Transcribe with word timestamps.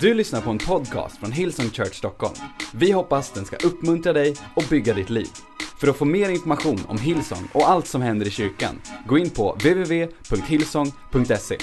Du 0.00 0.14
lyssnar 0.14 0.40
på 0.40 0.50
en 0.50 0.58
podcast 0.58 1.18
från 1.18 1.32
Hillsong 1.32 1.70
Church 1.70 1.94
Stockholm. 1.94 2.34
Vi 2.74 2.92
hoppas 2.92 3.32
den 3.32 3.44
ska 3.44 3.56
uppmuntra 3.56 4.12
dig 4.12 4.34
och 4.56 4.64
bygga 4.70 4.94
ditt 4.94 5.10
liv. 5.10 5.28
För 5.80 5.88
att 5.88 5.96
få 5.96 6.04
mer 6.04 6.28
information 6.28 6.80
om 6.88 6.98
Hillsong 6.98 7.48
och 7.52 7.70
allt 7.70 7.86
som 7.86 8.02
händer 8.02 8.26
i 8.26 8.30
kyrkan, 8.30 8.80
gå 9.06 9.18
in 9.18 9.30
på 9.30 9.52
www.hillsong.se. 9.52 11.56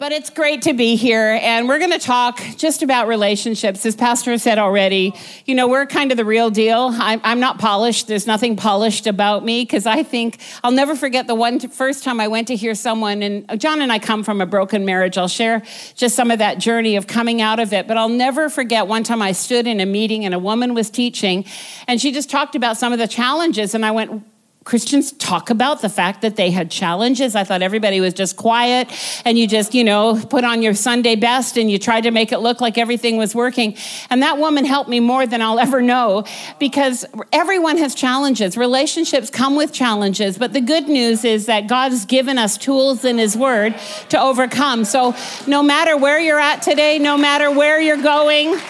But 0.00 0.12
it's 0.12 0.30
great 0.30 0.62
to 0.62 0.74
be 0.74 0.94
here, 0.94 1.40
and 1.42 1.66
we're 1.66 1.80
going 1.80 1.90
to 1.90 1.98
talk 1.98 2.40
just 2.56 2.84
about 2.84 3.08
relationships. 3.08 3.84
As 3.84 3.96
Pastor 3.96 4.38
said 4.38 4.56
already, 4.56 5.12
you 5.44 5.56
know, 5.56 5.66
we're 5.66 5.86
kind 5.86 6.12
of 6.12 6.16
the 6.16 6.24
real 6.24 6.50
deal. 6.50 6.90
I'm, 6.92 7.20
I'm 7.24 7.40
not 7.40 7.58
polished. 7.58 8.06
There's 8.06 8.24
nothing 8.24 8.54
polished 8.54 9.08
about 9.08 9.44
me 9.44 9.62
because 9.62 9.86
I 9.86 10.04
think 10.04 10.38
I'll 10.62 10.70
never 10.70 10.94
forget 10.94 11.26
the 11.26 11.34
one 11.34 11.58
first 11.58 12.04
time 12.04 12.20
I 12.20 12.28
went 12.28 12.46
to 12.46 12.54
hear 12.54 12.76
someone, 12.76 13.24
and 13.24 13.44
uh, 13.48 13.56
John 13.56 13.82
and 13.82 13.90
I 13.90 13.98
come 13.98 14.22
from 14.22 14.40
a 14.40 14.46
broken 14.46 14.84
marriage. 14.84 15.18
I'll 15.18 15.26
share 15.26 15.64
just 15.96 16.14
some 16.14 16.30
of 16.30 16.38
that 16.38 16.58
journey 16.58 16.94
of 16.94 17.08
coming 17.08 17.42
out 17.42 17.58
of 17.58 17.72
it, 17.72 17.88
but 17.88 17.96
I'll 17.96 18.08
never 18.08 18.48
forget 18.48 18.86
one 18.86 19.02
time 19.02 19.20
I 19.20 19.32
stood 19.32 19.66
in 19.66 19.80
a 19.80 19.86
meeting 19.86 20.24
and 20.24 20.32
a 20.32 20.38
woman 20.38 20.74
was 20.74 20.90
teaching, 20.90 21.44
and 21.88 22.00
she 22.00 22.12
just 22.12 22.30
talked 22.30 22.54
about 22.54 22.76
some 22.76 22.92
of 22.92 23.00
the 23.00 23.08
challenges, 23.08 23.74
and 23.74 23.84
I 23.84 23.90
went, 23.90 24.22
Christians 24.68 25.12
talk 25.12 25.48
about 25.48 25.80
the 25.80 25.88
fact 25.88 26.20
that 26.20 26.36
they 26.36 26.50
had 26.50 26.70
challenges. 26.70 27.34
I 27.34 27.42
thought 27.42 27.62
everybody 27.62 28.02
was 28.02 28.12
just 28.12 28.36
quiet 28.36 28.92
and 29.24 29.38
you 29.38 29.48
just, 29.48 29.74
you 29.74 29.82
know, 29.82 30.22
put 30.28 30.44
on 30.44 30.60
your 30.60 30.74
Sunday 30.74 31.16
best 31.16 31.56
and 31.56 31.70
you 31.70 31.78
tried 31.78 32.02
to 32.02 32.10
make 32.10 32.32
it 32.32 32.40
look 32.40 32.60
like 32.60 32.76
everything 32.76 33.16
was 33.16 33.34
working. 33.34 33.74
And 34.10 34.20
that 34.20 34.36
woman 34.36 34.66
helped 34.66 34.90
me 34.90 35.00
more 35.00 35.26
than 35.26 35.40
I'll 35.40 35.58
ever 35.58 35.80
know 35.80 36.24
because 36.58 37.06
everyone 37.32 37.78
has 37.78 37.94
challenges. 37.94 38.58
Relationships 38.58 39.30
come 39.30 39.56
with 39.56 39.72
challenges, 39.72 40.36
but 40.36 40.52
the 40.52 40.60
good 40.60 40.86
news 40.86 41.24
is 41.24 41.46
that 41.46 41.66
God 41.66 41.92
has 41.92 42.04
given 42.04 42.36
us 42.36 42.58
tools 42.58 43.06
in 43.06 43.16
His 43.16 43.38
Word 43.38 43.74
to 44.10 44.20
overcome. 44.20 44.84
So 44.84 45.16
no 45.46 45.62
matter 45.62 45.96
where 45.96 46.20
you're 46.20 46.38
at 46.38 46.60
today, 46.60 46.98
no 46.98 47.16
matter 47.16 47.50
where 47.50 47.80
you're 47.80 48.02
going, 48.02 48.60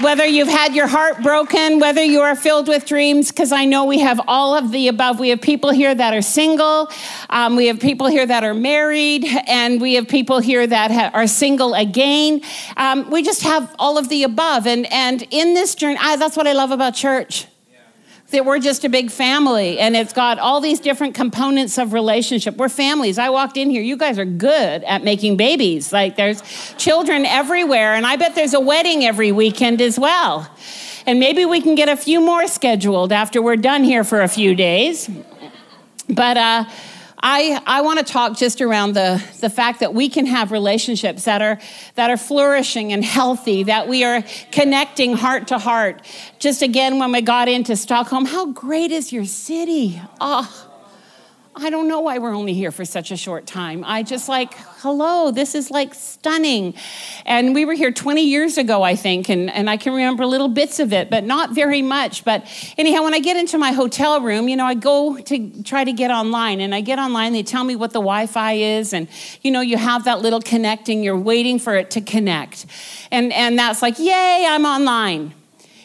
whether 0.00 0.26
you've 0.26 0.48
had 0.48 0.74
your 0.74 0.86
heart 0.86 1.22
broken, 1.22 1.78
whether 1.80 2.02
you 2.02 2.20
are 2.20 2.36
filled 2.36 2.68
with 2.68 2.86
dreams, 2.86 3.30
because 3.30 3.52
I 3.52 3.64
know 3.64 3.84
we 3.84 3.98
have 4.00 4.20
all 4.26 4.54
of 4.54 4.70
the 4.70 4.88
above. 4.88 5.18
We 5.18 5.30
have 5.30 5.40
people 5.40 5.70
here 5.70 5.94
that 5.94 6.12
are 6.14 6.22
single, 6.22 6.90
um, 7.30 7.56
we 7.56 7.66
have 7.66 7.80
people 7.80 8.06
here 8.06 8.26
that 8.26 8.44
are 8.44 8.54
married, 8.54 9.24
and 9.46 9.80
we 9.80 9.94
have 9.94 10.08
people 10.08 10.38
here 10.38 10.66
that 10.66 10.90
ha- 10.90 11.10
are 11.14 11.26
single 11.26 11.74
again. 11.74 12.42
Um, 12.76 13.10
we 13.10 13.22
just 13.22 13.42
have 13.42 13.74
all 13.78 13.98
of 13.98 14.08
the 14.08 14.22
above. 14.22 14.66
And, 14.66 14.90
and 14.92 15.26
in 15.30 15.54
this 15.54 15.74
journey, 15.74 15.98
I, 16.00 16.16
that's 16.16 16.36
what 16.36 16.46
I 16.46 16.52
love 16.52 16.70
about 16.70 16.94
church 16.94 17.46
that 18.30 18.44
we're 18.44 18.58
just 18.58 18.84
a 18.84 18.88
big 18.88 19.10
family 19.10 19.78
and 19.78 19.94
it's 19.94 20.12
got 20.12 20.38
all 20.38 20.60
these 20.60 20.80
different 20.80 21.14
components 21.14 21.78
of 21.78 21.92
relationship. 21.92 22.56
We're 22.56 22.68
families. 22.68 23.18
I 23.18 23.30
walked 23.30 23.56
in 23.56 23.70
here, 23.70 23.82
you 23.82 23.96
guys 23.96 24.18
are 24.18 24.24
good 24.24 24.82
at 24.84 25.04
making 25.04 25.36
babies. 25.36 25.92
Like 25.92 26.16
there's 26.16 26.42
children 26.76 27.24
everywhere, 27.24 27.94
and 27.94 28.06
I 28.06 28.16
bet 28.16 28.34
there's 28.34 28.54
a 28.54 28.60
wedding 28.60 29.04
every 29.04 29.32
weekend 29.32 29.80
as 29.80 29.98
well. 29.98 30.50
And 31.06 31.20
maybe 31.20 31.44
we 31.44 31.60
can 31.60 31.76
get 31.76 31.88
a 31.88 31.96
few 31.96 32.20
more 32.20 32.48
scheduled 32.48 33.12
after 33.12 33.40
we're 33.40 33.56
done 33.56 33.84
here 33.84 34.02
for 34.02 34.22
a 34.22 34.28
few 34.28 34.56
days. 34.56 35.08
But 36.08 36.36
uh, 36.36 36.64
I, 37.28 37.60
I 37.66 37.80
want 37.80 37.98
to 37.98 38.04
talk 38.04 38.36
just 38.36 38.60
around 38.60 38.92
the, 38.92 39.20
the 39.40 39.50
fact 39.50 39.80
that 39.80 39.92
we 39.92 40.08
can 40.08 40.26
have 40.26 40.52
relationships 40.52 41.24
that 41.24 41.42
are, 41.42 41.58
that 41.96 42.08
are 42.08 42.16
flourishing 42.16 42.92
and 42.92 43.04
healthy, 43.04 43.64
that 43.64 43.88
we 43.88 44.04
are 44.04 44.22
connecting 44.52 45.14
heart 45.14 45.48
to 45.48 45.58
heart. 45.58 46.02
Just 46.38 46.62
again, 46.62 47.00
when 47.00 47.10
we 47.10 47.22
got 47.22 47.48
into 47.48 47.74
Stockholm, 47.74 48.26
how 48.26 48.52
great 48.52 48.92
is 48.92 49.12
your 49.12 49.24
city? 49.24 50.00
Oh, 50.20 50.70
I 51.58 51.70
don't 51.70 51.88
know 51.88 52.00
why 52.00 52.18
we're 52.18 52.34
only 52.34 52.52
here 52.52 52.70
for 52.70 52.84
such 52.84 53.10
a 53.10 53.16
short 53.16 53.46
time. 53.46 53.82
I 53.86 54.02
just 54.02 54.28
like, 54.28 54.52
hello, 54.80 55.30
this 55.30 55.54
is 55.54 55.70
like 55.70 55.94
stunning. 55.94 56.74
And 57.24 57.54
we 57.54 57.64
were 57.64 57.72
here 57.72 57.90
20 57.90 58.22
years 58.22 58.58
ago, 58.58 58.82
I 58.82 58.94
think, 58.94 59.30
and, 59.30 59.50
and 59.50 59.70
I 59.70 59.78
can 59.78 59.94
remember 59.94 60.26
little 60.26 60.48
bits 60.48 60.80
of 60.80 60.92
it, 60.92 61.08
but 61.08 61.24
not 61.24 61.54
very 61.54 61.80
much. 61.80 62.24
But 62.24 62.46
anyhow, 62.76 63.04
when 63.04 63.14
I 63.14 63.20
get 63.20 63.38
into 63.38 63.56
my 63.56 63.72
hotel 63.72 64.20
room, 64.20 64.50
you 64.50 64.56
know, 64.56 64.66
I 64.66 64.74
go 64.74 65.16
to 65.16 65.62
try 65.62 65.82
to 65.82 65.92
get 65.94 66.10
online, 66.10 66.60
and 66.60 66.74
I 66.74 66.82
get 66.82 66.98
online, 66.98 67.32
they 67.32 67.42
tell 67.42 67.64
me 67.64 67.74
what 67.74 67.92
the 67.92 68.00
Wi 68.00 68.26
Fi 68.26 68.52
is, 68.52 68.92
and 68.92 69.08
you 69.40 69.50
know, 69.50 69.62
you 69.62 69.78
have 69.78 70.04
that 70.04 70.20
little 70.20 70.42
connecting, 70.42 71.02
you're 71.02 71.16
waiting 71.18 71.58
for 71.58 71.74
it 71.74 71.90
to 71.92 72.02
connect. 72.02 72.66
And, 73.10 73.32
and 73.32 73.58
that's 73.58 73.80
like, 73.80 73.98
yay, 73.98 74.44
I'm 74.46 74.66
online. 74.66 75.32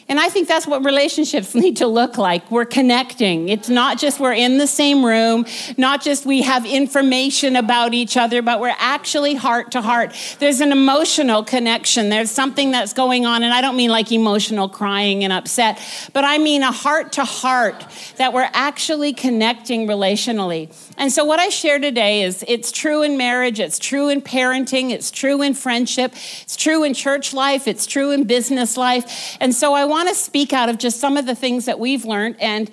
And 0.08 0.20
I 0.20 0.28
think 0.28 0.48
that's 0.48 0.66
what 0.66 0.84
relationships 0.84 1.54
need 1.62 1.78
to 1.78 1.86
look 1.86 2.18
like. 2.18 2.50
We're 2.50 2.64
connecting. 2.64 3.48
It's 3.48 3.68
not 3.68 3.98
just 3.98 4.20
we're 4.20 4.32
in 4.32 4.58
the 4.58 4.66
same 4.66 5.04
room, 5.04 5.46
not 5.76 6.02
just 6.02 6.26
we 6.26 6.42
have 6.42 6.66
information 6.66 7.56
about 7.56 7.94
each 7.94 8.16
other, 8.16 8.42
but 8.42 8.60
we're 8.60 8.74
actually 8.78 9.34
heart 9.34 9.72
to 9.72 9.82
heart. 9.82 10.14
There's 10.38 10.60
an 10.60 10.72
emotional 10.72 11.42
connection. 11.44 12.08
There's 12.08 12.30
something 12.30 12.70
that's 12.70 12.92
going 12.92 13.26
on. 13.26 13.42
And 13.42 13.52
I 13.52 13.60
don't 13.60 13.76
mean 13.76 13.90
like 13.90 14.12
emotional 14.12 14.68
crying 14.68 15.24
and 15.24 15.32
upset, 15.32 15.80
but 16.12 16.24
I 16.24 16.38
mean 16.38 16.62
a 16.62 16.72
heart 16.72 17.12
to 17.12 17.24
heart 17.24 17.86
that 18.16 18.32
we're 18.32 18.50
actually 18.52 19.12
connecting 19.12 19.86
relationally. 19.86 20.70
And 20.96 21.12
so 21.12 21.24
what 21.24 21.40
I 21.40 21.48
share 21.48 21.78
today 21.78 22.22
is 22.22 22.44
it's 22.46 22.70
true 22.70 23.02
in 23.02 23.16
marriage, 23.16 23.60
it's 23.60 23.78
true 23.78 24.08
in 24.08 24.20
parenting, 24.20 24.90
it's 24.90 25.10
true 25.10 25.42
in 25.42 25.54
friendship, 25.54 26.12
it's 26.12 26.56
true 26.56 26.84
in 26.84 26.94
church 26.94 27.32
life, 27.32 27.66
it's 27.66 27.86
true 27.86 28.10
in 28.10 28.24
business 28.24 28.76
life. 28.76 29.36
And 29.40 29.54
so 29.54 29.74
I 29.74 29.84
want 29.84 30.08
to 30.08 30.14
speak 30.14 30.52
out 30.52 30.68
of 30.68 30.78
just 30.78 31.00
some 31.00 31.16
of 31.16 31.26
the 31.26 31.34
things 31.34 31.64
that 31.64 31.78
we've 31.78 32.04
learned 32.04 32.36
and 32.40 32.70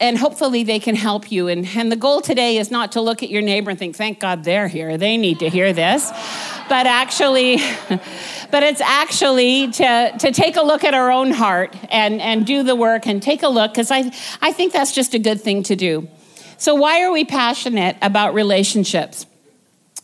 and 0.00 0.16
hopefully 0.16 0.64
they 0.64 0.78
can 0.80 0.96
help 0.96 1.30
you. 1.30 1.48
And, 1.48 1.68
and 1.76 1.92
the 1.92 1.96
goal 1.96 2.22
today 2.22 2.56
is 2.56 2.70
not 2.70 2.92
to 2.92 3.02
look 3.02 3.22
at 3.22 3.28
your 3.28 3.42
neighbor 3.42 3.68
and 3.68 3.78
think, 3.78 3.96
thank 3.96 4.18
God 4.18 4.44
they're 4.44 4.66
here. 4.66 4.96
They 4.96 5.18
need 5.18 5.40
to 5.40 5.50
hear 5.50 5.74
this. 5.74 6.08
But 6.70 6.86
actually, 6.86 7.56
but 8.50 8.62
it's 8.62 8.80
actually 8.80 9.70
to, 9.72 10.14
to 10.18 10.32
take 10.32 10.56
a 10.56 10.62
look 10.62 10.84
at 10.84 10.94
our 10.94 11.10
own 11.12 11.30
heart 11.32 11.76
and, 11.90 12.18
and 12.22 12.46
do 12.46 12.62
the 12.62 12.74
work 12.74 13.06
and 13.06 13.22
take 13.22 13.42
a 13.42 13.48
look, 13.48 13.72
because 13.72 13.90
I, 13.90 14.10
I 14.40 14.52
think 14.52 14.72
that's 14.72 14.92
just 14.92 15.12
a 15.12 15.18
good 15.18 15.42
thing 15.42 15.62
to 15.64 15.76
do. 15.76 16.08
So, 16.60 16.74
why 16.74 17.02
are 17.04 17.10
we 17.10 17.24
passionate 17.24 17.96
about 18.02 18.34
relationships? 18.34 19.24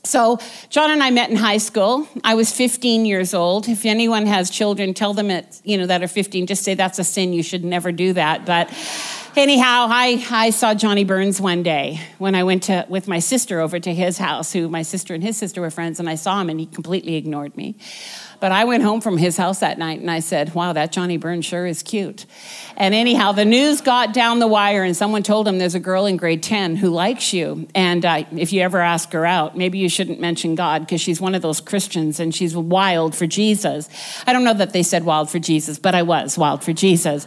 So, 0.04 0.38
John 0.70 0.90
and 0.90 1.02
I 1.02 1.10
met 1.10 1.28
in 1.28 1.36
high 1.36 1.58
school. 1.58 2.08
I 2.24 2.34
was 2.34 2.50
15 2.50 3.04
years 3.04 3.34
old. 3.34 3.68
If 3.68 3.84
anyone 3.84 4.24
has 4.24 4.48
children, 4.48 4.94
tell 4.94 5.12
them 5.12 5.30
it, 5.30 5.60
you 5.64 5.76
know, 5.76 5.84
that 5.84 6.02
are 6.02 6.08
15, 6.08 6.46
just 6.46 6.64
say 6.64 6.72
that's 6.72 6.98
a 6.98 7.04
sin. 7.04 7.34
You 7.34 7.42
should 7.42 7.62
never 7.62 7.92
do 7.92 8.14
that. 8.14 8.46
But 8.46 8.72
anyhow, 9.36 9.88
I, 9.90 10.24
I 10.30 10.48
saw 10.48 10.72
Johnny 10.72 11.04
Burns 11.04 11.42
one 11.42 11.62
day 11.62 12.00
when 12.16 12.34
I 12.34 12.42
went 12.42 12.62
to, 12.64 12.86
with 12.88 13.06
my 13.06 13.18
sister 13.18 13.60
over 13.60 13.78
to 13.78 13.92
his 13.92 14.16
house, 14.16 14.50
who 14.54 14.70
my 14.70 14.80
sister 14.80 15.12
and 15.12 15.22
his 15.22 15.36
sister 15.36 15.60
were 15.60 15.70
friends, 15.70 16.00
and 16.00 16.08
I 16.08 16.14
saw 16.14 16.40
him 16.40 16.48
and 16.48 16.58
he 16.58 16.64
completely 16.64 17.16
ignored 17.16 17.54
me. 17.54 17.76
But 18.40 18.52
I 18.52 18.64
went 18.64 18.82
home 18.82 19.00
from 19.00 19.16
his 19.16 19.36
house 19.36 19.60
that 19.60 19.78
night 19.78 20.00
and 20.00 20.10
I 20.10 20.20
said, 20.20 20.54
Wow, 20.54 20.72
that 20.72 20.92
Johnny 20.92 21.16
Burns 21.16 21.44
sure 21.44 21.66
is 21.66 21.82
cute. 21.82 22.26
And 22.76 22.94
anyhow, 22.94 23.32
the 23.32 23.44
news 23.44 23.80
got 23.80 24.12
down 24.12 24.38
the 24.38 24.46
wire 24.46 24.82
and 24.82 24.96
someone 24.96 25.22
told 25.22 25.48
him 25.48 25.58
there's 25.58 25.74
a 25.74 25.80
girl 25.80 26.06
in 26.06 26.16
grade 26.16 26.42
10 26.42 26.76
who 26.76 26.90
likes 26.90 27.32
you. 27.32 27.66
And 27.74 28.04
uh, 28.04 28.24
if 28.36 28.52
you 28.52 28.60
ever 28.62 28.80
ask 28.80 29.12
her 29.12 29.24
out, 29.24 29.56
maybe 29.56 29.78
you 29.78 29.88
shouldn't 29.88 30.20
mention 30.20 30.54
God 30.54 30.80
because 30.82 31.00
she's 31.00 31.20
one 31.20 31.34
of 31.34 31.42
those 31.42 31.60
Christians 31.60 32.20
and 32.20 32.34
she's 32.34 32.56
wild 32.56 33.14
for 33.14 33.26
Jesus. 33.26 33.88
I 34.26 34.32
don't 34.32 34.44
know 34.44 34.54
that 34.54 34.72
they 34.72 34.82
said 34.82 35.04
wild 35.04 35.30
for 35.30 35.38
Jesus, 35.38 35.78
but 35.78 35.94
I 35.94 36.02
was 36.02 36.36
wild 36.36 36.62
for 36.62 36.72
Jesus. 36.72 37.26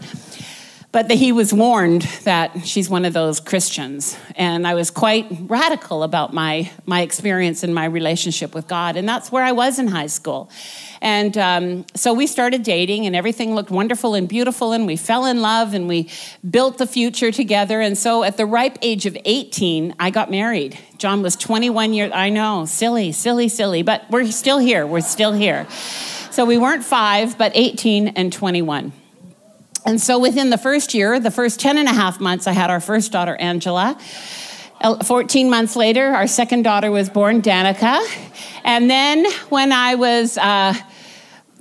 But 0.92 1.08
the, 1.08 1.14
he 1.14 1.32
was 1.32 1.54
warned 1.54 2.02
that 2.24 2.66
she's 2.66 2.90
one 2.90 3.06
of 3.06 3.14
those 3.14 3.40
Christians. 3.40 4.18
And 4.36 4.66
I 4.66 4.74
was 4.74 4.90
quite 4.90 5.28
radical 5.42 6.02
about 6.02 6.34
my, 6.34 6.72
my 6.88 7.02
experience 7.02 7.64
and 7.64 7.76
my 7.76 7.86
relationship 7.86 8.56
with 8.56 8.68
God. 8.68 8.96
And 8.96 9.08
that's 9.08 9.32
where 9.32 9.44
I 9.44 9.52
was 9.52 9.78
in 9.78 9.88
high 9.88 10.08
school. 10.08 10.50
And 11.02 11.38
um, 11.38 11.86
so 11.96 12.14
we 12.14 12.28
started 12.28 12.64
dating, 12.64 13.06
and 13.06 13.16
everything 13.16 13.56
looked 13.56 13.72
wonderful 13.72 14.16
and 14.16 14.28
beautiful, 14.28 14.74
and 14.74 14.86
we 14.86 14.98
fell 14.98 15.26
in 15.26 15.42
love 15.42 15.74
and 15.74 15.88
we 15.88 16.10
built 16.50 16.78
the 16.78 16.88
future 16.88 17.32
together. 17.32 17.80
And 17.80 17.98
so 17.98 18.24
at 18.24 18.38
the 18.38 18.46
ripe 18.46 18.78
age 18.82 19.06
of 19.06 19.18
18, 19.24 19.96
I 20.00 20.10
got 20.10 20.30
married. 20.30 20.78
John 20.98 21.22
was 21.22 21.36
21 21.36 21.94
years, 21.94 22.12
I 22.14 22.30
know, 22.30 22.66
silly, 22.66 23.12
silly, 23.12 23.48
silly, 23.48 23.82
but 23.82 24.10
we're 24.10 24.30
still 24.32 24.58
here. 24.58 24.86
We're 24.86 25.02
still 25.02 25.32
here. 25.32 25.68
So 26.32 26.46
we 26.46 26.58
weren't 26.58 26.84
five, 26.84 27.38
but 27.38 27.54
18 27.56 28.10
and 28.10 28.32
21. 28.34 28.92
And 29.86 30.00
so 30.00 30.20
within 30.20 30.50
the 30.50 30.58
first 30.58 30.94
year, 30.94 31.20
the 31.20 31.32
first 31.32 31.60
10 31.60 31.78
and 31.78 31.88
a 31.88 31.94
half 31.94 32.20
months, 32.20 32.48
I 32.48 32.52
had 32.52 32.70
our 32.70 32.82
first 32.82 33.12
daughter, 33.12 33.36
Angela. 33.38 33.98
14 35.04 35.50
months 35.50 35.76
later, 35.76 36.08
our 36.08 36.28
second 36.28 36.64
daughter 36.64 36.92
was 36.92 37.10
born, 37.10 37.42
Danica. 37.42 38.00
And 38.64 38.90
then 38.90 39.26
when 39.50 39.72
I 39.72 39.96
was 39.96 40.38
uh, 40.38 40.74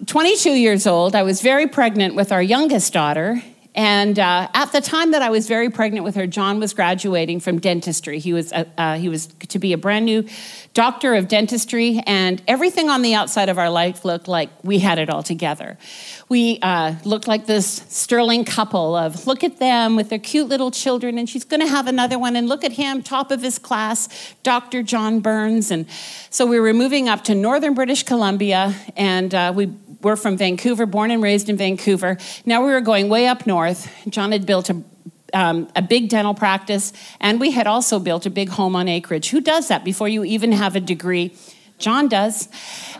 22 0.07 0.51
years 0.53 0.87
old, 0.87 1.15
I 1.15 1.23
was 1.23 1.43
very 1.43 1.67
pregnant 1.67 2.15
with 2.15 2.31
our 2.31 2.43
youngest 2.43 2.93
daughter. 2.93 3.43
And 3.75 4.19
uh, 4.19 4.49
at 4.55 4.73
the 4.73 4.81
time 4.81 5.13
that 5.13 5.23
I 5.23 5.31
was 5.31 5.47
very 5.47 5.71
pregnant 5.71 6.05
with 6.05 6.15
her, 6.17 6.27
John 6.27 6.59
was 6.59 6.73
graduating 6.75 7.41
from 7.41 7.61
dentistry. 7.61 8.19
He 8.19 8.33
was, 8.33 8.53
uh, 8.53 8.65
uh, 8.77 8.97
he 8.97 9.09
was 9.09 9.27
to 9.27 9.59
be 9.59 9.73
a 9.73 9.79
brand 9.79 10.05
new 10.05 10.27
doctor 10.75 11.15
of 11.15 11.29
dentistry, 11.29 12.03
and 12.07 12.43
everything 12.49 12.89
on 12.91 13.03
the 13.03 13.15
outside 13.15 13.49
of 13.49 13.59
our 13.59 13.71
life 13.71 14.05
looked 14.05 14.27
like 14.27 14.51
we 14.65 14.81
had 14.81 14.99
it 14.99 15.11
all 15.11 15.23
together. 15.23 15.79
We 16.29 16.59
uh, 16.61 16.97
looked 17.05 17.27
like 17.27 17.47
this 17.47 17.83
sterling 17.89 18.45
couple 18.45 18.95
of 18.95 19.27
look 19.27 19.43
at 19.43 19.59
them 19.59 19.97
with 19.97 20.11
their 20.11 20.19
cute 20.19 20.49
little 20.49 20.71
children, 20.71 21.17
and 21.17 21.29
she's 21.29 21.45
going 21.45 21.61
to 21.61 21.67
have 21.67 21.87
another 21.87 22.19
one, 22.19 22.37
and 22.37 22.49
look 22.49 22.65
at 22.65 22.73
him, 22.73 23.03
top 23.03 23.31
of 23.31 23.43
his 23.43 23.59
class, 23.59 24.35
Dr. 24.43 24.83
John 24.83 25.21
Burns. 25.21 25.71
And 25.71 25.87
so 26.29 26.45
we 26.45 26.61
were 26.61 26.75
moving 26.75 27.09
up 27.09 27.25
to 27.25 27.35
northern 27.35 27.73
British 27.73 28.03
Columbia, 28.03 28.75
and 28.95 29.35
uh, 29.35 29.53
we 29.57 29.73
were 30.03 30.17
from 30.17 30.37
Vancouver, 30.37 30.85
born 30.85 31.11
and 31.11 31.23
raised 31.23 31.49
in 31.49 31.57
Vancouver. 31.57 32.19
Now 32.45 32.63
we 32.65 32.73
were 32.73 32.83
going 32.83 33.09
way 33.09 33.27
up 33.27 33.47
north. 33.47 33.91
John 34.09 34.33
had 34.33 34.45
built 34.45 34.69
a 34.69 34.83
um, 35.35 35.69
a 35.77 35.83
big 35.83 36.09
dental 36.09 36.33
practice, 36.33 36.93
and 37.21 37.39
we 37.39 37.51
had 37.51 37.67
also 37.67 37.99
built 37.99 38.25
a 38.25 38.31
big 38.31 38.49
home 38.49 38.75
on 38.75 38.89
acreage. 38.89 39.29
Who 39.29 39.43
does 39.43 39.69
that 39.69 39.85
before 39.85 40.09
you 40.09 40.25
even 40.25 40.53
have 40.53 40.75
a 40.75 40.81
degree? 40.81 41.35
John 41.79 42.09
does. 42.09 42.49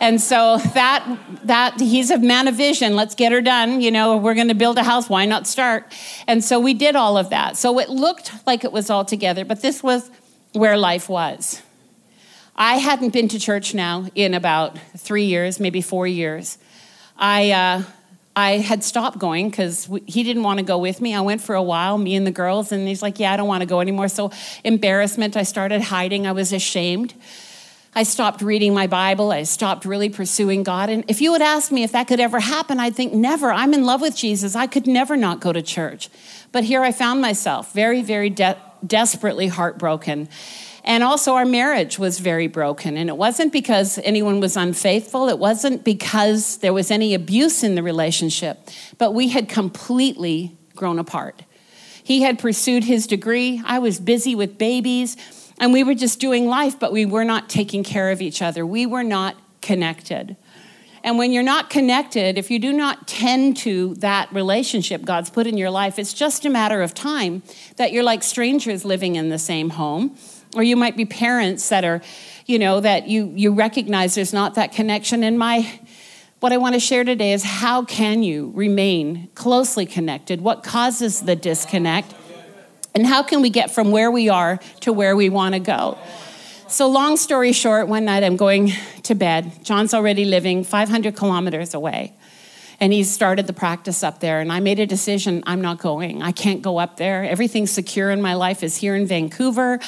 And 0.01 0.21
so 0.21 0.59
that 0.75 1.19
that 1.45 1.81
he's 1.81 2.11
a 2.11 2.19
man 2.19 2.49
of 2.49 2.55
vision. 2.55 2.95
Let's 2.95 3.15
get 3.15 3.33
her 3.33 3.41
done. 3.41 3.81
You 3.81 3.91
know, 3.91 4.17
we're 4.17 4.35
going 4.35 4.49
to 4.49 4.55
build 4.55 4.79
a 4.79 4.85
house. 4.85 5.09
Why 5.09 5.25
not 5.27 5.47
start? 5.47 5.93
And 6.27 6.43
so 6.45 6.61
we 6.61 6.75
did 6.75 6.95
all 6.95 7.19
of 7.19 7.31
that. 7.31 7.57
So 7.57 7.79
it 7.81 7.89
looked 7.89 8.33
like 8.47 8.65
it 8.65 8.73
was 8.73 8.89
all 8.89 9.05
together, 9.05 9.45
but 9.45 9.63
this 9.63 9.83
was 9.83 10.11
where 10.53 10.77
life 10.77 11.09
was. 11.09 11.63
I 12.55 12.79
hadn't 12.79 13.13
been 13.13 13.29
to 13.29 13.39
church 13.39 13.75
now 13.75 14.07
in 14.15 14.35
about 14.35 14.79
three 14.97 15.25
years, 15.25 15.61
maybe 15.61 15.81
four 15.81 16.07
years. 16.07 16.59
I 17.17 17.51
uh, 17.51 17.83
I 18.39 18.59
had 18.59 18.85
stopped 18.85 19.19
going 19.19 19.51
because 19.51 19.91
he 20.07 20.23
didn't 20.23 20.45
want 20.45 20.59
to 20.59 20.65
go 20.65 20.79
with 20.79 21.01
me. 21.01 21.13
I 21.13 21.21
went 21.23 21.41
for 21.41 21.57
a 21.57 21.63
while, 21.63 21.99
me 21.99 22.15
and 22.15 22.25
the 22.25 22.31
girls, 22.31 22.71
and 22.71 22.87
he's 22.87 23.03
like, 23.03 23.19
Yeah, 23.19 23.33
I 23.33 23.37
don't 23.37 23.49
want 23.49 23.63
to 23.63 23.67
go 23.67 23.81
anymore. 23.81 24.07
So, 24.07 24.31
embarrassment, 24.63 25.37
I 25.37 25.43
started 25.43 25.81
hiding. 25.81 26.25
I 26.25 26.31
was 26.31 26.53
ashamed. 26.53 27.15
I 27.95 28.03
stopped 28.03 28.43
reading 28.43 28.75
my 28.75 28.87
Bible. 28.87 29.33
I 29.33 29.43
stopped 29.45 29.85
really 29.85 30.09
pursuing 30.09 30.63
God. 30.63 30.91
And 30.91 31.05
if 31.09 31.21
you 31.21 31.33
would 31.33 31.43
ask 31.43 31.73
me 31.73 31.83
if 31.83 31.93
that 31.93 32.07
could 32.07 32.21
ever 32.21 32.41
happen, 32.41 32.79
I'd 32.79 32.95
think, 32.95 33.13
Never. 33.13 33.53
I'm 33.53 33.75
in 33.75 33.85
love 33.85 34.01
with 34.01 34.17
Jesus. 34.17 34.55
I 34.55 34.67
could 34.67 34.87
never 34.87 35.17
not 35.17 35.41
go 35.41 35.53
to 35.53 35.63
church. 35.63 36.09
But 36.53 36.65
here 36.65 36.83
I 36.83 36.93
found 36.93 37.21
myself 37.21 37.73
very, 37.73 38.03
very 38.03 38.31
de- 38.31 38.59
desperately 38.87 39.49
heartbroken. 39.49 40.29
And 40.85 41.03
also, 41.03 41.35
our 41.35 41.45
marriage 41.45 41.99
was 41.99 42.19
very 42.19 42.47
broken. 42.47 42.97
And 42.97 43.11
it 43.11 43.17
wasn't 43.17 43.53
because 43.53 43.99
anyone 44.05 44.41
was 44.41 44.57
unfaithful, 44.57 45.29
it 45.29 45.39
wasn't 45.39 45.85
because 45.85 46.59
there 46.59 46.73
was 46.73 46.91
any 46.91 47.15
abuse 47.15 47.63
in 47.63 47.75
the 47.75 47.83
relationship, 47.83 48.69
but 48.97 49.13
we 49.13 49.29
had 49.29 49.49
completely 49.49 50.57
grown 50.75 50.99
apart. 50.99 51.43
He 52.03 52.23
had 52.23 52.39
pursued 52.39 52.85
his 52.85 53.07
degree, 53.07 53.61
I 53.67 53.81
was 53.81 54.01
busy 54.01 54.35
with 54.35 54.57
babies, 54.57 55.17
and 55.61 55.73
we 55.73 55.83
were 55.83 55.95
just 55.95 56.21
doing 56.21 56.47
life, 56.47 56.79
but 56.79 56.93
we 56.93 57.05
were 57.05 57.25
not 57.25 57.49
taking 57.49 57.83
care 57.83 58.11
of 58.11 58.23
each 58.23 58.43
other. 58.43 58.65
We 58.65 58.87
were 58.87 59.03
not 59.03 59.37
connected. 59.61 60.37
And 61.05 61.17
when 61.19 61.33
you're 61.33 61.43
not 61.43 61.71
connected, 61.71 62.39
if 62.39 62.51
you 62.51 62.59
do 62.59 62.73
not 62.73 63.07
tend 63.07 63.57
to 63.59 63.95
that 63.97 64.33
relationship 64.33 65.05
God's 65.05 65.31
put 65.31 65.47
in 65.47 65.57
your 65.57 65.71
life, 65.71 65.99
it's 65.99 66.13
just 66.13 66.45
a 66.45 66.51
matter 66.51 66.83
of 66.83 66.93
time 66.93 67.43
that 67.77 67.93
you're 67.93 68.03
like 68.03 68.23
strangers 68.23 68.85
living 68.85 69.17
in 69.17 69.29
the 69.29 69.39
same 69.39 69.71
home 69.71 70.17
or 70.57 70.63
you 70.63 70.77
might 70.77 70.97
be 70.97 71.05
parents 71.05 71.69
that 71.69 71.85
are, 71.85 72.01
you 72.47 72.59
know, 72.59 72.81
that 72.81 73.07
you, 73.07 73.33
you 73.35 73.53
recognize 73.53 74.15
there's 74.15 74.33
not 74.33 74.55
that 74.55 74.73
connection. 74.73 75.23
And 75.23 75.39
my, 75.39 75.81
what 76.41 76.53
I 76.53 76.57
want 76.57 76.75
to 76.75 76.81
share 76.81 77.05
today 77.05 77.33
is 77.33 77.45
how 77.45 77.85
can 77.85 78.23
you 78.23 78.53
remain 78.55 79.29
closely 79.35 79.87
connected? 79.87 80.41
What 80.41 80.63
causes 80.63 81.23
the 81.23 81.37
disconnect? 81.37 82.15
And 82.99 83.07
how 83.07 83.23
can 83.23 83.43
we 83.43 83.49
get 83.49 83.71
from 83.71 83.93
where 83.93 84.11
we 84.11 84.29
are 84.29 84.59
to 84.81 84.93
where 84.93 85.15
we 85.15 85.29
want 85.29 85.53
to 85.55 85.61
go? 85.61 85.97
So, 86.67 86.89
long 86.89 87.17
story 87.17 87.53
short, 87.53 87.87
one 87.87 88.05
night 88.05 88.25
I'm 88.25 88.37
going 88.37 88.73
to 89.05 89.15
bed. 89.15 89.65
John's 89.65 89.95
already 89.95 90.25
living 90.25 90.65
500 90.65 91.15
kilometers 91.15 91.75
away 91.75 92.13
and 92.81 92.93
he 92.93 93.03
started 93.03 93.47
the 93.47 93.53
practice 93.53 94.05
up 94.05 94.21
there. 94.21 94.41
And 94.41 94.53
I 94.53 94.61
made 94.61 94.79
a 94.79 94.87
decision 94.87 95.43
I'm 95.47 95.61
not 95.61 95.79
going. 95.79 96.23
I 96.23 96.31
can't 96.31 96.63
go 96.63 96.79
up 96.79 96.97
there. 96.97 97.25
Everything 97.25 97.67
secure 97.67 98.11
in 98.11 98.23
my 98.23 98.35
life 98.35 98.63
is 98.63 98.77
here 98.77 98.95
in 98.95 99.07
Vancouver. 99.07 99.81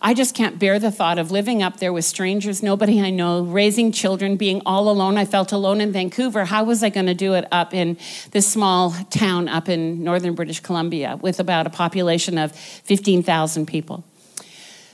I 0.00 0.14
just 0.14 0.34
can't 0.34 0.58
bear 0.58 0.78
the 0.78 0.90
thought 0.90 1.18
of 1.18 1.30
living 1.30 1.62
up 1.62 1.78
there 1.78 1.92
with 1.92 2.06
strangers, 2.06 2.62
nobody 2.62 3.02
I 3.02 3.10
know, 3.10 3.42
raising 3.42 3.92
children, 3.92 4.36
being 4.36 4.62
all 4.64 4.88
alone. 4.88 5.18
I 5.18 5.26
felt 5.26 5.52
alone 5.52 5.82
in 5.82 5.92
Vancouver. 5.92 6.46
How 6.46 6.64
was 6.64 6.82
I 6.82 6.88
going 6.88 7.06
to 7.06 7.14
do 7.14 7.34
it 7.34 7.46
up 7.52 7.74
in 7.74 7.98
this 8.30 8.50
small 8.50 8.94
town 9.10 9.48
up 9.48 9.68
in 9.68 10.02
northern 10.02 10.34
British 10.34 10.60
Columbia 10.60 11.18
with 11.20 11.40
about 11.40 11.66
a 11.66 11.70
population 11.70 12.38
of 12.38 12.52
15,000 12.52 13.66
people? 13.66 14.04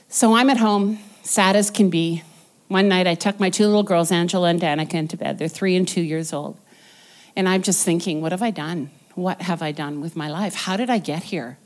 So 0.09 0.33
I'm 0.33 0.49
at 0.49 0.57
home, 0.57 0.99
sad 1.23 1.55
as 1.55 1.71
can 1.71 1.89
be. 1.89 2.23
One 2.67 2.89
night 2.89 3.07
I 3.07 3.15
tucked 3.15 3.39
my 3.39 3.49
two 3.49 3.65
little 3.67 3.83
girls, 3.83 4.11
Angela 4.11 4.49
and 4.49 4.59
Danica, 4.59 4.95
into 4.95 5.15
bed. 5.15 5.37
They're 5.37 5.47
three 5.47 5.75
and 5.75 5.87
two 5.87 6.01
years 6.01 6.33
old. 6.33 6.57
And 7.35 7.49
I'm 7.49 7.61
just 7.61 7.83
thinking, 7.83 8.21
what 8.21 8.31
have 8.31 8.41
I 8.41 8.51
done? 8.51 8.91
What 9.15 9.41
have 9.41 9.61
I 9.61 9.71
done 9.71 10.01
with 10.01 10.15
my 10.15 10.29
life? 10.29 10.55
How 10.55 10.77
did 10.77 10.89
I 10.89 10.97
get 10.97 11.23
here? 11.23 11.57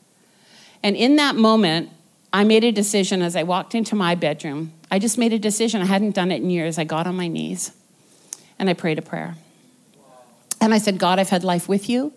And 0.82 0.96
in 0.96 1.16
that 1.18 1.36
moment, 1.36 1.90
I 2.32 2.44
made 2.44 2.64
a 2.64 2.72
decision 2.72 3.22
as 3.22 3.36
I 3.36 3.44
walked 3.44 3.76
into 3.76 3.96
my 3.96 4.16
bedroom. 4.16 4.74
I 4.92 5.00
just 5.00 5.18
made 5.18 5.34
a 5.34 5.40
decision. 5.40 5.82
I 5.82 5.86
hadn't 5.86 6.16
done 6.16 6.32
it 6.32 6.42
in 6.42 6.50
years. 6.50 6.78
I 6.78 6.84
got 6.84 7.08
on 7.08 7.16
my 7.16 7.28
knees 7.28 7.72
and 8.58 8.70
I 8.70 8.74
prayed 8.74 9.00
a 9.00 9.02
prayer. 9.02 9.36
And 10.62 10.74
I 10.74 10.78
said, 10.78 10.98
God, 10.98 11.20
I've 11.20 11.30
had 11.30 11.44
life 11.44 11.68
with 11.68 11.90
you 11.90 12.14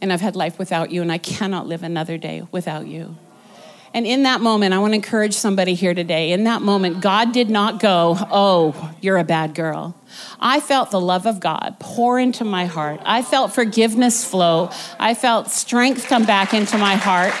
and 0.00 0.12
I've 0.12 0.20
had 0.20 0.36
life 0.36 0.58
without 0.58 0.90
you, 0.90 1.00
and 1.02 1.10
I 1.10 1.18
cannot 1.18 1.66
live 1.66 1.82
another 1.82 2.18
day 2.18 2.46
without 2.52 2.86
you. 2.86 3.16
And 3.96 4.06
in 4.06 4.24
that 4.24 4.42
moment, 4.42 4.74
I 4.74 4.78
want 4.78 4.90
to 4.90 4.96
encourage 4.96 5.32
somebody 5.32 5.72
here 5.72 5.94
today. 5.94 6.32
In 6.32 6.44
that 6.44 6.60
moment, 6.60 7.00
God 7.00 7.32
did 7.32 7.48
not 7.48 7.80
go, 7.80 8.14
Oh, 8.30 8.94
you're 9.00 9.16
a 9.16 9.24
bad 9.24 9.54
girl. 9.54 9.94
I 10.38 10.60
felt 10.60 10.90
the 10.90 11.00
love 11.00 11.24
of 11.24 11.40
God 11.40 11.76
pour 11.80 12.18
into 12.18 12.44
my 12.44 12.66
heart. 12.66 13.00
I 13.06 13.22
felt 13.22 13.54
forgiveness 13.54 14.22
flow. 14.22 14.68
I 15.00 15.14
felt 15.14 15.50
strength 15.50 16.08
come 16.08 16.26
back 16.26 16.52
into 16.52 16.76
my 16.76 16.96
heart. 16.96 17.32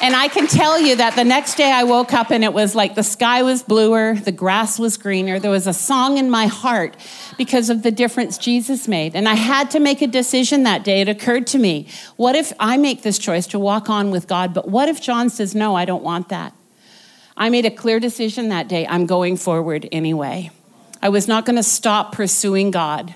And 0.00 0.14
I 0.14 0.28
can 0.28 0.46
tell 0.46 0.80
you 0.80 0.96
that 0.96 1.16
the 1.16 1.24
next 1.24 1.56
day 1.56 1.72
I 1.72 1.82
woke 1.82 2.12
up 2.12 2.30
and 2.30 2.44
it 2.44 2.52
was 2.52 2.74
like 2.74 2.94
the 2.94 3.02
sky 3.02 3.42
was 3.42 3.62
bluer, 3.64 4.14
the 4.14 4.30
grass 4.30 4.78
was 4.78 4.96
greener. 4.96 5.40
There 5.40 5.50
was 5.50 5.66
a 5.66 5.72
song 5.72 6.18
in 6.18 6.30
my 6.30 6.46
heart 6.46 6.96
because 7.36 7.68
of 7.68 7.82
the 7.82 7.90
difference 7.90 8.38
Jesus 8.38 8.86
made. 8.86 9.16
And 9.16 9.28
I 9.28 9.34
had 9.34 9.72
to 9.72 9.80
make 9.80 10.00
a 10.00 10.06
decision 10.06 10.62
that 10.62 10.84
day. 10.84 11.00
It 11.00 11.08
occurred 11.08 11.48
to 11.48 11.58
me 11.58 11.88
what 12.16 12.36
if 12.36 12.52
I 12.60 12.76
make 12.76 13.02
this 13.02 13.18
choice 13.18 13.46
to 13.48 13.58
walk 13.58 13.90
on 13.90 14.12
with 14.12 14.28
God, 14.28 14.54
but 14.54 14.68
what 14.68 14.88
if 14.88 15.00
John 15.00 15.30
says, 15.30 15.54
no, 15.54 15.74
I 15.74 15.84
don't 15.84 16.04
want 16.04 16.28
that? 16.28 16.54
I 17.36 17.50
made 17.50 17.64
a 17.66 17.70
clear 17.70 17.98
decision 17.98 18.50
that 18.50 18.68
day. 18.68 18.86
I'm 18.86 19.06
going 19.06 19.36
forward 19.36 19.88
anyway. 19.90 20.50
I 21.02 21.08
was 21.08 21.26
not 21.26 21.44
going 21.44 21.56
to 21.56 21.62
stop 21.62 22.12
pursuing 22.12 22.70
God 22.70 23.14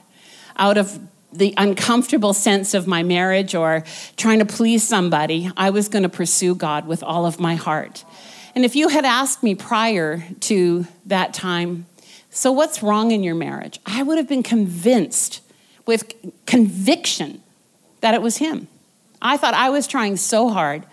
out 0.56 0.78
of 0.78 0.98
the 1.32 1.54
uncomfortable 1.56 2.34
sense 2.34 2.74
of 2.74 2.86
my 2.86 3.02
marriage 3.02 3.54
or 3.54 3.84
trying 4.16 4.38
to 4.38 4.44
please 4.44 4.86
somebody. 4.86 5.50
I 5.56 5.70
was 5.70 5.88
going 5.88 6.02
to 6.02 6.08
pursue 6.08 6.54
God 6.54 6.86
with 6.86 7.02
all 7.02 7.26
of 7.26 7.40
my 7.40 7.54
heart. 7.54 8.04
And 8.54 8.64
if 8.64 8.76
you 8.76 8.88
had 8.88 9.04
asked 9.04 9.42
me 9.42 9.54
prior 9.54 10.24
to 10.40 10.86
that 11.06 11.32
time, 11.32 11.86
so 12.30 12.52
what's 12.52 12.82
wrong 12.82 13.10
in 13.10 13.22
your 13.22 13.34
marriage? 13.34 13.80
I 13.86 14.02
would 14.02 14.18
have 14.18 14.28
been 14.28 14.42
convinced 14.42 15.40
with 15.86 16.14
conviction 16.46 17.42
that 18.00 18.14
it 18.14 18.22
was 18.22 18.38
him. 18.38 18.68
I 19.20 19.36
thought 19.36 19.54
I 19.54 19.70
was 19.70 19.86
trying 19.86 20.16
so 20.16 20.48
hard 20.48 20.86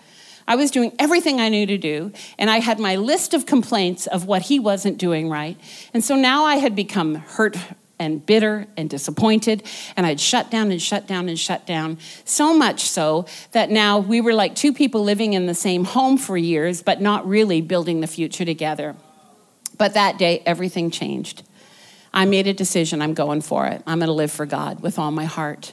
I 0.50 0.56
was 0.56 0.72
doing 0.72 0.92
everything 0.98 1.40
I 1.40 1.48
knew 1.48 1.64
to 1.64 1.78
do, 1.78 2.10
and 2.36 2.50
I 2.50 2.58
had 2.58 2.80
my 2.80 2.96
list 2.96 3.34
of 3.34 3.46
complaints 3.46 4.08
of 4.08 4.26
what 4.26 4.42
he 4.42 4.58
wasn't 4.58 4.98
doing 4.98 5.28
right. 5.28 5.56
And 5.94 6.02
so 6.02 6.16
now 6.16 6.44
I 6.44 6.56
had 6.56 6.74
become 6.74 7.14
hurt 7.14 7.56
and 8.00 8.26
bitter 8.26 8.66
and 8.76 8.90
disappointed, 8.90 9.62
and 9.96 10.06
I'd 10.06 10.18
shut 10.18 10.50
down 10.50 10.72
and 10.72 10.82
shut 10.82 11.06
down 11.06 11.28
and 11.28 11.38
shut 11.38 11.66
down. 11.66 11.98
So 12.24 12.56
much 12.56 12.80
so 12.82 13.26
that 13.52 13.70
now 13.70 13.98
we 13.98 14.20
were 14.20 14.34
like 14.34 14.56
two 14.56 14.72
people 14.72 15.04
living 15.04 15.34
in 15.34 15.46
the 15.46 15.54
same 15.54 15.84
home 15.84 16.16
for 16.18 16.36
years, 16.36 16.82
but 16.82 17.00
not 17.00 17.28
really 17.28 17.60
building 17.60 18.00
the 18.00 18.06
future 18.08 18.44
together. 18.44 18.96
But 19.78 19.94
that 19.94 20.18
day, 20.18 20.42
everything 20.44 20.90
changed. 20.90 21.44
I 22.12 22.24
made 22.24 22.48
a 22.48 22.52
decision 22.52 23.00
I'm 23.00 23.14
going 23.14 23.42
for 23.42 23.66
it. 23.66 23.82
I'm 23.86 23.98
going 23.98 24.08
to 24.08 24.12
live 24.12 24.32
for 24.32 24.46
God 24.46 24.80
with 24.82 24.98
all 24.98 25.12
my 25.12 25.26
heart. 25.26 25.72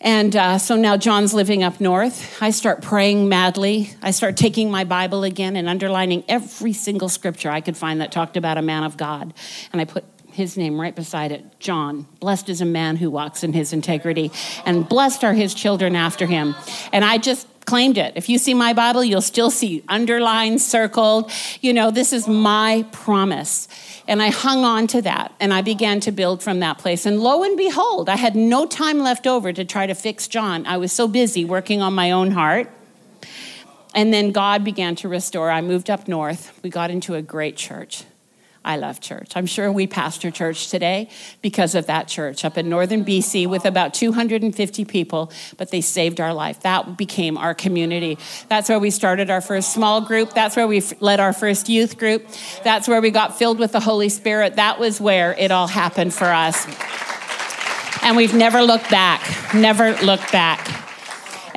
And 0.00 0.36
uh, 0.36 0.58
so 0.58 0.76
now 0.76 0.96
John's 0.96 1.32
living 1.32 1.62
up 1.62 1.80
north. 1.80 2.42
I 2.42 2.50
start 2.50 2.82
praying 2.82 3.28
madly. 3.28 3.90
I 4.02 4.10
start 4.10 4.36
taking 4.36 4.70
my 4.70 4.84
Bible 4.84 5.24
again 5.24 5.56
and 5.56 5.68
underlining 5.68 6.24
every 6.28 6.72
single 6.74 7.08
scripture 7.08 7.50
I 7.50 7.60
could 7.60 7.76
find 7.76 8.00
that 8.00 8.12
talked 8.12 8.36
about 8.36 8.58
a 8.58 8.62
man 8.62 8.84
of 8.84 8.96
God. 8.96 9.32
And 9.72 9.80
I 9.80 9.84
put 9.84 10.04
his 10.36 10.56
name 10.56 10.80
right 10.80 10.94
beside 10.94 11.32
it 11.32 11.58
John. 11.58 12.06
Blessed 12.20 12.48
is 12.48 12.60
a 12.60 12.66
man 12.66 12.96
who 12.96 13.10
walks 13.10 13.42
in 13.42 13.52
his 13.52 13.72
integrity, 13.72 14.30
and 14.64 14.88
blessed 14.88 15.24
are 15.24 15.32
his 15.32 15.54
children 15.54 15.96
after 15.96 16.26
him. 16.26 16.54
And 16.92 17.04
I 17.04 17.18
just 17.18 17.48
claimed 17.64 17.98
it. 17.98 18.12
If 18.16 18.28
you 18.28 18.38
see 18.38 18.54
my 18.54 18.72
Bible, 18.72 19.02
you'll 19.02 19.20
still 19.20 19.50
see 19.50 19.82
underlined, 19.88 20.62
circled. 20.62 21.32
You 21.60 21.72
know, 21.72 21.90
this 21.90 22.12
is 22.12 22.28
my 22.28 22.86
promise. 22.92 23.66
And 24.06 24.22
I 24.22 24.30
hung 24.30 24.64
on 24.64 24.86
to 24.88 25.02
that 25.02 25.34
and 25.40 25.52
I 25.52 25.62
began 25.62 25.98
to 26.00 26.12
build 26.12 26.42
from 26.42 26.60
that 26.60 26.78
place. 26.78 27.06
And 27.06 27.20
lo 27.20 27.42
and 27.42 27.56
behold, 27.56 28.08
I 28.08 28.16
had 28.16 28.36
no 28.36 28.66
time 28.66 29.00
left 29.00 29.26
over 29.26 29.52
to 29.52 29.64
try 29.64 29.86
to 29.86 29.94
fix 29.94 30.28
John. 30.28 30.64
I 30.64 30.76
was 30.76 30.92
so 30.92 31.08
busy 31.08 31.44
working 31.44 31.82
on 31.82 31.92
my 31.92 32.12
own 32.12 32.30
heart. 32.30 32.70
And 33.94 34.12
then 34.12 34.30
God 34.30 34.62
began 34.62 34.94
to 34.96 35.08
restore. 35.08 35.50
I 35.50 35.60
moved 35.60 35.90
up 35.90 36.06
north. 36.06 36.56
We 36.62 36.70
got 36.70 36.90
into 36.90 37.14
a 37.14 37.22
great 37.22 37.56
church. 37.56 38.04
I 38.66 38.76
love 38.76 39.00
church. 39.00 39.32
I'm 39.36 39.46
sure 39.46 39.70
we 39.70 39.86
pastor 39.86 40.32
church 40.32 40.68
today 40.70 41.08
because 41.40 41.76
of 41.76 41.86
that 41.86 42.08
church 42.08 42.44
up 42.44 42.58
in 42.58 42.68
northern 42.68 43.04
BC 43.04 43.46
with 43.46 43.64
about 43.64 43.94
250 43.94 44.84
people, 44.84 45.30
but 45.56 45.70
they 45.70 45.80
saved 45.80 46.20
our 46.20 46.34
life. 46.34 46.60
That 46.62 46.98
became 46.98 47.38
our 47.38 47.54
community. 47.54 48.18
That's 48.48 48.68
where 48.68 48.80
we 48.80 48.90
started 48.90 49.30
our 49.30 49.40
first 49.40 49.72
small 49.72 50.00
group. 50.00 50.34
That's 50.34 50.56
where 50.56 50.66
we 50.66 50.82
led 50.98 51.20
our 51.20 51.32
first 51.32 51.68
youth 51.68 51.96
group. 51.96 52.26
That's 52.64 52.88
where 52.88 53.00
we 53.00 53.10
got 53.10 53.38
filled 53.38 53.60
with 53.60 53.70
the 53.70 53.80
Holy 53.80 54.08
Spirit. 54.08 54.56
That 54.56 54.80
was 54.80 55.00
where 55.00 55.32
it 55.34 55.52
all 55.52 55.68
happened 55.68 56.12
for 56.12 56.26
us. 56.26 56.66
And 58.02 58.16
we've 58.16 58.34
never 58.34 58.62
looked 58.62 58.90
back, 58.90 59.54
never 59.54 59.94
looked 60.02 60.32
back. 60.32 60.85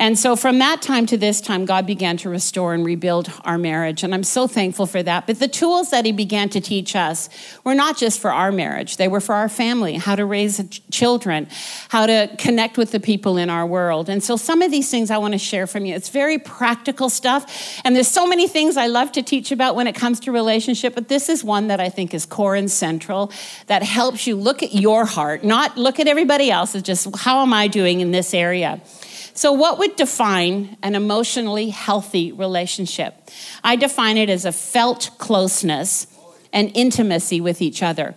And 0.00 0.18
so 0.18 0.34
from 0.34 0.60
that 0.60 0.80
time 0.80 1.04
to 1.06 1.18
this 1.18 1.42
time, 1.42 1.66
God 1.66 1.86
began 1.86 2.16
to 2.16 2.30
restore 2.30 2.72
and 2.72 2.86
rebuild 2.86 3.30
our 3.44 3.58
marriage. 3.58 4.02
And 4.02 4.14
I'm 4.14 4.24
so 4.24 4.46
thankful 4.46 4.86
for 4.86 5.02
that. 5.02 5.26
But 5.26 5.40
the 5.40 5.46
tools 5.46 5.90
that 5.90 6.06
He 6.06 6.12
began 6.12 6.48
to 6.48 6.60
teach 6.60 6.96
us 6.96 7.28
were 7.64 7.74
not 7.74 7.98
just 7.98 8.18
for 8.18 8.32
our 8.32 8.50
marriage, 8.50 8.96
they 8.96 9.08
were 9.08 9.20
for 9.20 9.34
our 9.34 9.50
family, 9.50 9.96
how 9.96 10.16
to 10.16 10.24
raise 10.24 10.58
children, 10.90 11.48
how 11.90 12.06
to 12.06 12.34
connect 12.38 12.78
with 12.78 12.92
the 12.92 12.98
people 12.98 13.36
in 13.36 13.50
our 13.50 13.66
world. 13.66 14.08
And 14.08 14.24
so 14.24 14.38
some 14.38 14.62
of 14.62 14.70
these 14.70 14.90
things 14.90 15.10
I 15.10 15.18
want 15.18 15.34
to 15.34 15.38
share 15.38 15.66
from 15.66 15.84
you. 15.84 15.94
It's 15.94 16.08
very 16.08 16.38
practical 16.38 17.10
stuff. 17.10 17.78
And 17.84 17.94
there's 17.94 18.08
so 18.08 18.26
many 18.26 18.48
things 18.48 18.78
I 18.78 18.86
love 18.86 19.12
to 19.12 19.22
teach 19.22 19.52
about 19.52 19.76
when 19.76 19.86
it 19.86 19.94
comes 19.94 20.18
to 20.20 20.32
relationship, 20.32 20.94
but 20.94 21.08
this 21.08 21.28
is 21.28 21.44
one 21.44 21.66
that 21.66 21.78
I 21.78 21.90
think 21.90 22.14
is 22.14 22.24
core 22.24 22.54
and 22.54 22.70
central 22.70 23.30
that 23.66 23.82
helps 23.82 24.26
you 24.26 24.34
look 24.34 24.62
at 24.62 24.72
your 24.72 25.04
heart, 25.04 25.44
not 25.44 25.76
look 25.76 26.00
at 26.00 26.08
everybody 26.08 26.50
else's, 26.50 26.82
just 26.82 27.14
how 27.18 27.42
am 27.42 27.52
I 27.52 27.68
doing 27.68 28.00
in 28.00 28.12
this 28.12 28.32
area? 28.32 28.80
So, 29.40 29.52
what 29.52 29.78
would 29.78 29.96
define 29.96 30.76
an 30.82 30.94
emotionally 30.94 31.70
healthy 31.70 32.30
relationship? 32.30 33.14
I 33.64 33.74
define 33.74 34.18
it 34.18 34.28
as 34.28 34.44
a 34.44 34.52
felt 34.52 35.12
closeness 35.16 36.06
and 36.52 36.70
intimacy 36.74 37.40
with 37.40 37.62
each 37.62 37.82
other. 37.82 38.14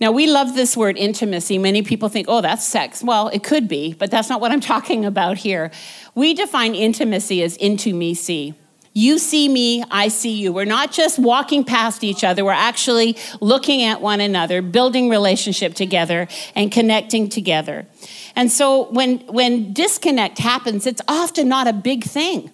Now, 0.00 0.10
we 0.10 0.26
love 0.26 0.56
this 0.56 0.76
word 0.76 0.98
intimacy. 0.98 1.58
Many 1.58 1.82
people 1.82 2.08
think, 2.08 2.26
oh, 2.28 2.40
that's 2.40 2.66
sex. 2.66 3.04
Well, 3.04 3.28
it 3.28 3.44
could 3.44 3.68
be, 3.68 3.94
but 3.94 4.10
that's 4.10 4.28
not 4.28 4.40
what 4.40 4.50
I'm 4.50 4.58
talking 4.74 5.04
about 5.04 5.36
here. 5.38 5.70
We 6.16 6.34
define 6.34 6.74
intimacy 6.74 7.44
as 7.44 7.56
into 7.58 7.94
me 7.94 8.12
see. 8.12 8.54
You 8.96 9.18
see 9.18 9.48
me, 9.48 9.82
I 9.90 10.06
see 10.06 10.34
you. 10.34 10.52
We're 10.52 10.64
not 10.64 10.92
just 10.92 11.18
walking 11.18 11.64
past 11.64 12.04
each 12.04 12.22
other, 12.22 12.44
we're 12.44 12.52
actually 12.52 13.16
looking 13.40 13.82
at 13.82 14.00
one 14.00 14.20
another, 14.20 14.62
building 14.62 15.08
relationship 15.08 15.74
together, 15.74 16.28
and 16.54 16.70
connecting 16.70 17.28
together. 17.28 17.86
And 18.36 18.50
so 18.52 18.84
when, 18.90 19.18
when 19.26 19.72
disconnect 19.72 20.38
happens, 20.38 20.86
it's 20.86 21.02
often 21.08 21.48
not 21.48 21.66
a 21.66 21.72
big 21.72 22.04
thing, 22.04 22.52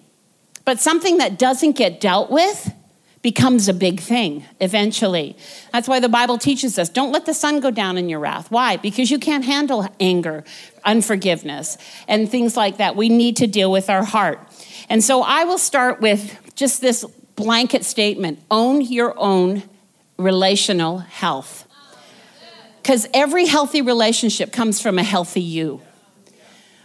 but 0.65 0.79
something 0.79 1.17
that 1.17 1.37
doesn't 1.37 1.73
get 1.73 1.99
dealt 1.99 2.31
with 2.31 2.73
becomes 3.21 3.67
a 3.67 3.73
big 3.73 3.99
thing 3.99 4.45
eventually. 4.59 5.37
That's 5.71 5.87
why 5.87 5.99
the 5.99 6.09
Bible 6.09 6.37
teaches 6.37 6.79
us 6.79 6.89
don't 6.89 7.11
let 7.11 7.25
the 7.25 7.33
sun 7.33 7.59
go 7.59 7.71
down 7.71 7.97
in 7.97 8.09
your 8.09 8.19
wrath. 8.19 8.49
Why? 8.49 8.77
Because 8.77 9.11
you 9.11 9.19
can't 9.19 9.45
handle 9.45 9.87
anger, 9.99 10.43
unforgiveness, 10.83 11.77
and 12.07 12.29
things 12.29 12.57
like 12.57 12.77
that. 12.77 12.95
We 12.95 13.09
need 13.09 13.37
to 13.37 13.47
deal 13.47 13.71
with 13.71 13.89
our 13.89 14.03
heart. 14.03 14.39
And 14.89 15.03
so 15.03 15.21
I 15.21 15.43
will 15.43 15.59
start 15.59 16.01
with 16.01 16.55
just 16.55 16.81
this 16.81 17.05
blanket 17.35 17.85
statement 17.85 18.39
own 18.49 18.81
your 18.81 19.17
own 19.17 19.63
relational 20.17 20.99
health. 20.99 21.67
Because 22.81 23.07
every 23.13 23.45
healthy 23.45 23.81
relationship 23.81 24.51
comes 24.51 24.81
from 24.81 24.97
a 24.97 25.03
healthy 25.03 25.41
you. 25.41 25.81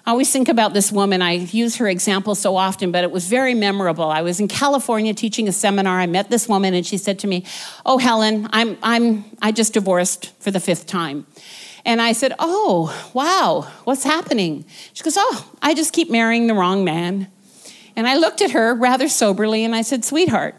I 0.06 0.12
always 0.12 0.30
think 0.30 0.48
about 0.48 0.72
this 0.72 0.92
woman. 0.92 1.20
I 1.20 1.32
use 1.32 1.76
her 1.76 1.88
example 1.88 2.36
so 2.36 2.56
often, 2.56 2.92
but 2.92 3.02
it 3.02 3.10
was 3.10 3.26
very 3.26 3.54
memorable. 3.54 4.04
I 4.04 4.22
was 4.22 4.38
in 4.38 4.46
California 4.46 5.12
teaching 5.12 5.48
a 5.48 5.52
seminar. 5.52 5.98
I 5.98 6.06
met 6.06 6.30
this 6.30 6.48
woman, 6.48 6.74
and 6.74 6.86
she 6.86 6.96
said 6.96 7.18
to 7.20 7.26
me, 7.26 7.44
"Oh, 7.84 7.98
Helen, 7.98 8.48
I'm 8.52 8.78
I'm 8.82 9.24
I 9.42 9.50
just 9.50 9.72
divorced 9.72 10.32
for 10.40 10.52
the 10.52 10.60
fifth 10.60 10.86
time." 10.86 11.26
And 11.84 12.00
I 12.00 12.12
said, 12.12 12.34
"Oh, 12.38 13.10
wow, 13.14 13.68
what's 13.84 14.04
happening?" 14.04 14.64
She 14.92 15.02
goes, 15.02 15.16
"Oh, 15.18 15.50
I 15.60 15.74
just 15.74 15.92
keep 15.92 16.08
marrying 16.08 16.46
the 16.46 16.54
wrong 16.54 16.84
man." 16.84 17.26
And 17.96 18.06
I 18.06 18.16
looked 18.16 18.42
at 18.42 18.50
her 18.50 18.74
rather 18.74 19.08
soberly 19.08 19.64
and 19.64 19.74
I 19.74 19.80
said, 19.80 20.04
Sweetheart, 20.04 20.54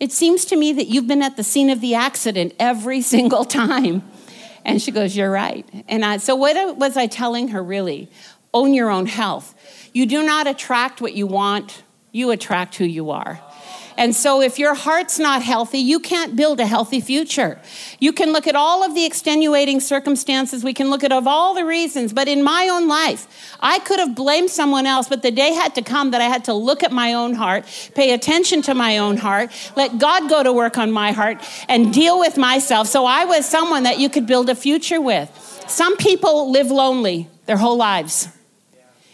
it 0.00 0.10
seems 0.10 0.46
to 0.46 0.56
me 0.56 0.72
that 0.72 0.86
you've 0.86 1.06
been 1.06 1.22
at 1.22 1.36
the 1.36 1.44
scene 1.44 1.68
of 1.68 1.82
the 1.82 1.94
accident 1.94 2.54
every 2.58 3.02
single 3.14 3.44
time. 3.44 4.02
And 4.64 4.80
she 4.80 4.90
goes, 4.90 5.14
You're 5.14 5.30
right. 5.30 5.68
And 5.88 6.04
I, 6.04 6.16
so, 6.16 6.34
what 6.34 6.78
was 6.78 6.96
I 6.96 7.06
telling 7.06 7.48
her 7.48 7.62
really? 7.62 8.08
Own 8.54 8.74
your 8.74 8.90
own 8.90 9.06
health. 9.06 9.54
You 9.92 10.06
do 10.06 10.22
not 10.22 10.46
attract 10.46 11.00
what 11.00 11.14
you 11.14 11.26
want, 11.26 11.82
you 12.12 12.30
attract 12.30 12.76
who 12.76 12.84
you 12.84 13.10
are. 13.10 13.40
And 13.96 14.14
so, 14.14 14.40
if 14.40 14.58
your 14.58 14.74
heart's 14.74 15.18
not 15.18 15.42
healthy, 15.42 15.78
you 15.78 16.00
can't 16.00 16.34
build 16.34 16.60
a 16.60 16.66
healthy 16.66 17.00
future. 17.00 17.60
You 17.98 18.12
can 18.12 18.32
look 18.32 18.46
at 18.46 18.56
all 18.56 18.82
of 18.82 18.94
the 18.94 19.04
extenuating 19.04 19.80
circumstances, 19.80 20.64
we 20.64 20.72
can 20.72 20.90
look 20.90 21.04
at 21.04 21.12
of 21.12 21.26
all 21.26 21.54
the 21.54 21.64
reasons, 21.64 22.12
but 22.12 22.28
in 22.28 22.42
my 22.42 22.68
own 22.68 22.88
life, 22.88 23.56
I 23.60 23.78
could 23.80 23.98
have 23.98 24.14
blamed 24.14 24.50
someone 24.50 24.86
else, 24.86 25.08
but 25.08 25.22
the 25.22 25.30
day 25.30 25.52
had 25.52 25.74
to 25.74 25.82
come 25.82 26.10
that 26.12 26.20
I 26.20 26.24
had 26.24 26.44
to 26.44 26.54
look 26.54 26.82
at 26.82 26.92
my 26.92 27.12
own 27.12 27.34
heart, 27.34 27.64
pay 27.94 28.12
attention 28.12 28.62
to 28.62 28.74
my 28.74 28.98
own 28.98 29.18
heart, 29.18 29.50
let 29.76 29.98
God 29.98 30.28
go 30.28 30.42
to 30.42 30.52
work 30.52 30.78
on 30.78 30.90
my 30.90 31.12
heart, 31.12 31.42
and 31.68 31.92
deal 31.92 32.18
with 32.18 32.36
myself. 32.36 32.86
So 32.88 33.04
I 33.04 33.24
was 33.24 33.48
someone 33.48 33.82
that 33.82 33.98
you 33.98 34.08
could 34.08 34.26
build 34.26 34.48
a 34.48 34.54
future 34.54 35.00
with. 35.00 35.30
Some 35.68 35.96
people 35.96 36.50
live 36.50 36.70
lonely 36.70 37.28
their 37.46 37.56
whole 37.58 37.76
lives. 37.76 38.28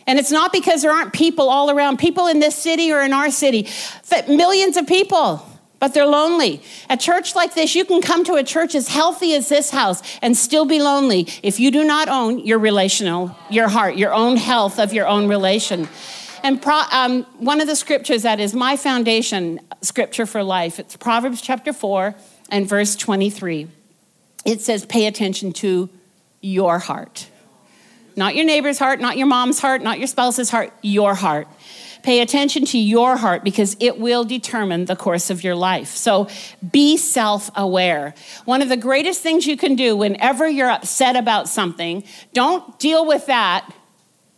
And 0.08 0.18
it's 0.18 0.32
not 0.32 0.52
because 0.52 0.80
there 0.80 0.90
aren't 0.90 1.12
people 1.12 1.50
all 1.50 1.70
around, 1.70 1.98
people 1.98 2.28
in 2.28 2.40
this 2.40 2.56
city 2.56 2.90
or 2.90 3.02
in 3.02 3.12
our 3.12 3.30
city, 3.30 3.68
millions 4.26 4.78
of 4.78 4.86
people, 4.86 5.46
but 5.80 5.92
they're 5.92 6.06
lonely. 6.06 6.62
A 6.88 6.96
church 6.96 7.36
like 7.36 7.54
this, 7.54 7.74
you 7.74 7.84
can 7.84 8.00
come 8.00 8.24
to 8.24 8.34
a 8.34 8.42
church 8.42 8.74
as 8.74 8.88
healthy 8.88 9.34
as 9.34 9.50
this 9.50 9.70
house 9.70 10.02
and 10.22 10.34
still 10.34 10.64
be 10.64 10.80
lonely 10.80 11.28
if 11.42 11.60
you 11.60 11.70
do 11.70 11.84
not 11.84 12.08
own 12.08 12.38
your 12.38 12.58
relational, 12.58 13.36
your 13.50 13.68
heart, 13.68 13.96
your 13.96 14.14
own 14.14 14.38
health 14.38 14.78
of 14.78 14.94
your 14.94 15.06
own 15.06 15.28
relation. 15.28 15.86
And 16.42 16.62
pro, 16.62 16.80
um, 16.90 17.24
one 17.36 17.60
of 17.60 17.66
the 17.66 17.76
scriptures 17.76 18.22
that 18.22 18.40
is 18.40 18.54
my 18.54 18.78
foundation 18.78 19.60
scripture 19.82 20.24
for 20.24 20.42
life, 20.42 20.78
it's 20.78 20.96
Proverbs 20.96 21.42
chapter 21.42 21.74
4 21.74 22.14
and 22.50 22.66
verse 22.66 22.96
23. 22.96 23.68
It 24.46 24.62
says, 24.62 24.86
Pay 24.86 25.06
attention 25.06 25.52
to 25.54 25.90
your 26.40 26.78
heart. 26.78 27.28
Not 28.18 28.34
your 28.34 28.44
neighbor's 28.44 28.80
heart, 28.80 29.00
not 29.00 29.16
your 29.16 29.28
mom's 29.28 29.60
heart, 29.60 29.80
not 29.80 29.98
your 29.98 30.08
spouse's 30.08 30.50
heart, 30.50 30.72
your 30.82 31.14
heart. 31.14 31.46
Pay 32.02 32.20
attention 32.20 32.64
to 32.66 32.78
your 32.78 33.16
heart 33.16 33.44
because 33.44 33.76
it 33.78 33.98
will 33.98 34.24
determine 34.24 34.86
the 34.86 34.96
course 34.96 35.30
of 35.30 35.44
your 35.44 35.54
life. 35.54 35.88
So 35.88 36.28
be 36.72 36.96
self 36.96 37.48
aware. 37.54 38.14
One 38.44 38.60
of 38.60 38.68
the 38.68 38.76
greatest 38.76 39.22
things 39.22 39.46
you 39.46 39.56
can 39.56 39.76
do 39.76 39.96
whenever 39.96 40.48
you're 40.48 40.68
upset 40.68 41.14
about 41.14 41.48
something, 41.48 42.02
don't 42.32 42.76
deal 42.80 43.06
with 43.06 43.26
that, 43.26 43.72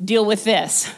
deal 0.05 0.27
with 0.27 0.45
this. 0.45 0.93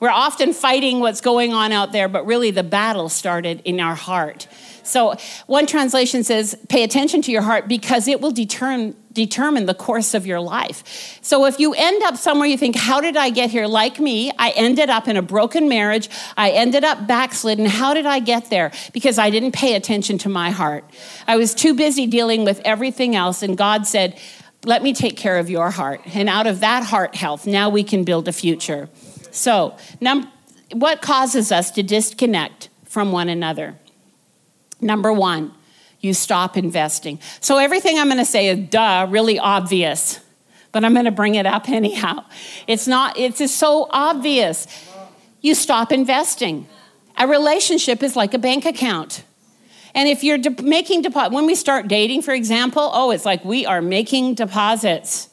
We're 0.00 0.10
often 0.10 0.52
fighting 0.52 0.98
what's 1.00 1.20
going 1.20 1.52
on 1.52 1.70
out 1.70 1.92
there, 1.92 2.08
but 2.08 2.26
really 2.26 2.50
the 2.50 2.62
battle 2.64 3.08
started 3.08 3.62
in 3.64 3.78
our 3.78 3.94
heart. 3.94 4.48
So 4.82 5.14
one 5.46 5.66
translation 5.66 6.24
says, 6.24 6.56
pay 6.68 6.82
attention 6.82 7.22
to 7.22 7.32
your 7.32 7.42
heart 7.42 7.68
because 7.68 8.08
it 8.08 8.20
will 8.20 8.30
determine, 8.30 8.96
determine 9.18 9.66
the 9.66 9.74
course 9.74 10.14
of 10.14 10.26
your 10.26 10.38
life. 10.38 11.18
So 11.22 11.44
if 11.44 11.58
you 11.58 11.74
end 11.74 12.04
up 12.04 12.16
somewhere 12.16 12.46
you 12.46 12.56
think, 12.56 12.76
how 12.76 13.00
did 13.00 13.16
I 13.16 13.30
get 13.30 13.50
here? 13.50 13.66
Like 13.66 13.98
me, 13.98 14.30
I 14.38 14.50
ended 14.50 14.90
up 14.90 15.08
in 15.08 15.16
a 15.16 15.22
broken 15.22 15.68
marriage. 15.68 16.08
I 16.36 16.50
ended 16.50 16.84
up 16.84 17.08
backslidden. 17.08 17.66
How 17.66 17.94
did 17.94 18.06
I 18.06 18.20
get 18.20 18.48
there? 18.48 18.70
Because 18.92 19.18
I 19.18 19.30
didn't 19.30 19.52
pay 19.52 19.74
attention 19.74 20.18
to 20.18 20.28
my 20.28 20.50
heart. 20.50 20.84
I 21.26 21.36
was 21.36 21.52
too 21.52 21.74
busy 21.74 22.06
dealing 22.06 22.44
with 22.44 22.60
everything 22.64 23.16
else. 23.16 23.42
And 23.42 23.58
God 23.58 23.88
said, 23.88 24.16
let 24.64 24.84
me 24.84 24.92
take 24.92 25.16
care 25.16 25.38
of 25.38 25.50
your 25.50 25.70
heart. 25.70 26.00
And 26.14 26.28
out 26.28 26.46
of 26.46 26.60
that 26.60 26.84
heart 26.84 27.16
health, 27.16 27.44
now 27.44 27.70
we 27.70 27.82
can 27.82 28.04
build 28.04 28.28
a 28.28 28.32
future. 28.32 28.88
So, 29.32 29.76
num- 30.00 30.30
what 30.72 31.02
causes 31.02 31.50
us 31.50 31.72
to 31.72 31.82
disconnect 31.82 32.68
from 32.84 33.10
one 33.10 33.28
another? 33.28 33.76
Number 34.80 35.12
one, 35.12 35.52
you 36.00 36.14
stop 36.14 36.56
investing. 36.56 37.18
So 37.40 37.58
everything 37.58 37.98
I'm 37.98 38.06
going 38.06 38.18
to 38.18 38.24
say 38.24 38.48
is 38.48 38.68
duh, 38.68 39.06
really 39.08 39.38
obvious, 39.38 40.20
but 40.72 40.84
I'm 40.84 40.92
going 40.92 41.06
to 41.06 41.10
bring 41.10 41.34
it 41.34 41.46
up 41.46 41.68
anyhow. 41.68 42.24
It's 42.66 42.86
not, 42.86 43.18
it's 43.18 43.38
just 43.38 43.56
so 43.56 43.88
obvious. 43.90 44.66
You 45.40 45.54
stop 45.54 45.92
investing. 45.92 46.66
A 47.16 47.26
relationship 47.26 48.02
is 48.02 48.14
like 48.14 48.34
a 48.34 48.38
bank 48.38 48.64
account. 48.64 49.24
And 49.94 50.08
if 50.08 50.22
you're 50.22 50.38
de- 50.38 50.62
making 50.62 51.02
deposit, 51.02 51.32
when 51.32 51.46
we 51.46 51.54
start 51.54 51.88
dating, 51.88 52.22
for 52.22 52.32
example, 52.32 52.90
oh, 52.92 53.10
it's 53.10 53.24
like 53.24 53.44
we 53.44 53.66
are 53.66 53.82
making 53.82 54.34
deposits. 54.34 55.28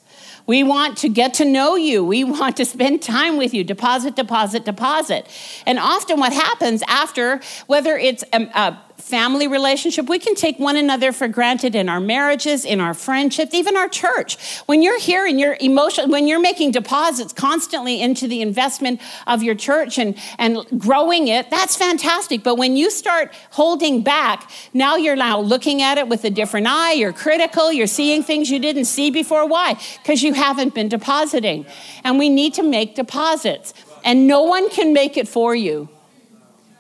We 0.47 0.63
want 0.63 0.97
to 0.99 1.09
get 1.09 1.35
to 1.35 1.45
know 1.45 1.75
you. 1.75 2.03
We 2.03 2.23
want 2.39 2.57
to 2.57 2.65
spend 2.65 3.01
time 3.01 3.37
with 3.37 3.53
you. 3.53 3.63
Deposit, 3.63 4.15
deposit, 4.15 4.65
deposit. 4.65 5.27
And 5.65 5.77
often, 5.77 6.19
what 6.19 6.33
happens 6.33 6.83
after, 6.87 7.41
whether 7.67 7.97
it's 7.97 8.23
a, 8.33 8.43
a 8.55 8.81
family 8.97 9.47
relationship. 9.47 10.07
We 10.07 10.19
can 10.19 10.35
take 10.35 10.57
one 10.57 10.75
another 10.75 11.11
for 11.11 11.27
granted 11.27 11.75
in 11.75 11.89
our 11.89 11.99
marriages, 11.99 12.65
in 12.65 12.79
our 12.79 12.93
friendships, 12.93 13.53
even 13.53 13.77
our 13.77 13.87
church. 13.87 14.59
When 14.65 14.81
you're 14.81 14.99
here 14.99 15.25
and 15.25 15.39
you're 15.39 15.57
emotional, 15.59 16.09
when 16.09 16.27
you're 16.27 16.39
making 16.39 16.71
deposits 16.71 17.33
constantly 17.33 18.01
into 18.01 18.27
the 18.27 18.41
investment 18.41 19.01
of 19.27 19.43
your 19.43 19.55
church 19.55 19.97
and, 19.97 20.17
and 20.39 20.65
growing 20.77 21.27
it, 21.27 21.49
that's 21.49 21.75
fantastic. 21.75 22.43
But 22.43 22.55
when 22.55 22.75
you 22.75 22.89
start 22.89 23.33
holding 23.51 24.01
back, 24.01 24.49
now 24.73 24.95
you're 24.95 25.15
now 25.15 25.39
looking 25.39 25.81
at 25.81 25.97
it 25.97 26.07
with 26.07 26.23
a 26.23 26.29
different 26.29 26.67
eye. 26.67 26.93
You're 26.93 27.13
critical. 27.13 27.71
You're 27.71 27.87
seeing 27.87 28.23
things 28.23 28.49
you 28.49 28.59
didn't 28.59 28.85
see 28.85 29.11
before. 29.11 29.47
Why? 29.47 29.79
Because 30.01 30.23
you 30.23 30.33
haven't 30.33 30.73
been 30.73 30.89
depositing. 30.89 31.65
And 32.03 32.17
we 32.17 32.29
need 32.29 32.53
to 32.55 32.63
make 32.63 32.95
deposits. 32.95 33.73
And 34.03 34.27
no 34.27 34.43
one 34.43 34.69
can 34.69 34.93
make 34.93 35.17
it 35.17 35.27
for 35.27 35.55
you. 35.55 35.89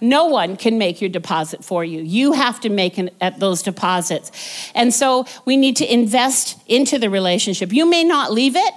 No 0.01 0.25
one 0.25 0.57
can 0.57 0.77
make 0.77 1.01
your 1.01 1.09
deposit 1.09 1.63
for 1.63 1.83
you. 1.83 2.01
You 2.01 2.33
have 2.33 2.59
to 2.61 2.69
make 2.69 2.97
an, 2.97 3.09
at 3.21 3.39
those 3.39 3.61
deposits. 3.61 4.31
And 4.75 4.93
so 4.93 5.25
we 5.45 5.57
need 5.57 5.77
to 5.77 5.91
invest 5.91 6.59
into 6.67 6.99
the 6.99 7.09
relationship. 7.09 7.71
You 7.71 7.89
may 7.89 8.03
not 8.03 8.31
leave 8.31 8.55
it. 8.55 8.73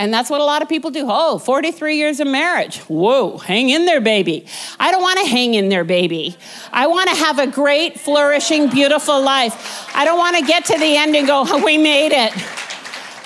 And 0.00 0.14
that's 0.14 0.30
what 0.30 0.40
a 0.40 0.44
lot 0.44 0.62
of 0.62 0.68
people 0.68 0.92
do. 0.92 1.06
Oh, 1.08 1.40
43 1.40 1.96
years 1.96 2.20
of 2.20 2.28
marriage. 2.28 2.78
Whoa, 2.82 3.36
hang 3.38 3.68
in 3.68 3.84
there, 3.84 4.00
baby. 4.00 4.46
I 4.78 4.92
don't 4.92 5.02
want 5.02 5.18
to 5.18 5.26
hang 5.26 5.54
in 5.54 5.70
there, 5.70 5.82
baby. 5.82 6.36
I 6.72 6.86
want 6.86 7.10
to 7.10 7.16
have 7.16 7.40
a 7.40 7.48
great, 7.48 7.98
flourishing, 7.98 8.70
beautiful 8.70 9.20
life. 9.20 9.92
I 9.96 10.04
don't 10.04 10.18
want 10.18 10.36
to 10.36 10.46
get 10.46 10.66
to 10.66 10.78
the 10.78 10.96
end 10.96 11.16
and 11.16 11.26
go, 11.26 11.44
oh, 11.48 11.64
we 11.64 11.78
made 11.78 12.12
it. 12.12 12.67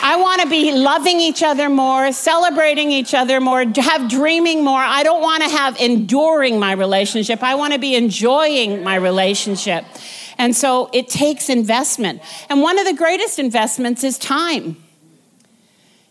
I 0.02 0.16
want 0.16 0.42
to 0.42 0.48
be 0.48 0.72
loving 0.72 1.20
each 1.20 1.44
other 1.44 1.68
more, 1.68 2.10
celebrating 2.10 2.90
each 2.90 3.14
other 3.14 3.40
more, 3.40 3.64
have 3.76 4.10
dreaming 4.10 4.64
more. 4.64 4.80
I 4.80 5.04
don't 5.04 5.22
want 5.22 5.44
to 5.44 5.48
have 5.48 5.80
enduring 5.80 6.58
my 6.58 6.72
relationship. 6.72 7.42
I 7.42 7.54
want 7.54 7.72
to 7.72 7.78
be 7.78 7.94
enjoying 7.94 8.82
my 8.82 8.96
relationship. 8.96 9.84
And 10.38 10.56
so 10.56 10.90
it 10.92 11.08
takes 11.08 11.48
investment. 11.48 12.20
And 12.50 12.62
one 12.62 12.80
of 12.80 12.84
the 12.84 12.94
greatest 12.94 13.38
investments 13.38 14.02
is 14.02 14.18
time. 14.18 14.76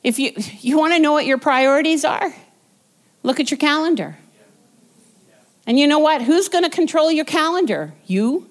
If 0.04 0.20
you, 0.20 0.32
you 0.62 0.78
want 0.78 0.94
to 0.94 1.00
know 1.00 1.12
what 1.12 1.26
your 1.26 1.38
priorities 1.38 2.06
are, 2.06 2.34
look 3.24 3.42
at 3.42 3.52
your 3.52 3.58
calendar. 3.58 4.18
And 5.68 5.78
you 5.78 5.86
know 5.86 6.00
what? 6.00 6.22
Who's 6.22 6.48
going 6.48 6.64
to 6.64 6.70
control 6.70 7.12
your 7.12 7.26
calendar? 7.26 7.94
You. 8.06 8.50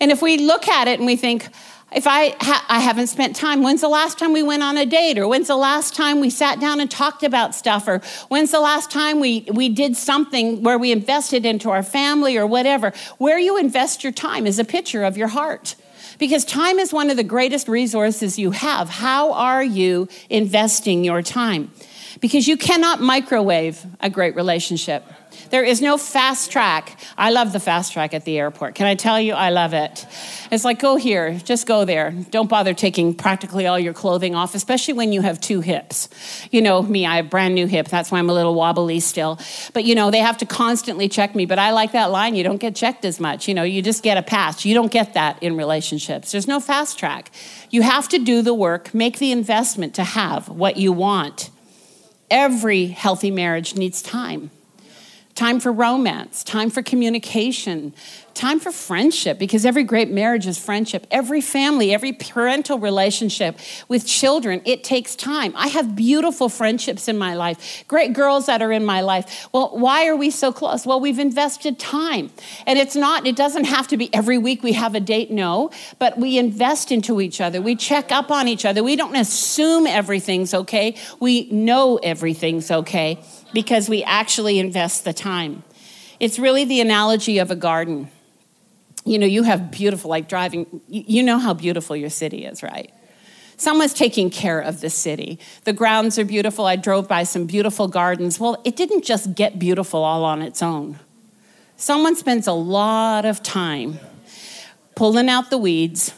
And 0.00 0.10
if 0.10 0.22
we 0.22 0.38
look 0.38 0.68
at 0.68 0.88
it 0.88 0.98
and 0.98 1.06
we 1.06 1.16
think, 1.16 1.48
if 1.90 2.06
I, 2.06 2.34
ha- 2.40 2.66
I 2.68 2.80
haven't 2.80 3.06
spent 3.06 3.34
time, 3.34 3.62
when's 3.62 3.80
the 3.80 3.88
last 3.88 4.18
time 4.18 4.32
we 4.32 4.42
went 4.42 4.62
on 4.62 4.76
a 4.76 4.84
date? 4.84 5.18
Or 5.18 5.26
when's 5.26 5.48
the 5.48 5.56
last 5.56 5.94
time 5.94 6.20
we 6.20 6.28
sat 6.28 6.60
down 6.60 6.80
and 6.80 6.90
talked 6.90 7.22
about 7.22 7.54
stuff? 7.54 7.88
Or 7.88 8.00
when's 8.28 8.50
the 8.50 8.60
last 8.60 8.90
time 8.90 9.20
we, 9.20 9.46
we 9.52 9.70
did 9.70 9.96
something 9.96 10.62
where 10.62 10.78
we 10.78 10.92
invested 10.92 11.46
into 11.46 11.70
our 11.70 11.82
family 11.82 12.36
or 12.36 12.46
whatever? 12.46 12.92
Where 13.16 13.38
you 13.38 13.56
invest 13.56 14.04
your 14.04 14.12
time 14.12 14.46
is 14.46 14.58
a 14.58 14.64
picture 14.64 15.02
of 15.04 15.16
your 15.16 15.28
heart. 15.28 15.76
Because 16.18 16.44
time 16.44 16.78
is 16.78 16.92
one 16.92 17.10
of 17.10 17.16
the 17.16 17.24
greatest 17.24 17.68
resources 17.68 18.38
you 18.38 18.50
have. 18.50 18.88
How 18.90 19.32
are 19.32 19.62
you 19.62 20.08
investing 20.28 21.04
your 21.04 21.22
time? 21.22 21.70
Because 22.20 22.48
you 22.48 22.56
cannot 22.56 23.00
microwave 23.00 23.84
a 24.00 24.10
great 24.10 24.34
relationship. 24.34 25.04
There 25.50 25.64
is 25.64 25.80
no 25.80 25.96
fast 25.96 26.52
track. 26.52 26.98
I 27.16 27.30
love 27.30 27.52
the 27.52 27.60
fast 27.60 27.92
track 27.92 28.14
at 28.14 28.24
the 28.24 28.38
airport. 28.38 28.74
Can 28.74 28.86
I 28.86 28.94
tell 28.94 29.20
you, 29.20 29.32
I 29.32 29.50
love 29.50 29.72
it. 29.72 30.06
It's 30.50 30.64
like, 30.64 30.78
go 30.78 30.96
here, 30.96 31.38
just 31.44 31.66
go 31.66 31.84
there. 31.84 32.10
Don't 32.30 32.48
bother 32.48 32.74
taking 32.74 33.14
practically 33.14 33.66
all 33.66 33.78
your 33.78 33.94
clothing 33.94 34.34
off, 34.34 34.54
especially 34.54 34.94
when 34.94 35.12
you 35.12 35.22
have 35.22 35.40
two 35.40 35.60
hips. 35.60 36.08
You 36.50 36.62
know, 36.62 36.82
me, 36.82 37.06
I 37.06 37.16
have 37.16 37.30
brand 37.30 37.54
new 37.54 37.66
hip. 37.66 37.88
That's 37.88 38.10
why 38.10 38.18
I'm 38.18 38.28
a 38.28 38.34
little 38.34 38.54
wobbly 38.54 39.00
still. 39.00 39.38
But, 39.72 39.84
you 39.84 39.94
know, 39.94 40.10
they 40.10 40.20
have 40.20 40.38
to 40.38 40.46
constantly 40.46 41.08
check 41.08 41.34
me. 41.34 41.46
But 41.46 41.58
I 41.58 41.70
like 41.70 41.92
that 41.92 42.10
line. 42.10 42.34
You 42.34 42.44
don't 42.44 42.58
get 42.58 42.76
checked 42.76 43.04
as 43.04 43.18
much. 43.18 43.48
You 43.48 43.54
know, 43.54 43.62
you 43.62 43.82
just 43.82 44.02
get 44.02 44.18
a 44.18 44.22
pass. 44.22 44.64
You 44.64 44.74
don't 44.74 44.92
get 44.92 45.14
that 45.14 45.42
in 45.42 45.56
relationships. 45.56 46.32
There's 46.32 46.48
no 46.48 46.60
fast 46.60 46.98
track. 46.98 47.30
You 47.70 47.82
have 47.82 48.08
to 48.10 48.18
do 48.18 48.42
the 48.42 48.54
work, 48.54 48.94
make 48.94 49.18
the 49.18 49.32
investment 49.32 49.94
to 49.94 50.04
have 50.04 50.48
what 50.48 50.76
you 50.76 50.92
want. 50.92 51.50
Every 52.30 52.86
healthy 52.88 53.30
marriage 53.30 53.74
needs 53.74 54.02
time 54.02 54.50
time 55.38 55.60
for 55.60 55.70
romance, 55.70 56.42
time 56.42 56.68
for 56.68 56.82
communication, 56.82 57.94
time 58.34 58.58
for 58.58 58.72
friendship, 58.72 59.38
because 59.38 59.64
every 59.64 59.84
great 59.84 60.10
marriage 60.10 60.48
is 60.48 60.58
friendship. 60.58 61.06
Every 61.12 61.40
family, 61.40 61.94
every 61.94 62.12
parental 62.12 62.80
relationship 62.80 63.56
with 63.86 64.04
children, 64.04 64.60
it 64.64 64.82
takes 64.82 65.14
time. 65.14 65.52
I 65.54 65.68
have 65.68 65.94
beautiful 65.94 66.48
friendships 66.48 67.06
in 67.06 67.16
my 67.16 67.34
life, 67.34 67.84
great 67.86 68.14
girls 68.14 68.46
that 68.46 68.62
are 68.62 68.72
in 68.72 68.84
my 68.84 69.00
life. 69.00 69.48
Well, 69.52 69.78
why 69.78 70.08
are 70.08 70.16
we 70.16 70.30
so 70.30 70.52
close? 70.52 70.84
Well, 70.84 70.98
we've 70.98 71.20
invested 71.20 71.78
time. 71.78 72.30
And 72.66 72.76
it's 72.76 72.96
not, 72.96 73.24
it 73.24 73.36
doesn't 73.36 73.64
have 73.66 73.86
to 73.88 73.96
be 73.96 74.12
every 74.12 74.38
week 74.38 74.64
we 74.64 74.72
have 74.72 74.96
a 74.96 75.00
date, 75.00 75.30
no, 75.30 75.70
but 76.00 76.18
we 76.18 76.36
invest 76.36 76.90
into 76.90 77.20
each 77.20 77.40
other. 77.40 77.62
We 77.62 77.76
check 77.76 78.10
up 78.10 78.32
on 78.32 78.48
each 78.48 78.64
other. 78.64 78.82
We 78.82 78.96
don't 78.96 79.14
assume 79.14 79.86
everything's 79.86 80.52
okay, 80.52 80.96
we 81.20 81.48
know 81.52 81.98
everything's 81.98 82.72
okay 82.72 83.20
because 83.52 83.88
we 83.88 84.02
actually 84.04 84.58
invest 84.58 85.04
the 85.04 85.12
time. 85.12 85.62
It's 86.20 86.38
really 86.38 86.64
the 86.64 86.80
analogy 86.80 87.38
of 87.38 87.50
a 87.50 87.56
garden. 87.56 88.10
You 89.04 89.18
know, 89.18 89.26
you 89.26 89.44
have 89.44 89.70
beautiful, 89.70 90.10
like 90.10 90.28
driving, 90.28 90.80
you 90.88 91.22
know 91.22 91.38
how 91.38 91.54
beautiful 91.54 91.96
your 91.96 92.10
city 92.10 92.44
is, 92.44 92.62
right? 92.62 92.92
Someone's 93.56 93.94
taking 93.94 94.30
care 94.30 94.60
of 94.60 94.80
the 94.80 94.90
city. 94.90 95.38
The 95.64 95.72
grounds 95.72 96.18
are 96.18 96.24
beautiful. 96.24 96.64
I 96.64 96.76
drove 96.76 97.08
by 97.08 97.24
some 97.24 97.46
beautiful 97.46 97.88
gardens. 97.88 98.38
Well, 98.38 98.60
it 98.64 98.76
didn't 98.76 99.04
just 99.04 99.34
get 99.34 99.58
beautiful 99.58 100.04
all 100.04 100.24
on 100.24 100.42
its 100.42 100.62
own. 100.62 100.98
Someone 101.76 102.14
spends 102.14 102.46
a 102.46 102.52
lot 102.52 103.24
of 103.24 103.42
time 103.42 103.98
pulling 104.94 105.28
out 105.28 105.50
the 105.50 105.58
weeds, 105.58 106.12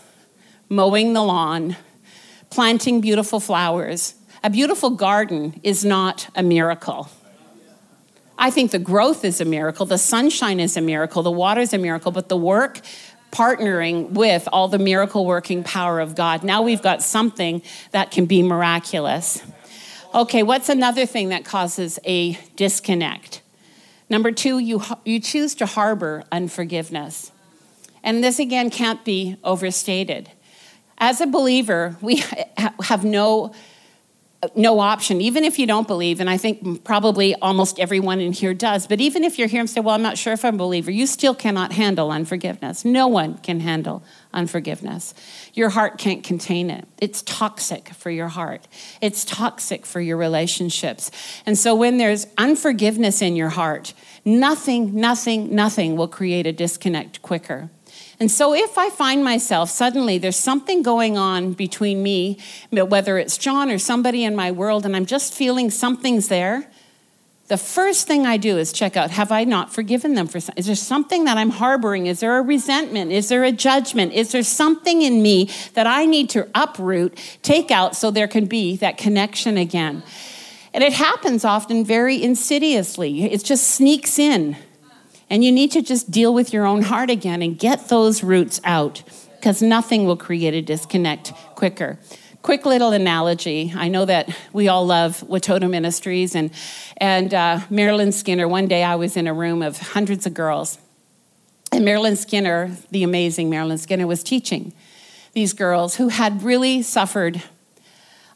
mowing 0.68 1.12
the 1.12 1.22
lawn, 1.22 1.76
planting 2.50 3.00
beautiful 3.00 3.40
flowers. 3.40 4.14
A 4.42 4.50
beautiful 4.50 4.90
garden 4.90 5.60
is 5.62 5.84
not 5.84 6.28
a 6.34 6.42
miracle. 6.42 7.08
I 8.40 8.50
think 8.50 8.70
the 8.70 8.78
growth 8.78 9.22
is 9.22 9.42
a 9.42 9.44
miracle, 9.44 9.84
the 9.84 9.98
sunshine 9.98 10.60
is 10.60 10.74
a 10.74 10.80
miracle, 10.80 11.22
the 11.22 11.30
water 11.30 11.60
is 11.60 11.74
a 11.74 11.78
miracle, 11.78 12.10
but 12.10 12.30
the 12.30 12.38
work 12.38 12.80
partnering 13.30 14.12
with 14.12 14.48
all 14.50 14.66
the 14.66 14.78
miracle 14.78 15.26
working 15.26 15.62
power 15.62 16.00
of 16.00 16.14
God. 16.14 16.42
Now 16.42 16.62
we've 16.62 16.80
got 16.80 17.02
something 17.02 17.62
that 17.92 18.10
can 18.10 18.24
be 18.24 18.42
miraculous. 18.42 19.42
Okay, 20.14 20.42
what's 20.42 20.70
another 20.70 21.04
thing 21.04 21.28
that 21.28 21.44
causes 21.44 21.98
a 22.06 22.32
disconnect? 22.56 23.42
Number 24.08 24.32
two, 24.32 24.58
you, 24.58 24.82
you 25.04 25.20
choose 25.20 25.54
to 25.56 25.66
harbor 25.66 26.24
unforgiveness. 26.32 27.30
And 28.02 28.24
this 28.24 28.38
again 28.38 28.70
can't 28.70 29.04
be 29.04 29.36
overstated. 29.44 30.30
As 30.96 31.20
a 31.20 31.26
believer, 31.26 31.96
we 32.00 32.24
have 32.82 33.04
no 33.04 33.52
no 34.56 34.80
option, 34.80 35.20
even 35.20 35.44
if 35.44 35.58
you 35.58 35.66
don't 35.66 35.86
believe, 35.86 36.18
and 36.18 36.30
I 36.30 36.38
think 36.38 36.82
probably 36.82 37.34
almost 37.36 37.78
everyone 37.78 38.20
in 38.20 38.32
here 38.32 38.54
does, 38.54 38.86
but 38.86 38.98
even 38.98 39.22
if 39.22 39.38
you're 39.38 39.48
here 39.48 39.60
and 39.60 39.68
say, 39.68 39.80
Well, 39.80 39.94
I'm 39.94 40.02
not 40.02 40.16
sure 40.16 40.32
if 40.32 40.44
I'm 40.44 40.54
a 40.54 40.58
believer, 40.58 40.90
you 40.90 41.06
still 41.06 41.34
cannot 41.34 41.72
handle 41.72 42.10
unforgiveness. 42.10 42.84
No 42.84 43.06
one 43.06 43.36
can 43.38 43.60
handle 43.60 44.02
unforgiveness. 44.32 45.12
Your 45.52 45.70
heart 45.70 45.98
can't 45.98 46.24
contain 46.24 46.70
it. 46.70 46.88
It's 46.98 47.20
toxic 47.22 47.90
for 47.90 48.10
your 48.10 48.28
heart, 48.28 48.66
it's 49.02 49.26
toxic 49.26 49.84
for 49.84 50.00
your 50.00 50.16
relationships. 50.16 51.10
And 51.44 51.58
so 51.58 51.74
when 51.74 51.98
there's 51.98 52.26
unforgiveness 52.38 53.20
in 53.20 53.36
your 53.36 53.50
heart, 53.50 53.92
nothing, 54.24 54.94
nothing, 54.94 55.54
nothing 55.54 55.96
will 55.96 56.08
create 56.08 56.46
a 56.46 56.52
disconnect 56.52 57.20
quicker. 57.20 57.70
And 58.20 58.30
so 58.30 58.54
if 58.54 58.76
I 58.76 58.90
find 58.90 59.24
myself 59.24 59.70
suddenly 59.70 60.18
there's 60.18 60.36
something 60.36 60.82
going 60.82 61.16
on 61.16 61.54
between 61.54 62.02
me, 62.02 62.38
whether 62.70 63.16
it's 63.16 63.38
John 63.38 63.70
or 63.70 63.78
somebody 63.78 64.24
in 64.24 64.36
my 64.36 64.52
world, 64.52 64.84
and 64.84 64.94
I'm 64.94 65.06
just 65.06 65.32
feeling 65.32 65.70
something's 65.70 66.28
there, 66.28 66.68
the 67.48 67.56
first 67.56 68.06
thing 68.06 68.26
I 68.26 68.36
do 68.36 68.58
is 68.58 68.72
check 68.72 68.96
out 68.96 69.10
have 69.10 69.32
I 69.32 69.42
not 69.44 69.72
forgiven 69.72 70.14
them 70.14 70.28
for 70.28 70.38
something? 70.38 70.60
Is 70.60 70.66
there 70.66 70.76
something 70.76 71.24
that 71.24 71.36
I'm 71.36 71.50
harboring? 71.50 72.06
Is 72.06 72.20
there 72.20 72.38
a 72.38 72.42
resentment? 72.42 73.10
Is 73.10 73.28
there 73.28 73.42
a 73.42 73.50
judgment? 73.50 74.12
Is 74.12 74.30
there 74.30 74.44
something 74.44 75.02
in 75.02 75.20
me 75.20 75.50
that 75.74 75.86
I 75.86 76.04
need 76.04 76.30
to 76.30 76.46
uproot, 76.54 77.18
take 77.42 77.72
out 77.72 77.96
so 77.96 78.12
there 78.12 78.28
can 78.28 78.44
be 78.44 78.76
that 78.76 78.98
connection 78.98 79.56
again? 79.56 80.04
And 80.72 80.84
it 80.84 80.92
happens 80.92 81.44
often 81.44 81.84
very 81.84 82.22
insidiously, 82.22 83.24
it 83.24 83.42
just 83.42 83.66
sneaks 83.66 84.18
in. 84.18 84.56
And 85.30 85.44
you 85.44 85.52
need 85.52 85.70
to 85.72 85.80
just 85.80 86.10
deal 86.10 86.34
with 86.34 86.52
your 86.52 86.66
own 86.66 86.82
heart 86.82 87.08
again 87.08 87.40
and 87.40 87.56
get 87.56 87.88
those 87.88 88.24
roots 88.24 88.60
out 88.64 89.02
because 89.36 89.62
nothing 89.62 90.04
will 90.04 90.16
create 90.16 90.54
a 90.54 90.60
disconnect 90.60 91.32
quicker. 91.54 91.98
Quick 92.42 92.66
little 92.66 92.92
analogy. 92.92 93.72
I 93.76 93.88
know 93.88 94.04
that 94.06 94.34
we 94.52 94.68
all 94.68 94.84
love 94.84 95.20
Watoto 95.28 95.70
Ministries 95.70 96.34
and, 96.34 96.50
and 96.96 97.32
uh, 97.32 97.60
Marilyn 97.70 98.12
Skinner. 98.12 98.48
One 98.48 98.66
day 98.66 98.82
I 98.82 98.96
was 98.96 99.16
in 99.16 99.26
a 99.26 99.34
room 99.34 99.62
of 99.62 99.78
hundreds 99.78 100.26
of 100.26 100.34
girls, 100.34 100.78
and 101.70 101.84
Marilyn 101.84 102.16
Skinner, 102.16 102.76
the 102.90 103.04
amazing 103.04 103.50
Marilyn 103.50 103.78
Skinner, 103.78 104.06
was 104.06 104.22
teaching 104.22 104.72
these 105.32 105.52
girls 105.52 105.96
who 105.96 106.08
had 106.08 106.42
really 106.42 106.82
suffered 106.82 107.42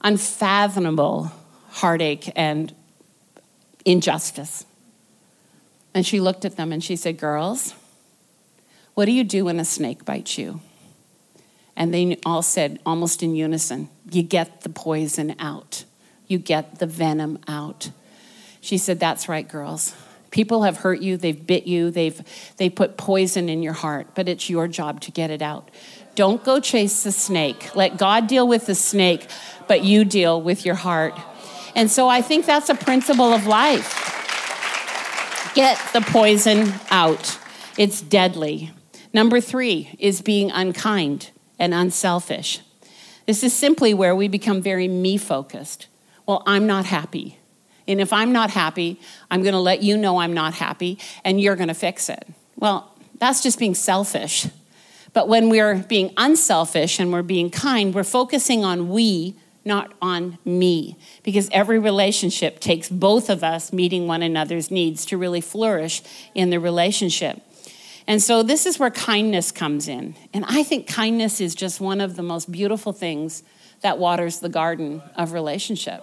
unfathomable 0.03 1.33
heartache 1.71 2.31
and 2.37 2.75
injustice. 3.85 4.65
And 5.95 6.05
she 6.05 6.21
looked 6.21 6.45
at 6.45 6.57
them 6.57 6.73
and 6.73 6.83
she 6.83 6.97
said, 6.97 7.19
Girls, 7.19 7.75
what 8.95 9.07
do 9.07 9.13
you 9.13 9.25
do 9.25 9.47
when 9.47 9.61
a 9.61 9.65
snake 9.65 10.05
bites 10.05 10.37
you? 10.37 10.61
And 11.77 11.95
they 11.95 12.19
all 12.27 12.43
said, 12.43 12.81
almost 12.85 13.23
in 13.23 13.35
unison, 13.35 13.89
You 14.11 14.23
get 14.23 14.63
the 14.63 14.69
poison 14.69 15.37
out. 15.39 15.85
You 16.27 16.39
get 16.39 16.79
the 16.79 16.87
venom 16.87 17.39
out. 17.47 17.91
She 18.61 18.77
said, 18.77 18.99
That's 18.99 19.29
right, 19.29 19.49
girls. 19.49 19.95
People 20.31 20.65
have 20.65 20.79
hurt 20.79 21.01
you, 21.01 21.17
they've 21.17 21.47
bit 21.47 21.65
you, 21.65 21.93
they've, 21.93 22.21
they 22.57 22.69
put 22.69 22.97
poison 22.97 23.49
in 23.49 23.63
your 23.63 23.73
heart, 23.73 24.09
but 24.17 24.29
it's 24.29 24.51
your 24.51 24.67
job 24.67 25.01
to 25.03 25.13
get 25.13 25.31
it 25.31 25.41
out. 25.41 25.71
Don't 26.17 26.43
go 26.43 26.59
chase 26.59 27.05
the 27.05 27.13
snake. 27.13 27.77
Let 27.77 27.99
God 27.99 28.27
deal 28.27 28.49
with 28.49 28.67
the 28.67 28.75
snake, 28.75 29.29
but 29.69 29.85
you 29.85 30.05
deal 30.05 30.43
with 30.43 30.67
your 30.67 30.75
heart. 30.75 31.15
And 31.77 31.89
so 31.89 32.09
I 32.09 32.21
think 32.21 32.47
that's 32.47 32.69
a 32.69 32.75
principle 32.75 33.33
of 33.33 33.47
life. 33.47 34.24
Get 35.55 35.81
the 35.93 36.01
poison 36.01 36.73
out, 36.91 37.39
it's 37.79 38.01
deadly. 38.01 38.73
Number 39.13 39.41
three 39.41 39.95
is 40.01 40.21
being 40.21 40.51
unkind 40.51 41.31
and 41.61 41.73
unselfish. 41.73 42.61
This 43.27 43.45
is 43.45 43.53
simply 43.53 43.95
where 43.95 44.17
we 44.17 44.27
become 44.27 44.61
very 44.61 44.89
me 44.89 45.17
focused. 45.17 45.87
Well, 46.27 46.43
I'm 46.45 46.67
not 46.67 46.87
happy. 46.87 47.39
And 47.87 48.01
if 48.01 48.13
I'm 48.13 48.33
not 48.33 48.51
happy, 48.51 49.01
I'm 49.31 49.43
going 49.43 49.53
to 49.53 49.61
let 49.61 49.81
you 49.81 49.97
know 49.97 50.19
I'm 50.19 50.33
not 50.33 50.55
happy 50.55 50.99
and 51.23 51.41
you're 51.41 51.55
going 51.55 51.69
to 51.69 51.75
fix 51.75 52.09
it. 52.09 52.27
Well, 52.57 52.93
that's 53.19 53.41
just 53.41 53.59
being 53.59 53.77
selfish. 53.77 54.49
But 55.13 55.29
when 55.29 55.51
we're 55.51 55.77
being 55.77 56.13
unselfish 56.17 56.99
and 56.99 57.13
we're 57.13 57.23
being 57.23 57.51
kind, 57.51 57.95
we're 57.95 58.03
focusing 58.03 58.65
on 58.65 58.89
we, 58.89 59.37
not 59.65 59.93
on 60.01 60.39
me. 60.45 60.97
Because 61.23 61.49
every 61.53 61.79
relationship 61.79 62.61
takes 62.61 62.89
both 62.89 63.31
of 63.31 63.43
us 63.43 63.73
meeting 63.73 64.07
one 64.07 64.23
another's 64.23 64.71
needs 64.71 65.05
to 65.07 65.17
really 65.17 65.41
flourish 65.41 66.03
in 66.35 66.51
the 66.51 66.61
relationship. 66.61 67.41
And 68.07 68.23
so 68.23 68.43
this 68.43 68.67
is 68.67 68.79
where 68.79 68.91
kindness 68.91 69.51
comes 69.51 69.89
in. 69.89 70.15
And 70.33 70.45
I 70.47 70.63
think 70.63 70.87
kindness 70.87 71.41
is 71.41 71.55
just 71.55 71.81
one 71.81 72.01
of 72.01 72.17
the 72.17 72.23
most 72.23 72.53
beautiful 72.53 72.93
things 72.93 73.43
that 73.81 73.99
waters 73.99 74.41
the 74.41 74.49
garden 74.49 75.03
of 75.17 75.33
relationship. 75.33 76.03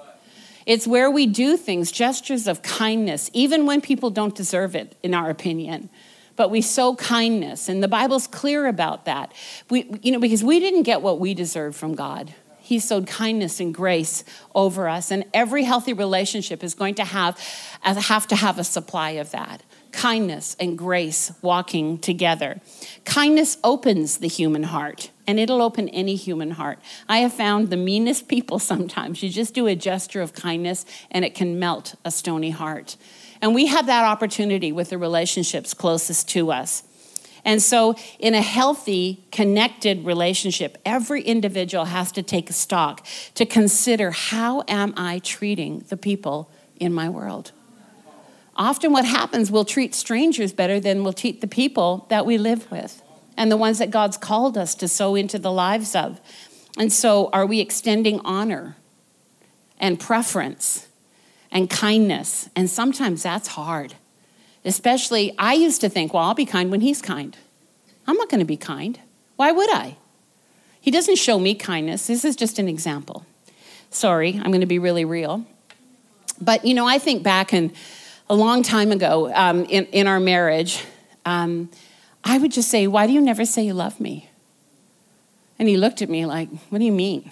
It's 0.65 0.86
where 0.86 1.10
we 1.10 1.26
do 1.26 1.58
things, 1.58 1.91
gestures 1.91 2.47
of 2.47 2.62
kindness, 2.62 3.30
even 3.34 3.65
when 3.65 3.82
people 3.82 4.10
don't 4.10 4.36
deserve 4.36 4.76
it, 4.76 4.95
in 5.02 5.13
our 5.13 5.30
opinion. 5.30 5.89
But 6.36 6.50
we 6.50 6.62
sow 6.62 6.95
kindness, 6.95 7.67
and 7.67 7.84
the 7.84 7.88
Bible's 7.88 8.28
clear 8.28 8.67
about 8.67 9.06
that. 9.06 9.34
We, 9.69 9.91
you 10.02 10.12
know, 10.12 10.19
because 10.19 10.43
we 10.43 10.60
didn't 10.60 10.84
get 10.84 11.02
what 11.02 11.19
we 11.19 11.34
deserved 11.34 11.76
from 11.76 11.95
God. 11.95 12.34
He 12.71 12.79
sowed 12.79 13.05
kindness 13.05 13.60
and 13.60 13.73
grace 13.73 14.23
over 14.55 14.88
us, 14.88 15.12
and 15.12 15.25
every 15.34 15.65
healthy 15.65 15.91
relationship 15.91 16.63
is 16.63 16.73
going 16.73 16.95
to 16.95 17.03
have, 17.03 17.38
uh, 17.84 17.95
have 17.95 18.29
to 18.29 18.36
have 18.38 18.57
a 18.57 18.63
supply 18.63 19.10
of 19.10 19.31
that 19.31 19.62
kindness 19.91 20.55
and 20.57 20.77
grace 20.77 21.34
walking 21.41 21.97
together. 21.97 22.62
Kindness 23.03 23.57
opens 23.62 24.19
the 24.19 24.29
human 24.29 24.63
heart, 24.63 25.12
and 25.27 25.38
it'll 25.38 25.62
open 25.62 25.89
any 25.89 26.15
human 26.15 26.51
heart. 26.51 26.79
I 27.10 27.17
have 27.17 27.34
found 27.34 27.71
the 27.71 27.75
meanest 27.75 28.29
people 28.29 28.57
sometimes, 28.71 29.21
you 29.21 29.27
just 29.27 29.53
do 29.53 29.67
a 29.67 29.75
gesture 29.75 30.21
of 30.21 30.31
kindness, 30.31 30.86
and 31.12 31.25
it 31.25 31.36
can 31.36 31.60
melt 31.60 31.95
a 32.05 32.10
stony 32.10 32.51
heart. 32.51 32.95
And 33.41 33.53
we 33.53 33.65
have 33.65 33.88
that 33.88 34.05
opportunity 34.05 34.71
with 34.71 34.91
the 34.91 34.97
relationships 34.97 35.73
closest 35.73 36.29
to 36.29 36.53
us. 36.53 36.84
And 37.43 37.62
so, 37.62 37.95
in 38.19 38.34
a 38.36 38.41
healthy, 38.41 39.25
connected 39.32 40.06
relationship, 40.06 40.77
every 40.86 41.21
individual 41.23 41.86
has 41.86 42.12
to 42.13 42.23
take 42.23 42.49
a 42.49 42.54
stock 42.54 43.06
to 43.36 43.45
consider 43.45 44.12
how 44.12 44.63
am 44.67 44.93
I 44.95 45.19
treating 45.19 45.86
the 45.89 45.97
people 45.97 46.51
in 46.80 46.93
my 46.93 47.10
world? 47.10 47.51
Often, 48.56 48.91
what 48.91 49.06
happens, 49.06 49.49
we'll 49.49 49.65
treat 49.65 49.95
strangers 49.95 50.54
better 50.54 50.80
than 50.80 51.04
we'll 51.04 51.13
treat 51.13 51.41
the 51.41 51.47
people 51.47 52.06
that 52.10 52.25
we 52.25 52.38
live 52.38 52.69
with 52.69 53.01
and 53.38 53.51
the 53.51 53.58
ones 53.58 53.80
that 53.80 53.89
God's 53.89 54.17
called 54.17 54.58
us 54.58 54.75
to 54.75 54.88
sow 54.88 55.15
into 55.15 55.39
the 55.39 55.51
lives 55.51 55.95
of. 55.95 56.21
And 56.77 56.93
so, 56.93 57.30
are 57.34 57.45
we 57.45 57.60
extending 57.60 58.19
honor 58.19 58.77
and 59.80 59.99
preference 59.99 60.88
and 61.51 61.69
kindness? 61.69 62.49
And 62.56 62.69
sometimes 62.69 63.23
that's 63.23 63.47
hard. 63.47 63.95
Especially, 64.63 65.34
I 65.38 65.54
used 65.54 65.82
to 65.82 65.89
think, 65.89 66.13
well, 66.13 66.24
I'll 66.24 66.34
be 66.34 66.45
kind 66.45 66.69
when 66.69 66.82
he's 66.82 67.02
kind. 67.02 67.36
I'm 68.08 68.15
not 68.15 68.30
going 68.30 68.39
to 68.39 68.45
be 68.45 68.58
kind. 68.58 69.00
Why 69.36 69.52
would 69.52 69.71
I? 69.71 69.97
He 70.80 70.91
doesn't 70.91 71.17
show 71.17 71.39
me 71.39 71.56
kindness. 71.56 72.08
This 72.08 72.26
is 72.26 72.36
just 72.36 72.60
an 72.60 72.67
example. 72.67 73.26
Sorry, 73.89 74.34
I'm 74.36 74.52
going 74.52 74.62
to 74.62 74.67
be 74.67 74.80
really 74.80 75.06
real. 75.06 75.45
But, 76.39 76.65
you 76.65 76.74
know, 76.74 76.88
I 76.88 76.97
think 76.97 77.24
back 77.24 77.54
and 77.54 77.71
a 78.30 78.36
long 78.36 78.63
time 78.63 78.91
ago 78.91 79.32
um, 79.34 79.65
in, 79.65 79.86
in 79.88 80.08
our 80.08 80.19
marriage, 80.19 80.84
um, 81.26 81.69
I 82.24 82.38
would 82.38 82.52
just 82.52 82.69
say, 82.69 82.88
Why 82.88 83.08
do 83.08 83.13
you 83.13 83.21
never 83.21 83.45
say 83.45 83.63
you 83.63 83.74
love 83.74 84.00
me? 84.00 84.30
And 85.60 85.67
he 85.67 85.78
looked 85.78 86.02
at 86.02 86.10
me 86.10 86.26
like, 86.26 86.50
What 86.69 86.80
do 86.80 86.86
you 86.86 86.91
mean? 86.91 87.32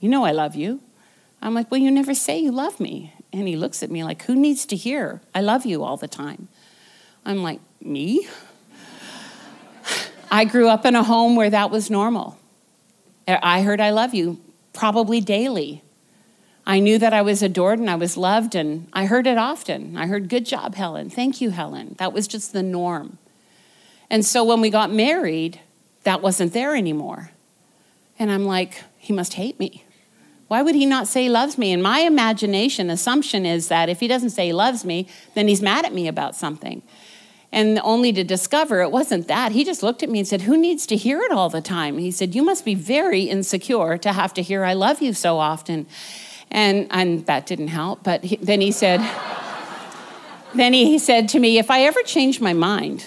You 0.00 0.08
know 0.08 0.24
I 0.24 0.32
love 0.32 0.54
you. 0.54 0.80
I'm 1.42 1.54
like, 1.54 1.70
Well, 1.70 1.80
you 1.80 1.90
never 1.90 2.14
say 2.14 2.38
you 2.38 2.52
love 2.52 2.80
me. 2.80 3.12
And 3.32 3.48
he 3.48 3.56
looks 3.56 3.82
at 3.82 3.90
me 3.90 4.04
like, 4.04 4.22
Who 4.22 4.34
needs 4.34 4.64
to 4.66 4.76
hear 4.76 5.20
I 5.34 5.40
love 5.40 5.66
you 5.66 5.82
all 5.82 5.96
the 5.96 6.08
time? 6.08 6.48
I'm 7.26 7.42
like, 7.42 7.60
Me? 7.80 8.26
I 10.30 10.44
grew 10.44 10.68
up 10.68 10.86
in 10.86 10.94
a 10.96 11.02
home 11.02 11.36
where 11.36 11.50
that 11.50 11.70
was 11.70 11.90
normal. 11.90 12.38
I 13.28 13.62
heard 13.62 13.80
I 13.80 13.90
love 13.90 14.14
you 14.14 14.40
probably 14.72 15.20
daily. 15.20 15.82
I 16.64 16.80
knew 16.80 16.98
that 16.98 17.12
I 17.12 17.22
was 17.22 17.42
adored 17.42 17.78
and 17.78 17.90
I 17.90 17.94
was 17.96 18.16
loved, 18.16 18.54
and 18.54 18.88
I 18.92 19.06
heard 19.06 19.26
it 19.26 19.38
often. 19.38 19.96
I 19.96 20.06
heard, 20.06 20.28
Good 20.28 20.46
job, 20.46 20.74
Helen. 20.74 21.10
Thank 21.10 21.40
you, 21.40 21.50
Helen. 21.50 21.96
That 21.98 22.12
was 22.12 22.26
just 22.28 22.52
the 22.52 22.62
norm. 22.62 23.18
And 24.08 24.24
so 24.24 24.44
when 24.44 24.60
we 24.60 24.70
got 24.70 24.92
married, 24.92 25.60
that 26.04 26.22
wasn't 26.22 26.52
there 26.52 26.76
anymore. 26.76 27.30
And 28.18 28.30
I'm 28.30 28.44
like, 28.44 28.82
He 28.98 29.12
must 29.12 29.34
hate 29.34 29.58
me. 29.58 29.84
Why 30.48 30.62
would 30.62 30.76
he 30.76 30.86
not 30.86 31.08
say 31.08 31.24
he 31.24 31.28
loves 31.28 31.58
me? 31.58 31.72
And 31.72 31.82
my 31.82 32.00
imagination 32.00 32.88
assumption 32.88 33.44
is 33.44 33.66
that 33.68 33.88
if 33.88 33.98
he 33.98 34.06
doesn't 34.06 34.30
say 34.30 34.46
he 34.46 34.52
loves 34.52 34.84
me, 34.84 35.08
then 35.34 35.48
he's 35.48 35.60
mad 35.60 35.84
at 35.84 35.92
me 35.92 36.06
about 36.06 36.36
something. 36.36 36.82
And 37.56 37.80
only 37.82 38.12
to 38.12 38.22
discover 38.22 38.82
it 38.82 38.90
wasn't 38.90 39.28
that. 39.28 39.52
He 39.52 39.64
just 39.64 39.82
looked 39.82 40.02
at 40.02 40.10
me 40.10 40.18
and 40.18 40.28
said, 40.28 40.42
Who 40.42 40.58
needs 40.58 40.84
to 40.88 40.94
hear 40.94 41.22
it 41.22 41.32
all 41.32 41.48
the 41.48 41.62
time? 41.62 41.96
He 41.96 42.10
said, 42.10 42.34
You 42.34 42.42
must 42.42 42.66
be 42.66 42.74
very 42.74 43.22
insecure 43.22 43.96
to 43.96 44.12
have 44.12 44.34
to 44.34 44.42
hear 44.42 44.62
I 44.62 44.74
love 44.74 45.00
you 45.00 45.14
so 45.14 45.38
often. 45.38 45.86
And, 46.50 46.86
and 46.90 47.24
that 47.24 47.46
didn't 47.46 47.68
help. 47.68 48.02
But 48.02 48.24
he, 48.24 48.36
then 48.36 48.60
he 48.60 48.72
said, 48.72 49.00
then 50.54 50.74
he 50.74 50.98
said 50.98 51.30
to 51.30 51.38
me, 51.38 51.56
if 51.56 51.70
I 51.70 51.84
ever 51.84 52.02
change 52.02 52.42
my 52.42 52.52
mind, 52.52 53.06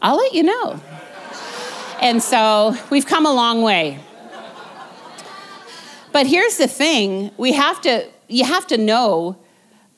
I'll 0.00 0.16
let 0.16 0.32
you 0.32 0.42
know. 0.42 0.80
And 2.00 2.22
so 2.22 2.74
we've 2.88 3.04
come 3.04 3.26
a 3.26 3.34
long 3.34 3.60
way. 3.60 3.98
But 6.10 6.26
here's 6.26 6.56
the 6.56 6.68
thing 6.68 7.32
we 7.36 7.52
have 7.52 7.82
to, 7.82 8.08
you 8.28 8.46
have 8.46 8.66
to 8.68 8.78
know 8.78 9.36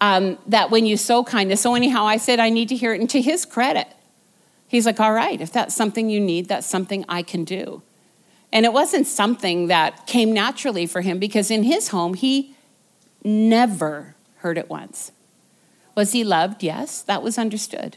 um, 0.02 0.36
that 0.48 0.72
when 0.72 0.84
you 0.84 0.96
sow 0.96 1.22
kindness, 1.22 1.60
so 1.60 1.76
anyhow, 1.76 2.04
I 2.04 2.16
said 2.16 2.40
I 2.40 2.50
need 2.50 2.68
to 2.70 2.76
hear 2.76 2.92
it, 2.92 3.00
and 3.00 3.08
to 3.10 3.22
his 3.22 3.46
credit, 3.46 3.86
he's 4.66 4.84
like, 4.84 4.98
all 4.98 5.12
right, 5.12 5.40
if 5.40 5.52
that's 5.52 5.76
something 5.76 6.10
you 6.10 6.18
need, 6.18 6.48
that's 6.48 6.66
something 6.66 7.04
I 7.08 7.22
can 7.22 7.44
do. 7.44 7.82
And 8.52 8.66
it 8.66 8.72
wasn't 8.72 9.06
something 9.06 9.68
that 9.68 10.08
came 10.08 10.32
naturally 10.32 10.86
for 10.86 11.02
him 11.02 11.20
because 11.20 11.52
in 11.52 11.62
his 11.62 11.88
home, 11.88 12.14
he 12.14 12.56
never 13.22 14.16
heard 14.38 14.58
it 14.58 14.68
once. 14.68 15.12
Was 15.94 16.10
he 16.10 16.24
loved? 16.24 16.64
Yes, 16.64 17.02
that 17.02 17.22
was 17.22 17.38
understood. 17.38 17.96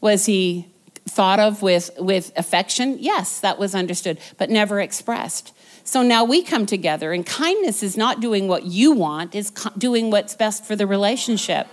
Was 0.00 0.24
he 0.24 0.68
thought 1.06 1.40
of 1.40 1.60
with, 1.60 1.90
with 1.98 2.32
affection? 2.36 2.96
Yes, 2.98 3.38
that 3.40 3.58
was 3.58 3.74
understood, 3.74 4.18
but 4.38 4.48
never 4.48 4.80
expressed. 4.80 5.52
So 5.84 6.02
now 6.02 6.24
we 6.24 6.42
come 6.42 6.64
together, 6.66 7.12
and 7.12 7.24
kindness 7.24 7.82
is 7.82 7.96
not 7.96 8.20
doing 8.20 8.48
what 8.48 8.64
you 8.64 8.92
want, 8.92 9.34
it's 9.34 9.50
doing 9.76 10.10
what's 10.10 10.34
best 10.34 10.64
for 10.64 10.74
the 10.74 10.86
relationship. 10.86 11.66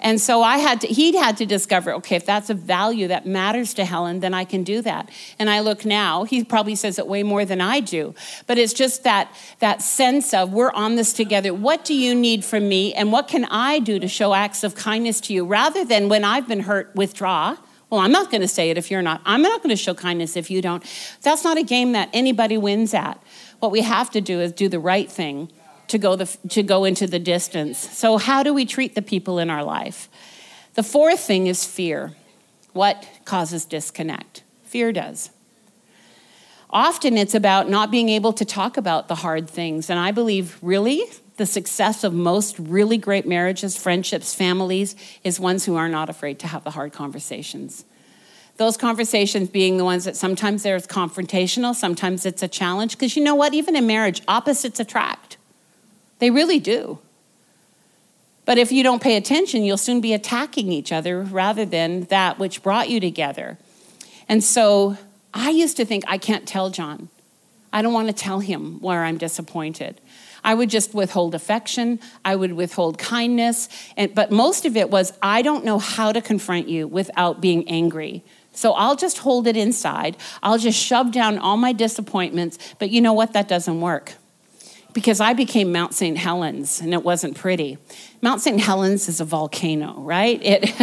And 0.00 0.20
so 0.20 0.42
I 0.42 0.58
had 0.58 0.82
to, 0.82 0.86
he 0.86 1.16
had 1.16 1.36
to 1.38 1.46
discover, 1.46 1.92
okay, 1.94 2.16
if 2.16 2.24
that's 2.24 2.50
a 2.50 2.54
value 2.54 3.08
that 3.08 3.26
matters 3.26 3.74
to 3.74 3.84
Helen, 3.84 4.20
then 4.20 4.32
I 4.32 4.44
can 4.44 4.62
do 4.62 4.80
that. 4.82 5.10
And 5.38 5.50
I 5.50 5.58
look 5.60 5.84
now, 5.84 6.22
he 6.24 6.44
probably 6.44 6.76
says 6.76 7.00
it 7.00 7.08
way 7.08 7.24
more 7.24 7.44
than 7.44 7.60
I 7.60 7.80
do. 7.80 8.14
But 8.46 8.58
it's 8.58 8.72
just 8.72 9.02
that 9.02 9.34
that 9.58 9.82
sense 9.82 10.32
of 10.32 10.52
we're 10.52 10.70
on 10.70 10.94
this 10.94 11.12
together. 11.12 11.52
What 11.52 11.84
do 11.84 11.94
you 11.94 12.14
need 12.14 12.44
from 12.44 12.68
me? 12.68 12.94
And 12.94 13.10
what 13.10 13.26
can 13.26 13.44
I 13.46 13.80
do 13.80 13.98
to 13.98 14.06
show 14.06 14.34
acts 14.34 14.62
of 14.62 14.76
kindness 14.76 15.20
to 15.22 15.34
you? 15.34 15.44
Rather 15.44 15.84
than 15.84 16.08
when 16.08 16.22
I've 16.22 16.46
been 16.46 16.60
hurt, 16.60 16.94
withdraw. 16.94 17.56
Well, 17.90 18.00
I'm 18.00 18.12
not 18.12 18.30
going 18.30 18.42
to 18.42 18.48
say 18.48 18.68
it 18.70 18.76
if 18.76 18.90
you're 18.90 19.00
not. 19.00 19.22
I'm 19.24 19.40
not 19.40 19.62
going 19.62 19.70
to 19.70 19.76
show 19.76 19.94
kindness 19.94 20.36
if 20.36 20.50
you 20.50 20.60
don't. 20.60 20.84
That's 21.22 21.42
not 21.42 21.56
a 21.56 21.62
game 21.62 21.92
that 21.92 22.10
anybody 22.12 22.58
wins 22.58 22.92
at. 22.92 23.18
What 23.60 23.72
we 23.72 23.82
have 23.82 24.10
to 24.10 24.20
do 24.20 24.40
is 24.40 24.52
do 24.52 24.68
the 24.68 24.78
right 24.78 25.10
thing 25.10 25.50
to 25.88 25.98
go, 25.98 26.16
the, 26.16 26.26
to 26.50 26.62
go 26.62 26.84
into 26.84 27.06
the 27.06 27.18
distance. 27.18 27.78
So, 27.78 28.18
how 28.18 28.42
do 28.42 28.54
we 28.54 28.64
treat 28.66 28.94
the 28.94 29.02
people 29.02 29.38
in 29.38 29.50
our 29.50 29.64
life? 29.64 30.08
The 30.74 30.82
fourth 30.82 31.20
thing 31.20 31.46
is 31.46 31.64
fear. 31.64 32.14
What 32.72 33.08
causes 33.24 33.64
disconnect? 33.64 34.42
Fear 34.64 34.92
does. 34.92 35.30
often 36.70 37.16
it's 37.16 37.34
about 37.34 37.70
not 37.70 37.90
being 37.90 38.10
able 38.10 38.32
to 38.34 38.44
talk 38.44 38.76
about 38.76 39.08
the 39.08 39.16
hard 39.16 39.48
things. 39.48 39.88
And 39.88 39.98
I 39.98 40.12
believe, 40.12 40.58
really, 40.60 41.02
the 41.38 41.46
success 41.46 42.04
of 42.04 42.12
most 42.12 42.58
really 42.58 42.98
great 42.98 43.26
marriages, 43.26 43.76
friendships, 43.76 44.34
families 44.34 44.94
is 45.24 45.40
ones 45.40 45.64
who 45.64 45.76
are 45.76 45.88
not 45.88 46.10
afraid 46.10 46.38
to 46.40 46.46
have 46.46 46.64
the 46.64 46.72
hard 46.72 46.92
conversations. 46.92 47.84
Those 48.58 48.76
conversations 48.76 49.48
being 49.48 49.76
the 49.76 49.84
ones 49.84 50.04
that 50.04 50.16
sometimes 50.16 50.64
there's 50.64 50.86
confrontational, 50.86 51.74
sometimes 51.74 52.26
it's 52.26 52.42
a 52.42 52.48
challenge. 52.48 52.92
Because 52.92 53.16
you 53.16 53.24
know 53.24 53.34
what? 53.34 53.54
Even 53.54 53.74
in 53.74 53.86
marriage, 53.86 54.20
opposites 54.28 54.78
attract. 54.78 55.36
They 56.18 56.30
really 56.30 56.58
do. 56.58 56.98
But 58.44 58.58
if 58.58 58.72
you 58.72 58.82
don't 58.82 59.02
pay 59.02 59.16
attention, 59.16 59.62
you'll 59.62 59.76
soon 59.76 60.00
be 60.00 60.12
attacking 60.12 60.72
each 60.72 60.90
other 60.90 61.22
rather 61.22 61.64
than 61.64 62.04
that 62.04 62.38
which 62.38 62.62
brought 62.62 62.88
you 62.88 62.98
together. 62.98 63.58
And 64.28 64.42
so 64.42 64.96
I 65.32 65.50
used 65.50 65.76
to 65.76 65.84
think, 65.84 66.04
I 66.08 66.18
can't 66.18 66.48
tell 66.48 66.70
John. 66.70 67.10
I 67.72 67.82
don't 67.82 67.92
want 67.92 68.08
to 68.08 68.14
tell 68.14 68.40
him 68.40 68.80
where 68.80 69.04
I'm 69.04 69.18
disappointed. 69.18 70.00
I 70.42 70.54
would 70.54 70.70
just 70.70 70.94
withhold 70.94 71.34
affection, 71.34 72.00
I 72.24 72.36
would 72.36 72.52
withhold 72.52 72.96
kindness, 72.96 73.68
and, 73.96 74.14
but 74.14 74.30
most 74.30 74.64
of 74.64 74.76
it 74.76 74.88
was, 74.88 75.12
I 75.20 75.42
don't 75.42 75.64
know 75.64 75.78
how 75.78 76.12
to 76.12 76.22
confront 76.22 76.68
you 76.68 76.88
without 76.88 77.40
being 77.40 77.68
angry. 77.68 78.24
So 78.58 78.72
I'll 78.72 78.96
just 78.96 79.18
hold 79.18 79.46
it 79.46 79.56
inside. 79.56 80.16
I'll 80.42 80.58
just 80.58 80.76
shove 80.76 81.12
down 81.12 81.38
all 81.38 81.56
my 81.56 81.72
disappointments. 81.72 82.58
But 82.80 82.90
you 82.90 83.00
know 83.00 83.12
what? 83.12 83.32
That 83.32 83.46
doesn't 83.46 83.80
work 83.80 84.14
because 84.92 85.20
I 85.20 85.32
became 85.32 85.70
Mount 85.70 85.94
St. 85.94 86.18
Helens 86.18 86.80
and 86.80 86.92
it 86.92 87.04
wasn't 87.04 87.36
pretty. 87.36 87.78
Mount 88.20 88.40
St. 88.40 88.60
Helens 88.60 89.08
is 89.08 89.20
a 89.20 89.24
volcano, 89.24 89.94
right? 90.00 90.40
It, 90.42 90.74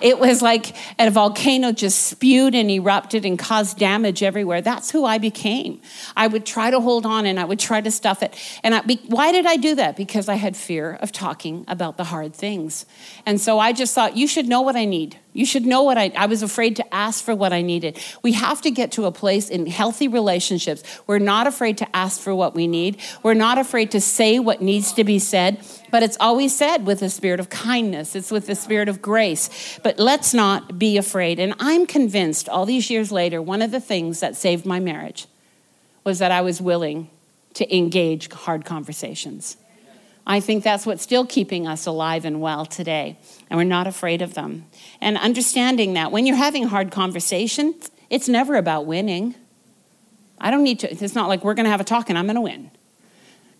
it 0.02 0.18
was 0.18 0.42
like 0.42 0.74
a 0.98 1.08
volcano 1.10 1.70
just 1.70 2.06
spewed 2.06 2.54
and 2.54 2.68
erupted 2.68 3.24
and 3.24 3.38
caused 3.38 3.78
damage 3.78 4.22
everywhere. 4.22 4.60
That's 4.60 4.90
who 4.90 5.04
I 5.04 5.18
became. 5.18 5.80
I 6.16 6.26
would 6.26 6.44
try 6.44 6.70
to 6.70 6.80
hold 6.80 7.06
on 7.06 7.26
and 7.26 7.38
I 7.38 7.44
would 7.44 7.60
try 7.60 7.80
to 7.80 7.90
stuff 7.90 8.22
it. 8.22 8.34
And 8.64 8.74
I, 8.74 8.80
why 9.06 9.30
did 9.30 9.46
I 9.46 9.56
do 9.56 9.76
that? 9.76 9.96
Because 9.96 10.28
I 10.28 10.34
had 10.34 10.56
fear 10.56 10.98
of 11.00 11.12
talking 11.12 11.64
about 11.68 11.96
the 11.96 12.04
hard 12.04 12.34
things. 12.34 12.86
And 13.24 13.40
so 13.40 13.60
I 13.60 13.72
just 13.72 13.94
thought, 13.94 14.16
you 14.16 14.26
should 14.26 14.48
know 14.48 14.62
what 14.62 14.74
I 14.74 14.84
need. 14.84 15.16
You 15.32 15.44
should 15.44 15.66
know 15.66 15.82
what 15.82 15.98
I, 15.98 16.12
I 16.16 16.26
was 16.26 16.42
afraid 16.42 16.76
to 16.76 16.94
ask 16.94 17.24
for 17.24 17.34
what 17.34 17.52
I 17.52 17.60
needed. 17.60 17.98
We 18.22 18.32
have 18.32 18.62
to 18.62 18.70
get 18.70 18.92
to 18.92 19.04
a 19.06 19.12
place 19.12 19.48
in 19.48 19.66
healthy 19.66 20.06
relationships. 20.06 20.84
We're 21.08 21.18
not 21.18 21.48
afraid 21.48 21.78
to 21.78 21.96
ask 21.96 22.20
for 22.20 22.32
what 22.34 22.54
we 22.54 22.68
need. 22.68 22.98
We're 23.24 23.34
not 23.34 23.58
afraid 23.58 23.90
to 23.92 24.00
say 24.00 24.38
what 24.38 24.62
needs 24.62 24.92
to 24.92 25.02
be 25.02 25.18
said 25.18 25.64
but 25.94 26.02
it's 26.02 26.16
always 26.18 26.52
said 26.52 26.86
with 26.86 27.02
a 27.02 27.08
spirit 27.08 27.38
of 27.38 27.48
kindness, 27.48 28.16
it's 28.16 28.32
with 28.32 28.48
the 28.48 28.56
spirit 28.56 28.88
of 28.88 29.00
grace. 29.00 29.78
But 29.84 29.96
let's 29.96 30.34
not 30.34 30.76
be 30.76 30.96
afraid. 30.96 31.38
And 31.38 31.54
I'm 31.60 31.86
convinced 31.86 32.48
all 32.48 32.66
these 32.66 32.90
years 32.90 33.12
later, 33.12 33.40
one 33.40 33.62
of 33.62 33.70
the 33.70 33.78
things 33.78 34.18
that 34.18 34.34
saved 34.34 34.66
my 34.66 34.80
marriage 34.80 35.28
was 36.02 36.18
that 36.18 36.32
I 36.32 36.40
was 36.40 36.60
willing 36.60 37.10
to 37.52 37.76
engage 37.76 38.28
hard 38.32 38.64
conversations. 38.64 39.56
I 40.26 40.40
think 40.40 40.64
that's 40.64 40.84
what's 40.84 41.04
still 41.04 41.24
keeping 41.24 41.64
us 41.64 41.86
alive 41.86 42.24
and 42.24 42.40
well 42.40 42.66
today, 42.66 43.16
and 43.48 43.56
we're 43.56 43.62
not 43.62 43.86
afraid 43.86 44.20
of 44.20 44.34
them. 44.34 44.64
And 45.00 45.16
understanding 45.16 45.94
that 45.94 46.10
when 46.10 46.26
you're 46.26 46.34
having 46.34 46.64
hard 46.64 46.90
conversation, 46.90 47.72
it's 48.10 48.28
never 48.28 48.56
about 48.56 48.84
winning. 48.84 49.36
I 50.40 50.50
don't 50.50 50.64
need 50.64 50.80
to, 50.80 50.90
it's 50.90 51.14
not 51.14 51.28
like 51.28 51.44
we're 51.44 51.54
going 51.54 51.66
to 51.66 51.70
have 51.70 51.80
a 51.80 51.84
talk 51.84 52.08
and 52.10 52.18
I'm 52.18 52.26
going 52.26 52.34
to 52.34 52.40
win. 52.40 52.72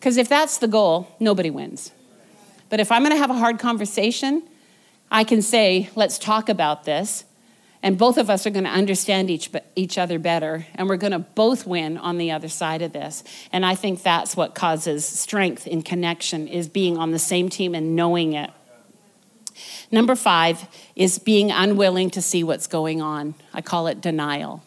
Because 0.01 0.16
if 0.16 0.29
that's 0.29 0.59
the 0.59 0.66
goal, 0.66 1.14
nobody 1.20 1.51
wins. 1.51 1.92
But 2.74 2.80
if 2.80 2.90
I'm 2.90 3.02
going 3.02 3.12
to 3.12 3.18
have 3.18 3.30
a 3.30 3.34
hard 3.34 3.60
conversation, 3.60 4.42
I 5.08 5.22
can 5.22 5.42
say, 5.42 5.90
let's 5.94 6.18
talk 6.18 6.48
about 6.48 6.82
this. 6.82 7.24
And 7.84 7.96
both 7.96 8.18
of 8.18 8.28
us 8.28 8.48
are 8.48 8.50
going 8.50 8.64
to 8.64 8.70
understand 8.70 9.30
each, 9.30 9.48
each 9.76 9.96
other 9.96 10.18
better. 10.18 10.66
And 10.74 10.88
we're 10.88 10.96
going 10.96 11.12
to 11.12 11.20
both 11.20 11.68
win 11.68 11.96
on 11.96 12.18
the 12.18 12.32
other 12.32 12.48
side 12.48 12.82
of 12.82 12.92
this. 12.92 13.22
And 13.52 13.64
I 13.64 13.76
think 13.76 14.02
that's 14.02 14.37
what 14.37 14.56
causes 14.56 15.06
strength 15.06 15.68
in 15.68 15.82
connection 15.82 16.48
is 16.48 16.68
being 16.68 16.98
on 16.98 17.12
the 17.12 17.18
same 17.20 17.48
team 17.48 17.76
and 17.76 17.94
knowing 17.94 18.32
it. 18.32 18.50
Number 19.92 20.16
five 20.16 20.66
is 20.96 21.20
being 21.20 21.52
unwilling 21.52 22.10
to 22.10 22.20
see 22.20 22.42
what's 22.42 22.66
going 22.66 23.00
on. 23.00 23.37
I 23.52 23.62
call 23.62 23.87
it 23.87 24.00
denial. 24.00 24.64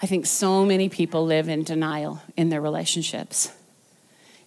I 0.00 0.06
think 0.06 0.24
so 0.24 0.64
many 0.64 0.88
people 0.88 1.26
live 1.26 1.50
in 1.50 1.62
denial 1.62 2.22
in 2.38 2.48
their 2.48 2.62
relationships. 2.62 3.52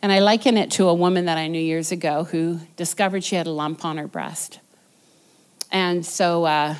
And 0.01 0.11
I 0.11 0.19
liken 0.19 0.57
it 0.57 0.71
to 0.71 0.87
a 0.87 0.93
woman 0.93 1.25
that 1.25 1.37
I 1.37 1.47
knew 1.47 1.59
years 1.61 1.91
ago 1.91 2.23
who 2.23 2.59
discovered 2.77 3.23
she 3.23 3.35
had 3.35 3.47
a 3.47 3.51
lump 3.51 3.83
on 3.83 3.97
her 3.97 4.07
breast. 4.07 4.59
And 5.71 6.05
so 6.05 6.45
uh, 6.45 6.75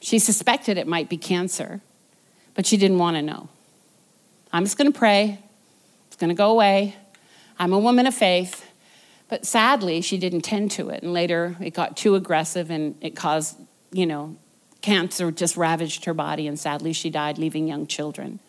she 0.00 0.18
suspected 0.18 0.78
it 0.78 0.86
might 0.86 1.08
be 1.08 1.16
cancer, 1.16 1.80
but 2.54 2.64
she 2.64 2.76
didn't 2.76 2.98
want 2.98 3.16
to 3.16 3.22
know. 3.22 3.48
I'm 4.52 4.64
just 4.64 4.78
going 4.78 4.92
to 4.92 4.98
pray, 4.98 5.38
it's 6.06 6.16
going 6.16 6.28
to 6.28 6.34
go 6.34 6.50
away. 6.50 6.94
I'm 7.58 7.72
a 7.72 7.78
woman 7.78 8.06
of 8.06 8.14
faith. 8.14 8.68
But 9.28 9.46
sadly, 9.46 10.02
she 10.02 10.18
didn't 10.18 10.42
tend 10.42 10.72
to 10.72 10.90
it. 10.90 11.02
And 11.02 11.12
later, 11.12 11.56
it 11.58 11.72
got 11.72 11.96
too 11.96 12.16
aggressive 12.16 12.70
and 12.70 12.96
it 13.00 13.16
caused, 13.16 13.56
you 13.90 14.04
know, 14.04 14.36
cancer 14.82 15.30
just 15.30 15.56
ravaged 15.56 16.04
her 16.04 16.12
body. 16.12 16.46
And 16.46 16.58
sadly, 16.58 16.92
she 16.92 17.08
died, 17.08 17.38
leaving 17.38 17.66
young 17.66 17.86
children. 17.86 18.40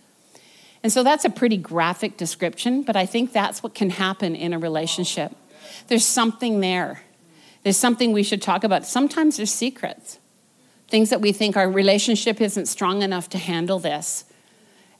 And 0.83 0.91
so 0.91 1.01
that's 1.01 1.23
a 1.23 1.29
pretty 1.29 1.57
graphic 1.57 2.17
description, 2.17 2.83
but 2.83 2.97
I 2.97 3.05
think 3.05 3.31
that's 3.31 3.63
what 3.63 3.73
can 3.73 3.89
happen 3.89 4.35
in 4.35 4.53
a 4.53 4.59
relationship. 4.59 5.31
There's 5.87 6.05
something 6.05 6.59
there. 6.59 7.01
There's 7.63 7.77
something 7.77 8.11
we 8.11 8.23
should 8.23 8.41
talk 8.41 8.65
about. 8.65 8.85
Sometimes 8.85 9.37
there's 9.37 9.53
secrets, 9.53 10.19
things 10.89 11.09
that 11.09 11.21
we 11.21 11.31
think 11.31 11.55
our 11.55 11.69
relationship 11.71 12.41
isn't 12.41 12.65
strong 12.65 13.01
enough 13.01 13.29
to 13.29 13.37
handle 13.37 13.79
this. 13.79 14.25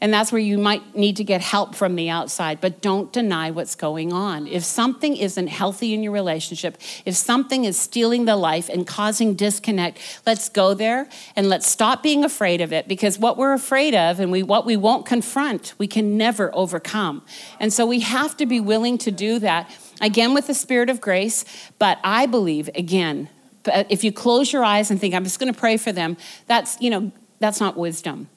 And 0.04 0.14
that's 0.14 0.34
where 0.34 0.42
you 0.42 0.58
might 0.58 0.98
need 0.98 1.16
to 1.16 1.24
get 1.24 1.40
help 1.40 1.76
from 1.76 1.96
the 1.96 2.10
outside, 2.10 2.60
but 2.60 2.82
don't 2.82 3.14
deny 3.14 3.52
what's 3.52 3.74
going 3.74 4.12
on. 4.12 4.48
If 4.48 4.66
something 4.66 5.16
isn't 5.16 5.48
healthy 5.48 5.94
in 5.94 6.04
your 6.04 6.12
relationship, 6.12 6.78
if 7.06 7.16
something 7.16 7.64
is 7.64 7.80
stealing 7.80 8.26
the 8.26 8.36
life 8.36 8.68
and 8.68 8.86
causing 8.86 9.34
disconnect, 9.34 10.00
let's 10.26 10.50
go 10.50 10.74
there 10.74 11.08
and 11.38 11.48
let's 11.48 11.70
stop 11.70 12.04
being 12.04 12.26
afraid 12.26 12.60
of 12.60 12.74
it 12.74 12.86
because 12.90 13.18
what 13.18 13.38
we're 13.38 13.54
afraid 13.54 13.96
of 13.96 14.20
and 14.20 14.30
we, 14.30 14.44
what 14.44 14.66
we 14.66 14.76
won't 14.76 15.06
confront, 15.06 15.74
we 15.78 15.88
can 15.88 16.18
never 16.18 16.54
overcome. 16.54 17.24
And 17.62 17.72
so 17.72 17.86
we 17.86 18.02
have 18.02 18.36
to 18.38 18.46
be 18.46 18.60
willing 18.60 18.98
to 18.98 19.10
do 19.10 19.40
that, 19.40 19.74
again, 20.02 20.34
with 20.34 20.48
the 20.48 20.54
spirit 20.54 20.90
of 20.90 21.00
grace. 21.00 21.46
But 21.80 21.98
I 22.04 22.26
believe, 22.26 22.70
again, 22.76 23.30
if 23.66 24.04
you 24.04 24.12
close 24.12 24.52
your 24.52 24.66
eyes 24.66 24.92
and 24.92 25.00
think, 25.00 25.16
I'm 25.16 25.24
just 25.24 25.40
going 25.40 25.54
to 25.54 25.58
pray 25.58 25.78
for 25.78 25.94
them, 25.94 26.18
that's, 26.46 26.76
you 26.82 26.90
know, 26.90 27.14
that's 27.40 27.62
not 27.62 27.78
wisdom. 27.78 28.28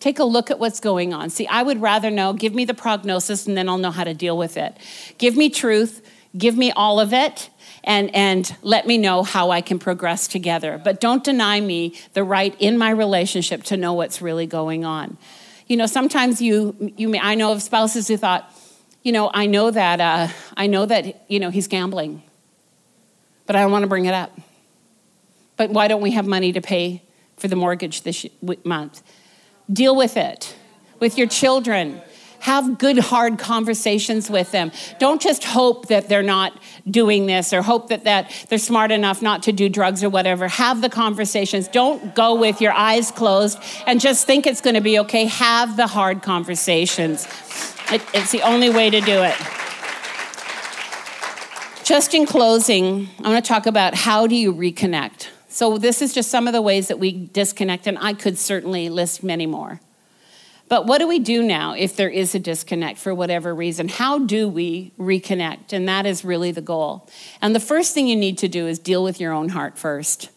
Take 0.00 0.20
a 0.20 0.24
look 0.24 0.50
at 0.50 0.58
what's 0.58 0.78
going 0.80 1.12
on. 1.12 1.30
See, 1.30 1.46
I 1.48 1.62
would 1.62 1.80
rather 1.80 2.10
know, 2.10 2.32
give 2.32 2.54
me 2.54 2.64
the 2.64 2.74
prognosis 2.74 3.46
and 3.46 3.56
then 3.56 3.68
I'll 3.68 3.78
know 3.78 3.90
how 3.90 4.04
to 4.04 4.14
deal 4.14 4.38
with 4.38 4.56
it. 4.56 4.76
Give 5.18 5.36
me 5.36 5.50
truth, 5.50 6.02
give 6.36 6.56
me 6.56 6.70
all 6.70 7.00
of 7.00 7.12
it, 7.12 7.50
and, 7.82 8.14
and 8.14 8.54
let 8.62 8.86
me 8.86 8.96
know 8.96 9.22
how 9.22 9.50
I 9.50 9.60
can 9.60 9.78
progress 9.78 10.28
together. 10.28 10.80
But 10.82 11.00
don't 11.00 11.24
deny 11.24 11.60
me 11.60 11.94
the 12.12 12.22
right 12.22 12.54
in 12.60 12.78
my 12.78 12.90
relationship 12.90 13.64
to 13.64 13.76
know 13.76 13.92
what's 13.92 14.22
really 14.22 14.46
going 14.46 14.84
on. 14.84 15.16
You 15.66 15.76
know, 15.76 15.86
sometimes 15.86 16.40
you, 16.40 16.92
you 16.96 17.08
may, 17.08 17.18
I 17.18 17.34
know 17.34 17.52
of 17.52 17.62
spouses 17.62 18.06
who 18.08 18.16
thought, 18.16 18.50
you 19.02 19.12
know, 19.12 19.30
I 19.34 19.46
know 19.46 19.70
that, 19.70 20.00
uh, 20.00 20.28
I 20.56 20.66
know 20.66 20.86
that, 20.86 21.24
you 21.30 21.40
know, 21.40 21.50
he's 21.50 21.66
gambling, 21.66 22.22
but 23.46 23.56
I 23.56 23.62
don't 23.62 23.72
want 23.72 23.82
to 23.82 23.88
bring 23.88 24.04
it 24.04 24.14
up. 24.14 24.38
But 25.56 25.70
why 25.70 25.88
don't 25.88 26.02
we 26.02 26.12
have 26.12 26.26
money 26.26 26.52
to 26.52 26.60
pay 26.60 27.02
for 27.36 27.48
the 27.48 27.56
mortgage 27.56 28.02
this 28.02 28.26
month? 28.64 29.02
Deal 29.72 29.94
with 29.94 30.16
it 30.16 30.54
with 31.00 31.18
your 31.18 31.26
children. 31.26 32.00
Have 32.40 32.78
good, 32.78 32.98
hard 32.98 33.38
conversations 33.38 34.30
with 34.30 34.52
them. 34.52 34.70
Don't 35.00 35.20
just 35.20 35.42
hope 35.42 35.88
that 35.88 36.08
they're 36.08 36.22
not 36.22 36.52
doing 36.88 37.26
this 37.26 37.52
or 37.52 37.62
hope 37.62 37.88
that, 37.88 38.04
that 38.04 38.46
they're 38.48 38.58
smart 38.58 38.92
enough 38.92 39.20
not 39.22 39.42
to 39.44 39.52
do 39.52 39.68
drugs 39.68 40.04
or 40.04 40.08
whatever. 40.08 40.46
Have 40.46 40.80
the 40.80 40.88
conversations. 40.88 41.66
Don't 41.66 42.14
go 42.14 42.36
with 42.36 42.60
your 42.60 42.72
eyes 42.72 43.10
closed 43.10 43.58
and 43.86 44.00
just 44.00 44.24
think 44.24 44.46
it's 44.46 44.60
going 44.60 44.74
to 44.74 44.80
be 44.80 45.00
okay. 45.00 45.24
Have 45.24 45.76
the 45.76 45.88
hard 45.88 46.22
conversations. 46.22 47.26
It, 47.90 48.02
it's 48.14 48.30
the 48.30 48.42
only 48.42 48.70
way 48.70 48.88
to 48.88 49.00
do 49.00 49.22
it. 49.22 49.36
Just 51.84 52.14
in 52.14 52.24
closing, 52.24 53.08
I 53.24 53.30
want 53.30 53.44
to 53.44 53.48
talk 53.48 53.66
about 53.66 53.94
how 53.94 54.26
do 54.26 54.36
you 54.36 54.52
reconnect? 54.52 55.28
So, 55.58 55.76
this 55.76 56.02
is 56.02 56.12
just 56.14 56.30
some 56.30 56.46
of 56.46 56.52
the 56.52 56.62
ways 56.62 56.86
that 56.86 57.00
we 57.00 57.10
disconnect, 57.10 57.88
and 57.88 57.98
I 57.98 58.12
could 58.12 58.38
certainly 58.38 58.88
list 58.88 59.24
many 59.24 59.44
more. 59.44 59.80
But 60.68 60.86
what 60.86 60.98
do 60.98 61.08
we 61.08 61.18
do 61.18 61.42
now 61.42 61.72
if 61.72 61.96
there 61.96 62.08
is 62.08 62.32
a 62.36 62.38
disconnect 62.38 62.96
for 62.96 63.12
whatever 63.12 63.52
reason? 63.52 63.88
How 63.88 64.20
do 64.20 64.48
we 64.48 64.92
reconnect? 65.00 65.72
And 65.72 65.88
that 65.88 66.06
is 66.06 66.24
really 66.24 66.52
the 66.52 66.60
goal. 66.60 67.08
And 67.42 67.56
the 67.56 67.60
first 67.60 67.92
thing 67.92 68.06
you 68.06 68.14
need 68.14 68.38
to 68.38 68.46
do 68.46 68.68
is 68.68 68.78
deal 68.78 69.02
with 69.02 69.18
your 69.18 69.32
own 69.32 69.48
heart 69.48 69.76
first. 69.76 70.30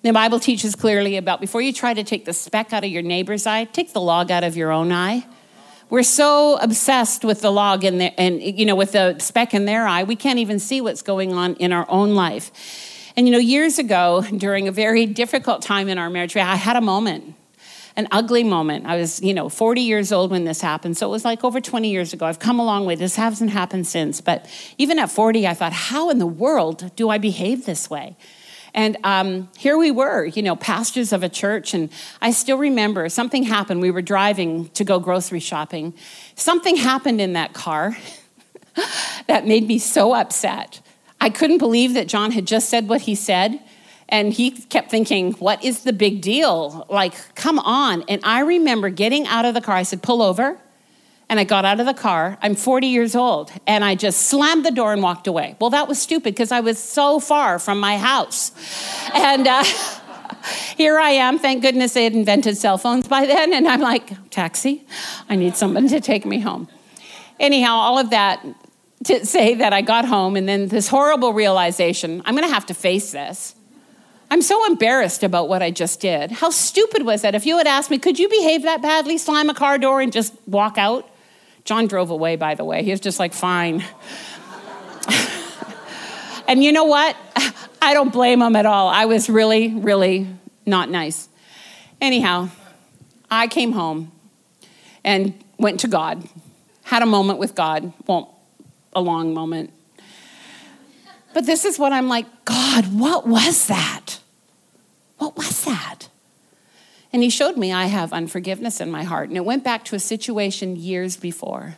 The 0.00 0.14
Bible 0.14 0.40
teaches 0.40 0.74
clearly 0.74 1.18
about 1.18 1.42
before 1.42 1.60
you 1.60 1.74
try 1.74 1.92
to 1.92 2.02
take 2.02 2.24
the 2.24 2.32
speck 2.32 2.72
out 2.72 2.84
of 2.84 2.90
your 2.90 3.02
neighbor's 3.02 3.46
eye, 3.46 3.64
take 3.64 3.92
the 3.92 4.00
log 4.00 4.30
out 4.30 4.44
of 4.44 4.56
your 4.56 4.72
own 4.72 4.92
eye. 4.92 5.26
We're 5.90 6.02
so 6.02 6.56
obsessed 6.56 7.22
with 7.22 7.42
the 7.42 7.52
log 7.52 7.84
in 7.84 7.98
the, 7.98 8.18
and 8.18 8.40
you 8.40 8.64
know 8.64 8.76
with 8.76 8.92
the 8.92 9.18
speck 9.18 9.52
in 9.52 9.66
their 9.66 9.86
eye, 9.86 10.04
we 10.04 10.16
can't 10.16 10.38
even 10.38 10.58
see 10.58 10.80
what's 10.80 11.02
going 11.02 11.34
on 11.34 11.52
in 11.56 11.70
our 11.70 11.84
own 11.90 12.14
life. 12.14 12.92
And 13.16 13.28
you 13.28 13.32
know, 13.32 13.38
years 13.38 13.78
ago, 13.78 14.24
during 14.36 14.66
a 14.66 14.72
very 14.72 15.06
difficult 15.06 15.62
time 15.62 15.88
in 15.88 15.98
our 15.98 16.10
marriage, 16.10 16.36
I 16.36 16.56
had 16.56 16.76
a 16.76 16.80
moment. 16.80 17.34
an 17.96 18.08
ugly 18.10 18.42
moment. 18.42 18.86
I 18.86 18.96
was, 18.96 19.22
you 19.22 19.32
know, 19.32 19.48
40 19.48 19.80
years 19.82 20.10
old 20.10 20.32
when 20.32 20.44
this 20.44 20.60
happened. 20.60 20.96
So 20.96 21.06
it 21.06 21.10
was 21.10 21.24
like 21.24 21.44
over 21.44 21.60
20 21.60 21.88
years 21.88 22.12
ago. 22.12 22.26
I've 22.26 22.40
come 22.40 22.58
a 22.58 22.64
long 22.64 22.86
way. 22.86 22.96
This 22.96 23.14
hasn't 23.14 23.50
happened 23.50 23.86
since. 23.86 24.20
But 24.20 24.46
even 24.78 24.98
at 24.98 25.12
40, 25.12 25.46
I 25.46 25.54
thought, 25.54 25.72
how 25.72 26.10
in 26.10 26.18
the 26.18 26.26
world 26.26 26.90
do 26.96 27.08
I 27.08 27.18
behave 27.18 27.66
this 27.66 27.88
way? 27.88 28.16
And 28.74 28.96
um, 29.04 29.48
here 29.56 29.78
we 29.78 29.92
were, 29.92 30.26
you 30.26 30.42
know, 30.42 30.56
pastors 30.56 31.12
of 31.12 31.22
a 31.22 31.28
church. 31.28 31.72
And 31.72 31.88
I 32.20 32.32
still 32.32 32.58
remember 32.58 33.08
something 33.08 33.44
happened. 33.44 33.80
We 33.80 33.92
were 33.92 34.02
driving 34.02 34.70
to 34.70 34.82
go 34.82 34.98
grocery 34.98 35.38
shopping. 35.38 35.94
Something 36.34 36.74
happened 36.74 37.20
in 37.20 37.34
that 37.34 37.52
car 37.52 37.96
that 39.28 39.46
made 39.46 39.68
me 39.68 39.78
so 39.78 40.14
upset. 40.14 40.80
I 41.24 41.30
couldn't 41.30 41.56
believe 41.56 41.94
that 41.94 42.06
John 42.06 42.32
had 42.32 42.46
just 42.46 42.68
said 42.68 42.86
what 42.86 43.00
he 43.00 43.14
said. 43.14 43.58
And 44.10 44.30
he 44.30 44.50
kept 44.50 44.90
thinking, 44.90 45.32
What 45.32 45.64
is 45.64 45.80
the 45.80 45.94
big 45.94 46.20
deal? 46.20 46.86
Like, 46.90 47.14
come 47.34 47.58
on. 47.58 48.02
And 48.10 48.20
I 48.24 48.40
remember 48.40 48.90
getting 48.90 49.26
out 49.26 49.46
of 49.46 49.54
the 49.54 49.62
car. 49.62 49.74
I 49.74 49.84
said, 49.84 50.02
Pull 50.02 50.20
over. 50.20 50.58
And 51.30 51.40
I 51.40 51.44
got 51.44 51.64
out 51.64 51.80
of 51.80 51.86
the 51.86 51.94
car. 51.94 52.36
I'm 52.42 52.54
40 52.54 52.88
years 52.88 53.16
old. 53.16 53.50
And 53.66 53.82
I 53.82 53.94
just 53.94 54.26
slammed 54.26 54.66
the 54.66 54.70
door 54.70 54.92
and 54.92 55.02
walked 55.02 55.26
away. 55.26 55.56
Well, 55.58 55.70
that 55.70 55.88
was 55.88 55.98
stupid 55.98 56.34
because 56.34 56.52
I 56.52 56.60
was 56.60 56.78
so 56.78 57.18
far 57.18 57.58
from 57.58 57.80
my 57.80 57.96
house. 57.96 58.52
And 59.14 59.48
uh, 59.48 59.64
here 60.76 60.98
I 60.98 61.08
am. 61.12 61.38
Thank 61.38 61.62
goodness 61.62 61.94
they 61.94 62.04
had 62.04 62.12
invented 62.12 62.58
cell 62.58 62.76
phones 62.76 63.08
by 63.08 63.24
then. 63.24 63.54
And 63.54 63.66
I'm 63.66 63.80
like, 63.80 64.28
Taxi, 64.28 64.84
I 65.30 65.36
need 65.36 65.56
someone 65.56 65.88
to 65.88 66.02
take 66.02 66.26
me 66.26 66.40
home. 66.40 66.68
Anyhow, 67.40 67.76
all 67.76 67.98
of 67.98 68.10
that 68.10 68.44
to 69.04 69.24
say 69.26 69.54
that 69.56 69.72
I 69.72 69.82
got 69.82 70.04
home 70.04 70.36
and 70.36 70.48
then 70.48 70.68
this 70.68 70.88
horrible 70.88 71.32
realization 71.32 72.22
I'm 72.24 72.34
going 72.34 72.48
to 72.48 72.54
have 72.54 72.66
to 72.66 72.74
face 72.74 73.12
this. 73.12 73.54
I'm 74.30 74.42
so 74.42 74.66
embarrassed 74.66 75.22
about 75.22 75.48
what 75.48 75.62
I 75.62 75.70
just 75.70 76.00
did. 76.00 76.32
How 76.32 76.50
stupid 76.50 77.04
was 77.04 77.22
that? 77.22 77.34
If 77.34 77.46
you 77.46 77.58
had 77.58 77.66
asked 77.66 77.90
me, 77.90 77.98
could 77.98 78.18
you 78.18 78.28
behave 78.28 78.62
that 78.62 78.82
badly, 78.82 79.18
slam 79.18 79.50
a 79.50 79.54
car 79.54 79.78
door 79.78 80.00
and 80.00 80.12
just 80.12 80.34
walk 80.46 80.78
out? 80.78 81.08
John 81.64 81.86
drove 81.86 82.10
away, 82.10 82.36
by 82.36 82.54
the 82.54 82.64
way. 82.64 82.82
He 82.82 82.90
was 82.90 83.00
just 83.00 83.18
like, 83.18 83.32
fine. 83.32 83.84
and 86.48 86.64
you 86.64 86.72
know 86.72 86.84
what? 86.84 87.16
I 87.80 87.94
don't 87.94 88.12
blame 88.12 88.42
him 88.42 88.56
at 88.56 88.66
all. 88.66 88.88
I 88.88 89.04
was 89.04 89.28
really, 89.28 89.68
really 89.68 90.26
not 90.66 90.90
nice. 90.90 91.28
Anyhow, 92.00 92.48
I 93.30 93.46
came 93.46 93.72
home 93.72 94.10
and 95.04 95.34
went 95.58 95.80
to 95.80 95.88
God, 95.88 96.26
had 96.82 97.02
a 97.02 97.06
moment 97.06 97.38
with 97.38 97.54
God. 97.54 97.92
Well, 98.06 98.33
a 98.94 99.00
long 99.00 99.34
moment. 99.34 99.72
But 101.32 101.46
this 101.46 101.64
is 101.64 101.78
what 101.78 101.92
I'm 101.92 102.08
like 102.08 102.26
God, 102.44 102.86
what 102.98 103.26
was 103.26 103.66
that? 103.66 104.20
What 105.18 105.36
was 105.36 105.64
that? 105.64 106.08
And 107.12 107.22
he 107.22 107.30
showed 107.30 107.56
me 107.56 107.72
I 107.72 107.86
have 107.86 108.12
unforgiveness 108.12 108.80
in 108.80 108.90
my 108.90 109.04
heart. 109.04 109.28
And 109.28 109.36
it 109.36 109.44
went 109.44 109.62
back 109.62 109.84
to 109.86 109.96
a 109.96 110.00
situation 110.00 110.76
years 110.76 111.16
before. 111.16 111.76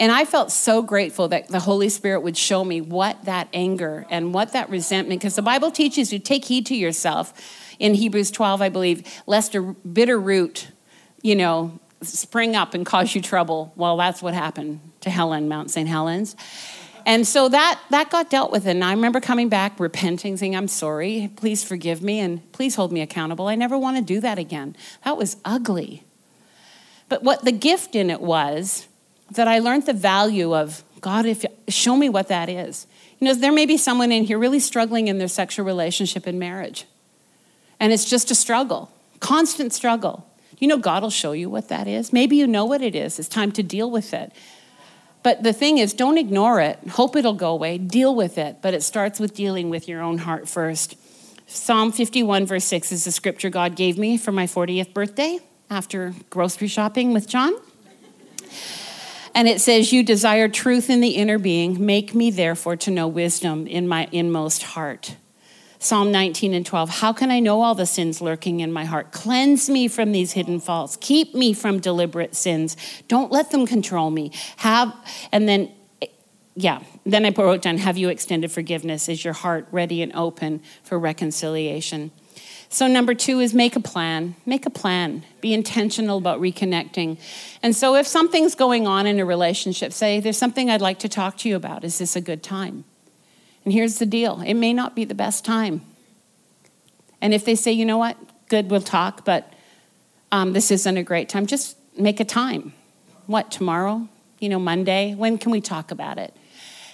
And 0.00 0.10
I 0.10 0.24
felt 0.24 0.50
so 0.50 0.82
grateful 0.82 1.28
that 1.28 1.48
the 1.48 1.60
Holy 1.60 1.88
Spirit 1.88 2.20
would 2.22 2.36
show 2.36 2.64
me 2.64 2.80
what 2.80 3.26
that 3.26 3.48
anger 3.52 4.06
and 4.10 4.34
what 4.34 4.52
that 4.52 4.68
resentment, 4.68 5.20
because 5.20 5.36
the 5.36 5.42
Bible 5.42 5.70
teaches 5.70 6.12
you 6.12 6.18
take 6.18 6.46
heed 6.46 6.66
to 6.66 6.74
yourself 6.74 7.32
in 7.78 7.94
Hebrews 7.94 8.30
12, 8.30 8.60
I 8.60 8.70
believe, 8.70 9.22
lest 9.26 9.54
a 9.54 9.62
bitter 9.62 10.18
root, 10.18 10.68
you 11.22 11.36
know, 11.36 11.78
spring 12.02 12.56
up 12.56 12.74
and 12.74 12.84
cause 12.84 13.14
you 13.14 13.20
trouble. 13.20 13.72
Well, 13.76 13.96
that's 13.96 14.20
what 14.20 14.34
happened 14.34 14.80
to 15.04 15.10
Helen, 15.10 15.48
Mount 15.48 15.70
St. 15.70 15.88
Helens. 15.88 16.36
And 17.06 17.26
so 17.26 17.48
that 17.48 17.80
that 17.90 18.10
got 18.10 18.30
dealt 18.30 18.50
with. 18.50 18.66
And 18.66 18.82
I 18.82 18.92
remember 18.92 19.20
coming 19.20 19.48
back, 19.48 19.78
repenting, 19.78 20.36
saying, 20.36 20.56
I'm 20.56 20.68
sorry, 20.68 21.30
please 21.36 21.62
forgive 21.62 22.02
me, 22.02 22.18
and 22.18 22.50
please 22.52 22.74
hold 22.74 22.92
me 22.92 23.00
accountable. 23.00 23.46
I 23.46 23.54
never 23.54 23.78
want 23.78 23.96
to 23.98 24.02
do 24.02 24.20
that 24.20 24.38
again. 24.38 24.74
That 25.04 25.16
was 25.16 25.36
ugly. 25.44 26.04
But 27.08 27.22
what 27.22 27.44
the 27.44 27.52
gift 27.52 27.94
in 27.94 28.10
it 28.10 28.20
was 28.20 28.88
that 29.30 29.48
I 29.48 29.58
learned 29.58 29.86
the 29.86 29.92
value 29.92 30.54
of 30.54 30.82
God, 31.00 31.26
if 31.26 31.42
you, 31.42 31.50
show 31.68 31.96
me 31.96 32.08
what 32.08 32.28
that 32.28 32.48
is. 32.48 32.86
You 33.18 33.26
know, 33.26 33.34
there 33.34 33.52
may 33.52 33.66
be 33.66 33.76
someone 33.76 34.10
in 34.10 34.24
here 34.24 34.38
really 34.38 34.60
struggling 34.60 35.08
in 35.08 35.18
their 35.18 35.28
sexual 35.28 35.66
relationship 35.66 36.26
and 36.26 36.38
marriage. 36.38 36.86
And 37.78 37.92
it's 37.92 38.08
just 38.08 38.30
a 38.30 38.34
struggle, 38.34 38.90
constant 39.20 39.72
struggle. 39.74 40.26
You 40.58 40.68
know, 40.68 40.78
God 40.78 41.02
will 41.02 41.10
show 41.10 41.32
you 41.32 41.50
what 41.50 41.68
that 41.68 41.86
is. 41.86 42.12
Maybe 42.12 42.36
you 42.36 42.46
know 42.46 42.64
what 42.64 42.80
it 42.80 42.94
is. 42.94 43.18
It's 43.18 43.28
time 43.28 43.52
to 43.52 43.62
deal 43.62 43.90
with 43.90 44.14
it. 44.14 44.32
But 45.24 45.42
the 45.42 45.54
thing 45.54 45.78
is, 45.78 45.94
don't 45.94 46.18
ignore 46.18 46.60
it. 46.60 46.78
Hope 46.90 47.16
it'll 47.16 47.32
go 47.32 47.50
away. 47.50 47.78
Deal 47.78 48.14
with 48.14 48.36
it. 48.36 48.58
But 48.60 48.74
it 48.74 48.82
starts 48.82 49.18
with 49.18 49.34
dealing 49.34 49.70
with 49.70 49.88
your 49.88 50.02
own 50.02 50.18
heart 50.18 50.48
first. 50.48 50.96
Psalm 51.46 51.92
51, 51.92 52.46
verse 52.46 52.64
6 52.64 52.92
is 52.92 53.04
the 53.04 53.10
scripture 53.10 53.48
God 53.48 53.74
gave 53.74 53.96
me 53.98 54.18
for 54.18 54.32
my 54.32 54.46
40th 54.46 54.92
birthday 54.92 55.38
after 55.70 56.14
grocery 56.28 56.68
shopping 56.68 57.14
with 57.14 57.26
John. 57.26 57.54
And 59.34 59.48
it 59.48 59.62
says, 59.62 59.94
You 59.94 60.02
desire 60.02 60.46
truth 60.48 60.90
in 60.90 61.00
the 61.00 61.16
inner 61.16 61.38
being. 61.38 61.84
Make 61.84 62.14
me, 62.14 62.30
therefore, 62.30 62.76
to 62.76 62.90
know 62.90 63.08
wisdom 63.08 63.66
in 63.66 63.88
my 63.88 64.08
inmost 64.12 64.62
heart. 64.62 65.16
Psalm 65.84 66.10
19 66.10 66.54
and 66.54 66.64
12. 66.64 66.88
How 66.88 67.12
can 67.12 67.30
I 67.30 67.40
know 67.40 67.60
all 67.60 67.74
the 67.74 67.84
sins 67.84 68.22
lurking 68.22 68.60
in 68.60 68.72
my 68.72 68.86
heart? 68.86 69.12
Cleanse 69.12 69.68
me 69.68 69.86
from 69.86 70.12
these 70.12 70.32
hidden 70.32 70.58
faults. 70.58 70.96
Keep 70.98 71.34
me 71.34 71.52
from 71.52 71.78
deliberate 71.78 72.34
sins. 72.34 72.74
Don't 73.06 73.30
let 73.30 73.50
them 73.50 73.66
control 73.66 74.10
me. 74.10 74.32
Have, 74.56 74.94
and 75.30 75.46
then, 75.46 75.70
yeah, 76.54 76.82
then 77.04 77.26
I 77.26 77.30
wrote 77.36 77.60
down, 77.60 77.76
Have 77.76 77.98
you 77.98 78.08
extended 78.08 78.50
forgiveness? 78.50 79.10
Is 79.10 79.24
your 79.24 79.34
heart 79.34 79.68
ready 79.72 80.00
and 80.00 80.10
open 80.14 80.62
for 80.82 80.98
reconciliation? 80.98 82.12
So, 82.70 82.86
number 82.86 83.12
two 83.12 83.40
is 83.40 83.52
make 83.52 83.76
a 83.76 83.80
plan. 83.80 84.36
Make 84.46 84.64
a 84.64 84.70
plan. 84.70 85.22
Be 85.42 85.52
intentional 85.52 86.16
about 86.16 86.40
reconnecting. 86.40 87.20
And 87.62 87.76
so, 87.76 87.94
if 87.94 88.06
something's 88.06 88.54
going 88.54 88.86
on 88.86 89.06
in 89.06 89.20
a 89.20 89.24
relationship, 89.26 89.92
say, 89.92 90.18
There's 90.18 90.38
something 90.38 90.70
I'd 90.70 90.80
like 90.80 91.00
to 91.00 91.10
talk 91.10 91.36
to 91.38 91.48
you 91.48 91.56
about. 91.56 91.84
Is 91.84 91.98
this 91.98 92.16
a 92.16 92.22
good 92.22 92.42
time? 92.42 92.84
And 93.64 93.72
here's 93.72 93.98
the 93.98 94.06
deal 94.06 94.40
it 94.40 94.54
may 94.54 94.72
not 94.72 94.94
be 94.94 95.04
the 95.04 95.14
best 95.14 95.44
time. 95.44 95.82
And 97.20 97.32
if 97.32 97.44
they 97.44 97.54
say, 97.54 97.72
you 97.72 97.84
know 97.84 97.98
what, 97.98 98.16
good, 98.48 98.70
we'll 98.70 98.80
talk, 98.80 99.24
but 99.24 99.52
um, 100.30 100.52
this 100.52 100.70
isn't 100.70 100.96
a 100.96 101.02
great 101.02 101.28
time, 101.28 101.46
just 101.46 101.76
make 101.98 102.20
a 102.20 102.24
time. 102.24 102.74
What, 103.26 103.50
tomorrow? 103.50 104.08
You 104.40 104.50
know, 104.50 104.58
Monday? 104.58 105.14
When 105.14 105.38
can 105.38 105.50
we 105.50 105.60
talk 105.60 105.90
about 105.90 106.18
it? 106.18 106.34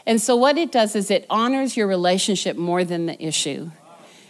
And 0.06 0.20
so, 0.20 0.36
what 0.36 0.56
it 0.56 0.70
does 0.70 0.94
is 0.94 1.10
it 1.10 1.26
honors 1.28 1.76
your 1.76 1.86
relationship 1.86 2.56
more 2.56 2.84
than 2.84 3.06
the 3.06 3.22
issue. 3.22 3.70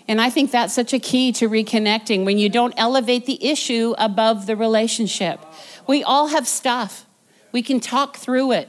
And 0.09 0.21
I 0.21 0.31
think 0.31 0.51
that's 0.51 0.75
such 0.75 0.93
a 0.93 0.99
key 0.99 1.31
to 1.33 1.49
reconnecting 1.49 2.25
when 2.25 2.39
you 2.39 2.49
don't 2.49 2.75
elevate 2.77 3.27
the 3.27 3.45
issue 3.45 3.95
above 3.97 4.47
the 4.47 4.57
relationship. 4.57 5.39
We 5.87 6.03
all 6.03 6.29
have 6.29 6.49
stuff, 6.49 7.07
we 7.53 7.63
can 7.63 7.79
talk 7.79 8.17
through 8.17 8.53
it. 8.53 8.69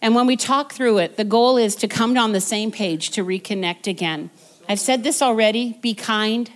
And 0.00 0.14
when 0.14 0.26
we 0.26 0.36
talk 0.36 0.72
through 0.72 0.98
it, 0.98 1.16
the 1.16 1.24
goal 1.24 1.56
is 1.56 1.74
to 1.76 1.88
come 1.88 2.16
on 2.16 2.32
the 2.32 2.40
same 2.40 2.70
page 2.70 3.10
to 3.10 3.24
reconnect 3.24 3.86
again. 3.86 4.30
I've 4.68 4.80
said 4.80 5.02
this 5.02 5.22
already 5.22 5.78
be 5.80 5.94
kind, 5.94 6.50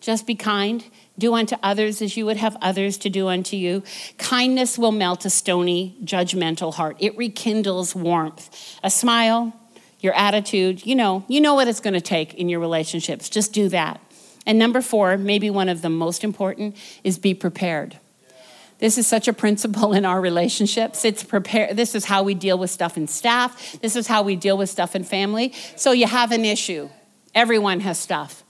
just 0.00 0.26
be 0.26 0.34
kind. 0.34 0.84
Do 1.18 1.34
unto 1.34 1.56
others 1.64 2.00
as 2.00 2.16
you 2.16 2.24
would 2.26 2.36
have 2.36 2.56
others 2.62 2.96
to 2.98 3.10
do 3.10 3.26
unto 3.26 3.56
you. 3.56 3.82
Kindness 4.18 4.78
will 4.78 4.92
melt 4.92 5.24
a 5.24 5.30
stony, 5.30 5.96
judgmental 6.04 6.74
heart. 6.74 6.96
It 7.00 7.16
rekindles 7.18 7.92
warmth. 7.92 8.78
A 8.84 8.90
smile, 8.90 9.52
your 9.98 10.14
attitude, 10.14 10.86
you 10.86 10.94
know, 10.94 11.24
you 11.26 11.40
know 11.40 11.54
what 11.54 11.66
it's 11.66 11.80
going 11.80 11.94
to 11.94 12.00
take 12.00 12.34
in 12.34 12.48
your 12.48 12.60
relationships. 12.60 13.28
Just 13.28 13.52
do 13.52 13.68
that. 13.70 14.00
And 14.46 14.60
number 14.60 14.80
four, 14.80 15.18
maybe 15.18 15.50
one 15.50 15.68
of 15.68 15.82
the 15.82 15.90
most 15.90 16.22
important, 16.22 16.76
is 17.02 17.18
be 17.18 17.34
prepared. 17.34 17.98
This 18.78 18.96
is 18.96 19.06
such 19.06 19.26
a 19.28 19.32
principle 19.32 19.92
in 19.92 20.04
our 20.04 20.20
relationships. 20.20 21.04
It's 21.04 21.22
prepare 21.24 21.74
this 21.74 21.94
is 21.94 22.04
how 22.04 22.22
we 22.22 22.34
deal 22.34 22.58
with 22.58 22.70
stuff 22.70 22.96
in 22.96 23.08
staff. 23.08 23.80
This 23.80 23.96
is 23.96 24.06
how 24.06 24.22
we 24.22 24.36
deal 24.36 24.56
with 24.56 24.70
stuff 24.70 24.94
in 24.94 25.04
family. 25.04 25.52
So 25.76 25.92
you 25.92 26.06
have 26.06 26.32
an 26.32 26.44
issue. 26.44 26.88
Everyone 27.34 27.80
has 27.80 27.98
stuff. 27.98 28.44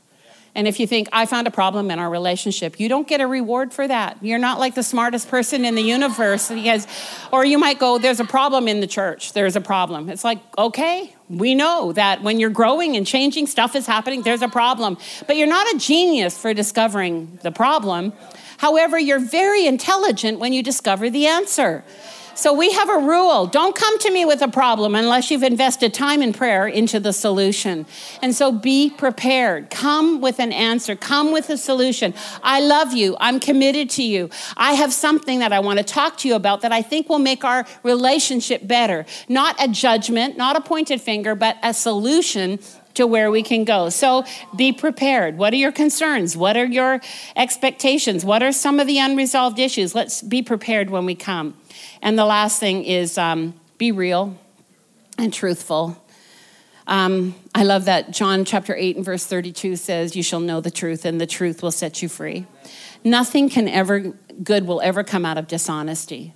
And 0.54 0.66
if 0.66 0.80
you 0.80 0.88
think, 0.88 1.08
I 1.12 1.26
found 1.26 1.46
a 1.46 1.52
problem 1.52 1.90
in 1.90 2.00
our 2.00 2.10
relationship, 2.10 2.80
you 2.80 2.88
don't 2.88 3.06
get 3.06 3.20
a 3.20 3.28
reward 3.28 3.72
for 3.72 3.86
that. 3.86 4.18
You're 4.22 4.40
not 4.40 4.58
like 4.58 4.74
the 4.74 4.82
smartest 4.82 5.28
person 5.28 5.64
in 5.64 5.76
the 5.76 5.82
universe 5.82 6.48
because, 6.48 6.86
or 7.32 7.44
you 7.44 7.58
might 7.58 7.78
go, 7.78 7.98
there's 7.98 8.18
a 8.18 8.24
problem 8.24 8.66
in 8.66 8.80
the 8.80 8.88
church. 8.88 9.34
There's 9.34 9.54
a 9.54 9.60
problem. 9.60 10.08
It's 10.08 10.24
like, 10.24 10.40
okay, 10.56 11.14
we 11.28 11.54
know 11.54 11.92
that 11.92 12.22
when 12.22 12.40
you're 12.40 12.50
growing 12.50 12.96
and 12.96 13.06
changing, 13.06 13.46
stuff 13.46 13.76
is 13.76 13.86
happening, 13.86 14.22
there's 14.22 14.42
a 14.42 14.48
problem. 14.48 14.98
But 15.28 15.36
you're 15.36 15.46
not 15.46 15.72
a 15.74 15.78
genius 15.78 16.36
for 16.36 16.52
discovering 16.52 17.38
the 17.42 17.52
problem. 17.52 18.12
However, 18.58 18.98
you're 18.98 19.18
very 19.18 19.66
intelligent 19.66 20.38
when 20.38 20.52
you 20.52 20.62
discover 20.62 21.10
the 21.10 21.26
answer. 21.26 21.84
So 22.38 22.52
we 22.52 22.70
have 22.70 22.88
a 22.88 22.98
rule 22.98 23.46
don't 23.46 23.74
come 23.74 23.98
to 23.98 24.12
me 24.12 24.24
with 24.24 24.42
a 24.42 24.48
problem 24.48 24.94
unless 24.94 25.28
you've 25.28 25.42
invested 25.42 25.92
time 25.92 26.22
in 26.22 26.32
prayer 26.32 26.68
into 26.68 27.00
the 27.00 27.12
solution. 27.12 27.84
And 28.22 28.32
so 28.32 28.52
be 28.52 28.90
prepared. 28.90 29.70
Come 29.70 30.20
with 30.20 30.38
an 30.38 30.52
answer, 30.52 30.94
come 30.94 31.32
with 31.32 31.50
a 31.50 31.56
solution. 31.56 32.14
I 32.44 32.60
love 32.60 32.92
you. 32.92 33.16
I'm 33.18 33.40
committed 33.40 33.90
to 33.90 34.04
you. 34.04 34.30
I 34.56 34.74
have 34.74 34.92
something 34.92 35.40
that 35.40 35.52
I 35.52 35.58
want 35.58 35.80
to 35.80 35.84
talk 35.84 36.16
to 36.18 36.28
you 36.28 36.36
about 36.36 36.60
that 36.60 36.70
I 36.70 36.80
think 36.80 37.08
will 37.08 37.18
make 37.18 37.42
our 37.42 37.66
relationship 37.82 38.64
better. 38.68 39.04
Not 39.28 39.56
a 39.60 39.66
judgment, 39.66 40.36
not 40.36 40.54
a 40.54 40.60
pointed 40.60 41.00
finger, 41.00 41.34
but 41.34 41.56
a 41.64 41.74
solution 41.74 42.60
to 42.94 43.06
where 43.06 43.30
we 43.30 43.42
can 43.42 43.64
go. 43.64 43.88
So 43.88 44.24
be 44.56 44.72
prepared. 44.72 45.38
What 45.38 45.52
are 45.52 45.56
your 45.56 45.72
concerns? 45.72 46.36
What 46.36 46.56
are 46.56 46.66
your 46.66 47.00
expectations? 47.36 48.24
What 48.24 48.42
are 48.42 48.52
some 48.52 48.80
of 48.80 48.86
the 48.86 48.98
unresolved 48.98 49.58
issues? 49.58 49.94
Let's 49.94 50.22
be 50.22 50.42
prepared 50.42 50.90
when 50.90 51.06
we 51.06 51.14
come. 51.14 51.56
And 52.02 52.18
the 52.18 52.24
last 52.24 52.58
thing 52.60 52.84
is 52.84 53.18
um, 53.18 53.54
be 53.78 53.92
real 53.92 54.36
and 55.16 55.32
truthful. 55.32 56.02
Um, 56.88 57.34
I 57.54 57.64
love 57.64 57.84
that 57.84 58.12
John 58.12 58.46
chapter 58.46 58.74
8 58.74 58.96
and 58.96 59.04
verse 59.04 59.26
32 59.26 59.76
says, 59.76 60.16
You 60.16 60.22
shall 60.22 60.40
know 60.40 60.60
the 60.62 60.70
truth, 60.70 61.04
and 61.04 61.20
the 61.20 61.26
truth 61.26 61.62
will 61.62 61.70
set 61.70 62.02
you 62.02 62.08
free. 62.08 62.46
Nothing 63.04 63.50
can 63.50 63.68
ever, 63.68 64.14
good 64.42 64.66
will 64.66 64.80
ever 64.80 65.04
come 65.04 65.26
out 65.26 65.36
of 65.36 65.46
dishonesty. 65.46 66.34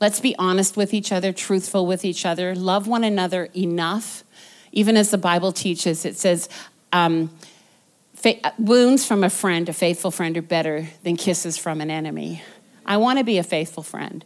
Let's 0.00 0.20
be 0.20 0.34
honest 0.38 0.76
with 0.76 0.94
each 0.94 1.12
other, 1.12 1.32
truthful 1.32 1.86
with 1.86 2.04
each 2.04 2.24
other, 2.24 2.54
love 2.54 2.86
one 2.86 3.04
another 3.04 3.50
enough. 3.54 4.24
Even 4.72 4.96
as 4.96 5.10
the 5.10 5.18
Bible 5.18 5.52
teaches, 5.52 6.04
it 6.04 6.16
says, 6.16 6.48
um, 6.92 7.30
wounds 8.58 9.06
from 9.06 9.24
a 9.24 9.30
friend, 9.30 9.68
a 9.68 9.72
faithful 9.72 10.10
friend, 10.10 10.36
are 10.36 10.42
better 10.42 10.88
than 11.02 11.16
kisses 11.16 11.56
from 11.56 11.80
an 11.80 11.90
enemy. 11.90 12.42
I 12.84 12.96
want 12.96 13.18
to 13.18 13.24
be 13.24 13.38
a 13.38 13.42
faithful 13.42 13.82
friend. 13.82 14.24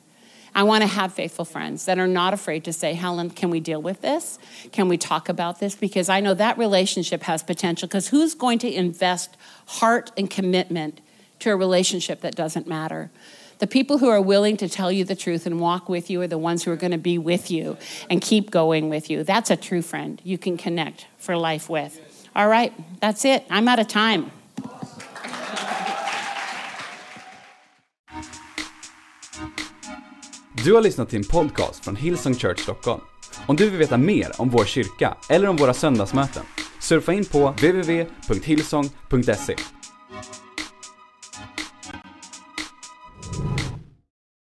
I 0.54 0.62
want 0.62 0.82
to 0.82 0.86
have 0.86 1.12
faithful 1.12 1.44
friends 1.44 1.86
that 1.86 1.98
are 1.98 2.06
not 2.06 2.32
afraid 2.32 2.64
to 2.64 2.72
say, 2.72 2.94
Helen, 2.94 3.30
can 3.30 3.50
we 3.50 3.58
deal 3.58 3.82
with 3.82 4.00
this? 4.02 4.38
Can 4.70 4.88
we 4.88 4.96
talk 4.96 5.28
about 5.28 5.58
this? 5.58 5.74
Because 5.74 6.08
I 6.08 6.20
know 6.20 6.32
that 6.34 6.56
relationship 6.58 7.24
has 7.24 7.42
potential. 7.42 7.88
Because 7.88 8.08
who's 8.08 8.34
going 8.34 8.60
to 8.60 8.72
invest 8.72 9.36
heart 9.66 10.12
and 10.16 10.30
commitment 10.30 11.00
to 11.40 11.50
a 11.50 11.56
relationship 11.56 12.20
that 12.20 12.36
doesn't 12.36 12.68
matter? 12.68 13.10
The 13.64 13.80
people 13.80 13.96
who 13.96 14.10
are 14.10 14.20
willing 14.20 14.58
to 14.58 14.68
tell 14.68 14.92
you 14.92 15.06
the 15.06 15.16
truth 15.16 15.46
and 15.46 15.58
walk 15.58 15.88
with 15.88 16.10
you 16.10 16.20
are 16.20 16.28
the 16.28 16.36
ones 16.36 16.64
who 16.64 16.70
are 16.70 16.76
going 16.76 16.92
to 16.92 16.98
be 16.98 17.16
with 17.16 17.50
you 17.50 17.78
and 18.10 18.20
keep 18.20 18.50
going 18.50 18.90
with 18.90 19.08
you. 19.08 19.24
That's 19.24 19.50
a 19.50 19.56
true 19.56 19.80
friend 19.80 20.20
you 20.22 20.36
can 20.36 20.58
connect 20.58 21.06
for 21.16 21.34
life 21.34 21.70
with. 21.70 21.98
All 22.36 22.46
right, 22.46 22.74
that's 23.00 23.24
it. 23.24 23.46
I'm 23.48 23.66
out 23.66 23.78
of 23.78 23.88
time. 23.88 24.30
Du 30.64 30.74
har 30.74 30.82
lyssnat 30.82 31.08
till 31.08 31.18
en 31.18 31.24
podcast 31.24 31.84
från 31.84 31.96
Hillsong 31.96 32.34
Church 32.34 32.60
Stockholm. 32.60 33.00
Om 33.46 33.56
du 33.56 33.70
vill 33.70 33.78
veta 33.78 33.96
mer 33.96 34.40
om 34.40 34.48
vår 34.48 34.64
kyrka 34.64 35.16
eller 35.28 35.48
om 35.48 35.56
våra 35.56 35.74
söndagsmöten, 35.74 36.42
surfa 36.80 37.12
in 37.12 37.24
på 37.24 37.50
www.hillsong.se. 37.50 39.56